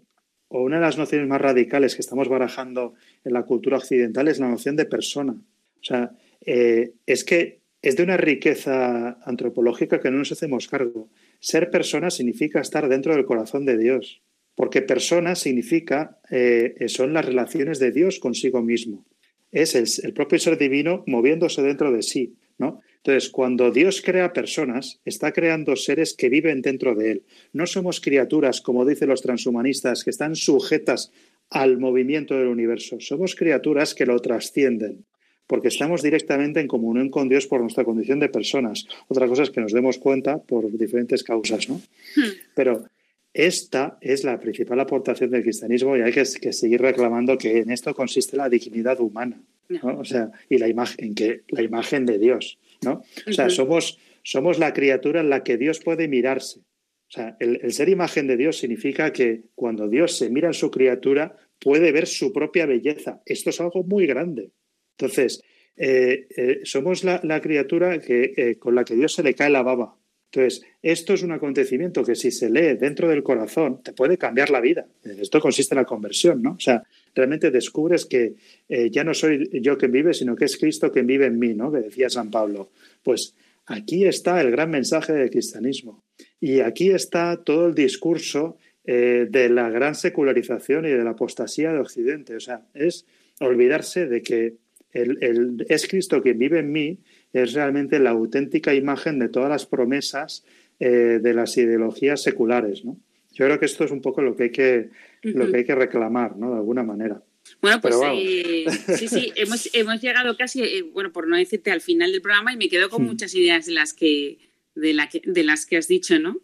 una 0.49 0.77
de 0.77 0.83
las 0.83 0.97
nociones 0.97 1.27
más 1.27 1.41
radicales 1.41 1.95
que 1.95 2.01
estamos 2.01 2.29
barajando 2.29 2.93
en 3.25 3.33
la 3.33 3.43
cultura 3.43 3.77
occidental 3.77 4.29
es 4.29 4.39
la 4.39 4.47
noción 4.47 4.77
de 4.77 4.85
persona. 4.85 5.33
O 5.33 5.83
sea, 5.83 6.11
es 6.45 7.23
que 7.25 7.62
es 7.84 7.97
de 7.97 8.03
una 8.03 8.15
riqueza 8.15 9.19
antropológica 9.25 9.99
que 9.99 10.09
no 10.09 10.19
nos 10.19 10.31
hacemos 10.31 10.69
cargo. 10.69 11.09
Ser 11.41 11.69
persona 11.69 12.09
significa 12.09 12.61
estar 12.61 12.88
dentro 12.88 13.13
del 13.13 13.25
corazón 13.25 13.65
de 13.65 13.77
Dios, 13.77 14.23
porque 14.55 14.81
persona 14.81 15.36
significa, 15.36 16.17
eh, 16.31 16.75
son 16.88 17.13
las 17.13 17.25
relaciones 17.25 17.79
de 17.79 17.91
Dios 17.91 18.19
consigo 18.19 18.61
mismo. 18.61 19.05
Es 19.51 19.75
el, 19.75 19.86
el, 20.01 20.13
propio 20.13 20.39
ser 20.39 20.57
divino 20.57 21.03
moviéndose 21.07 21.61
dentro 21.61 21.91
de 21.91 22.03
sí, 22.03 22.38
¿no? 22.57 22.79
Entonces, 22.97 23.29
cuando 23.29 23.69
Dios 23.69 24.01
crea 24.01 24.31
personas, 24.31 25.01
está 25.03 25.34
creando 25.34 25.75
seres 25.75 26.15
que 26.15 26.29
viven 26.29 26.61
dentro 26.61 26.95
de 26.95 27.11
Él. 27.11 27.23
No 27.51 27.67
somos 27.67 27.99
criaturas, 27.99 28.61
como 28.61 28.86
dicen 28.86 29.09
los 29.09 29.21
transhumanistas, 29.21 30.05
que 30.05 30.09
están 30.09 30.38
sujetas 30.38 31.11
al 31.49 31.79
movimiento 31.79 32.34
del 32.38 32.47
universo. 32.47 33.01
Somos 33.01 33.36
criaturas 33.36 33.93
que 33.93 34.05
lo 34.05 34.17
trascienden, 34.19 35.05
porque 35.47 35.67
estamos 35.67 36.01
directamente 36.01 36.59
en 36.59 36.67
comunión 36.67 37.09
con 37.09 37.29
Dios 37.29 37.47
por 37.47 37.61
nuestra 37.61 37.83
condición 37.83 38.19
de 38.19 38.29
personas. 38.29 38.85
Otra 39.07 39.27
cosa 39.27 39.43
es 39.43 39.49
que 39.49 39.61
nos 39.61 39.73
demos 39.73 39.97
cuenta 39.97 40.37
por 40.37 40.71
diferentes 40.71 41.23
causas, 41.23 41.69
¿no? 41.69 41.75
Hmm. 41.75 42.29
Pero 42.55 42.85
esta 43.33 43.97
es 43.99 44.23
la 44.23 44.39
principal 44.39 44.79
aportación 44.79 45.31
del 45.31 45.41
cristianismo 45.41 45.97
y 45.97 46.01
hay 46.01 46.11
que, 46.11 46.25
seguir 46.25 46.81
reclamando 46.81 47.37
que 47.37 47.59
en 47.59 47.71
esto 47.71 47.93
consiste 47.95 48.37
la 48.37 48.47
dignidad 48.47 48.99
humana, 48.99 49.41
O 49.81 50.05
sea, 50.05 50.31
y 50.49 50.59
la 50.59 50.67
imagen, 50.67 51.15
que 51.15 51.41
la 51.47 51.63
imagen 51.63 52.05
de 52.05 52.19
Dios, 52.19 52.59
¿no? 52.83 53.03
O 53.27 53.33
sea, 53.33 53.49
somos, 53.49 53.97
somos 54.21 54.59
la 54.59 54.71
criatura 54.73 55.21
en 55.21 55.29
la 55.29 55.43
que 55.43 55.57
Dios 55.57 55.79
puede 55.79 56.07
mirarse. 56.07 56.59
O 56.59 57.11
sea, 57.15 57.37
el, 57.39 57.71
ser 57.73 57.89
imagen 57.89 58.27
de 58.27 58.37
Dios 58.37 58.57
significa 58.57 59.13
que 59.13 59.43
cuando 59.55 59.87
Dios 59.87 60.17
se 60.17 60.29
mira 60.29 60.47
en 60.47 60.53
su 60.53 60.69
criatura, 60.69 61.35
puede 61.59 61.91
ver 61.91 62.07
su 62.07 62.33
propia 62.33 62.65
belleza. 62.65 63.21
Esto 63.25 63.49
es 63.49 63.61
algo 63.61 63.83
muy 63.83 64.05
grande. 64.05 64.51
Entonces, 64.97 65.41
eh, 65.75 66.27
eh, 66.35 66.59
somos 66.63 67.03
la, 67.03 67.41
criatura 67.41 67.99
que, 67.99 68.33
eh, 68.37 68.55
con 68.59 68.75
la 68.75 68.83
que 68.83 68.95
Dios 68.95 69.13
se 69.13 69.23
le 69.23 69.33
cae 69.33 69.49
la 69.49 69.63
baba. 69.63 69.95
Entonces, 70.31 70.63
esto 70.81 71.13
es 71.13 71.21
un 71.21 71.31
acontecimiento 71.31 72.03
que 72.03 72.15
si 72.15 72.31
se 72.31 72.49
lee 72.49 72.75
dentro 72.79 73.07
del 73.07 73.21
corazón, 73.21 73.83
te 73.83 73.93
puede 73.93 74.17
cambiar 74.17 74.49
la 74.49 74.61
vida. 74.61 74.87
Esto 75.03 75.39
consiste 75.39 75.75
en 75.75 75.81
la 75.81 75.85
conversión, 75.85 76.41
¿no? 76.41 76.53
O 76.53 76.59
sea, 76.59 76.83
realmente 77.13 77.51
descubres 77.51 78.05
que 78.05 78.33
ya 78.67 79.03
no 79.03 79.13
soy 79.13 79.47
yo 79.61 79.77
quien 79.77 79.91
vive, 79.91 80.11
sino 80.15 80.35
que 80.35 80.45
es 80.45 80.57
Cristo 80.57 80.91
quien 80.91 81.05
vive 81.05 81.27
en 81.27 81.37
mí, 81.37 81.53
¿no? 81.53 81.71
Que 81.71 81.81
decía 81.81 82.09
San 82.09 82.31
Pablo. 82.31 82.71
Pues 83.03 83.35
aquí 83.67 84.05
está 84.05 84.41
el 84.41 84.49
gran 84.49 84.71
mensaje 84.71 85.13
del 85.13 85.29
cristianismo. 85.29 86.03
Y 86.39 86.61
aquí 86.61 86.89
está 86.89 87.43
todo 87.43 87.67
el 87.67 87.75
discurso 87.75 88.57
de 88.83 89.49
la 89.51 89.69
gran 89.69 89.93
secularización 89.93 90.87
y 90.87 90.89
de 90.89 91.03
la 91.03 91.11
apostasía 91.11 91.73
de 91.73 91.79
Occidente. 91.79 92.35
O 92.35 92.39
sea, 92.39 92.65
es 92.73 93.05
olvidarse 93.39 94.07
de 94.07 94.23
que 94.23 94.55
el, 94.93 95.65
es 95.69 95.87
Cristo 95.87 96.21
quien 96.21 96.39
vive 96.39 96.59
en 96.59 96.71
mí, 96.71 96.99
es 97.31 97.53
realmente 97.53 97.99
la 97.99 98.11
auténtica 98.11 98.73
imagen 98.73 99.19
de 99.19 99.29
todas 99.29 99.49
las 99.49 99.65
promesas 99.65 100.45
eh, 100.79 101.19
de 101.21 101.33
las 101.33 101.57
ideologías 101.57 102.21
seculares. 102.21 102.85
¿no? 102.85 102.99
Yo 103.33 103.45
creo 103.45 103.59
que 103.59 103.65
esto 103.65 103.83
es 103.83 103.91
un 103.91 104.01
poco 104.01 104.21
lo 104.21 104.35
que 104.35 104.43
hay 104.43 104.51
que, 104.51 104.89
lo 105.23 105.49
que, 105.49 105.57
hay 105.57 105.65
que 105.65 105.75
reclamar, 105.75 106.37
¿no? 106.37 106.51
de 106.51 106.57
alguna 106.57 106.83
manera. 106.83 107.23
Bueno, 107.61 107.81
pues 107.81 107.95
eh, 108.13 108.65
sí, 108.97 109.07
sí, 109.07 109.33
hemos, 109.35 109.69
hemos 109.73 110.01
llegado 110.01 110.37
casi, 110.37 110.81
bueno, 110.93 111.11
por 111.11 111.27
no 111.27 111.35
decirte 111.35 111.71
al 111.71 111.81
final 111.81 112.11
del 112.11 112.21
programa 112.21 112.53
y 112.53 112.57
me 112.57 112.69
quedo 112.69 112.89
con 112.89 113.03
hmm. 113.03 113.07
muchas 113.07 113.35
ideas 113.35 113.65
de 113.65 113.73
las 113.73 113.93
que, 113.93 114.37
de, 114.75 114.93
la 114.93 115.09
de 115.23 115.43
las 115.43 115.65
que 115.65 115.77
has 115.77 115.87
dicho, 115.87 116.19
¿no? 116.19 116.41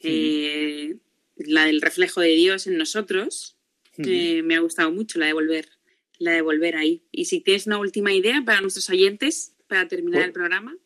Eh, 0.00 0.96
la 1.36 1.66
del 1.66 1.80
reflejo 1.80 2.20
de 2.20 2.34
Dios 2.34 2.66
en 2.66 2.76
nosotros, 2.76 3.56
eh, 3.98 4.42
me 4.42 4.56
ha 4.56 4.60
gustado 4.60 4.90
mucho, 4.90 5.18
la 5.18 5.26
de 5.26 5.32
volver, 5.32 5.68
la 6.22 6.32
de 6.32 6.42
volver 6.42 6.76
ahí. 6.76 7.04
Y 7.10 7.26
si 7.26 7.40
tienes 7.40 7.66
una 7.66 7.78
última 7.78 8.12
idea 8.12 8.42
para 8.44 8.60
nuestros 8.60 8.88
oyentes, 8.90 9.54
para 9.66 9.88
terminar 9.88 10.20
pues 10.20 10.26
el 10.26 10.32
programa. 10.32 10.76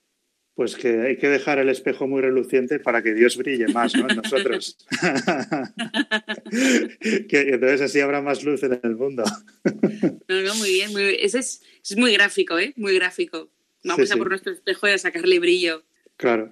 Pues 0.55 0.75
que 0.75 1.03
hay 1.03 1.19
que 1.19 1.29
dejar 1.29 1.59
el 1.59 1.69
espejo 1.69 2.07
muy 2.07 2.23
reluciente 2.23 2.79
para 2.79 3.03
que 3.03 3.13
Dios 3.13 3.37
brille 3.37 3.69
más 3.69 3.95
¿no? 3.95 4.09
en 4.09 4.17
nosotros. 4.17 4.79
que 7.29 7.41
entonces 7.41 7.83
así 7.83 8.01
habrá 8.01 8.23
más 8.23 8.43
luz 8.43 8.63
en 8.63 8.81
el 8.83 8.97
mundo. 8.97 9.23
no, 10.29 10.43
no, 10.43 10.55
muy 10.55 10.71
bien. 10.71 10.93
Muy 10.93 11.19
Ese 11.21 11.41
es, 11.41 11.63
es, 11.83 11.97
muy 11.99 12.15
gráfico, 12.15 12.59
¿eh? 12.59 12.73
Muy 12.77 12.95
gráfico. 12.95 13.51
Vamos 13.85 14.11
a 14.11 14.17
por 14.17 14.31
nuestro 14.31 14.53
espejo 14.53 14.89
y 14.89 14.93
a 14.93 14.99
sacarle 14.99 15.39
brillo. 15.41 15.85
Claro. 16.17 16.51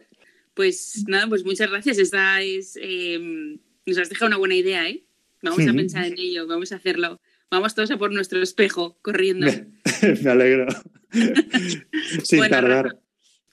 Pues 0.52 1.04
nada, 1.08 1.26
pues 1.26 1.44
muchas 1.44 1.70
gracias. 1.70 1.98
Esta 1.98 2.42
es, 2.42 2.78
em, 2.80 3.58
nos 3.86 3.98
has 3.98 4.10
dejado 4.10 4.26
una 4.26 4.36
buena 4.36 4.54
idea, 4.54 4.86
¿eh? 4.86 5.02
Vamos 5.42 5.66
a 5.66 5.72
pensar 5.72 6.04
en 6.04 6.18
ello, 6.18 6.46
vamos 6.46 6.72
a 6.72 6.76
hacerlo. 6.76 7.20
Vamos 7.50 7.74
todos 7.74 7.90
a 7.90 7.96
por 7.96 8.12
nuestro 8.12 8.42
espejo, 8.42 8.98
corriendo. 9.02 9.46
Me, 9.46 10.30
alegro. 10.30 10.66
Sin 12.24 12.48
tardar. 12.48 13.00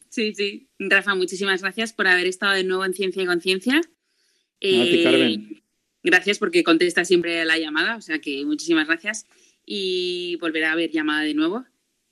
sí, 0.09 0.33
sí. 0.33 0.69
Rafa, 0.79 1.15
muchísimas 1.15 1.61
gracias 1.61 1.93
por 1.93 2.07
haber 2.07 2.27
estado 2.27 2.53
de 2.53 2.63
nuevo 2.63 2.85
en 2.85 2.93
Ciencia 2.93 3.21
y 3.21 3.25
Conciencia. 3.25 3.81
Eh, 4.59 5.37
gracias 6.03 6.39
porque 6.39 6.63
contesta 6.63 7.05
siempre 7.05 7.43
la 7.45 7.57
llamada, 7.57 7.95
o 7.95 8.01
sea 8.01 8.19
que 8.19 8.45
muchísimas 8.45 8.87
gracias. 8.87 9.27
Y 9.65 10.37
volverá 10.41 10.69
a 10.69 10.73
haber 10.73 10.91
llamada 10.91 11.21
de 11.21 11.33
nuevo 11.33 11.65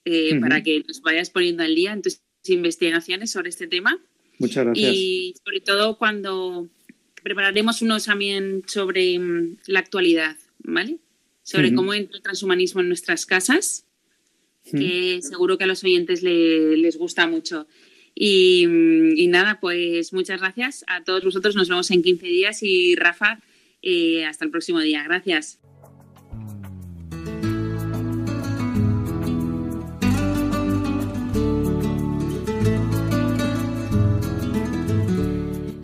eh, 0.05 0.39
para 0.39 0.61
que 0.63 0.83
nos 0.87 1.01
vayas 1.01 1.29
poniendo 1.29 1.63
al 1.63 1.75
día 1.75 1.93
en 1.93 2.01
tus 2.01 2.21
investigaciones 2.47 3.31
sobre 3.31 3.49
este 3.49 3.67
tema. 3.67 3.99
Muchas 4.37 4.65
gracias. 4.65 4.93
Y 4.93 5.33
sobre 5.43 5.61
todo 5.61 5.97
cuando 5.97 6.69
prepararemos 7.23 7.81
unos 7.81 8.05
también 8.05 8.63
sobre 8.67 9.19
mm, 9.19 9.57
la 9.67 9.79
actualidad, 9.79 10.37
¿vale? 10.59 10.99
Sobre 11.49 11.73
cómo 11.73 11.95
entra 11.95 12.17
el 12.17 12.21
transhumanismo 12.21 12.81
en 12.81 12.89
nuestras 12.89 13.25
casas, 13.25 13.87
que 14.63 15.19
seguro 15.23 15.57
que 15.57 15.63
a 15.63 15.67
los 15.67 15.83
oyentes 15.83 16.21
les 16.21 16.95
gusta 16.97 17.25
mucho. 17.25 17.65
Y, 18.13 18.67
mm, 18.67 19.17
y, 19.17 19.27
nada, 19.27 19.59
pues 19.59 20.13
muchas 20.13 20.41
gracias 20.41 20.85
a 20.87 21.03
todos 21.03 21.23
vosotros. 21.23 21.55
Nos 21.55 21.69
vemos 21.69 21.89
en 21.89 22.03
15 22.03 22.27
días 22.27 22.61
y 22.61 22.95
Rafa, 22.95 23.39
eh, 23.81 24.25
hasta 24.25 24.45
el 24.45 24.51
próximo 24.51 24.79
día. 24.79 25.03
Gracias. 25.03 25.59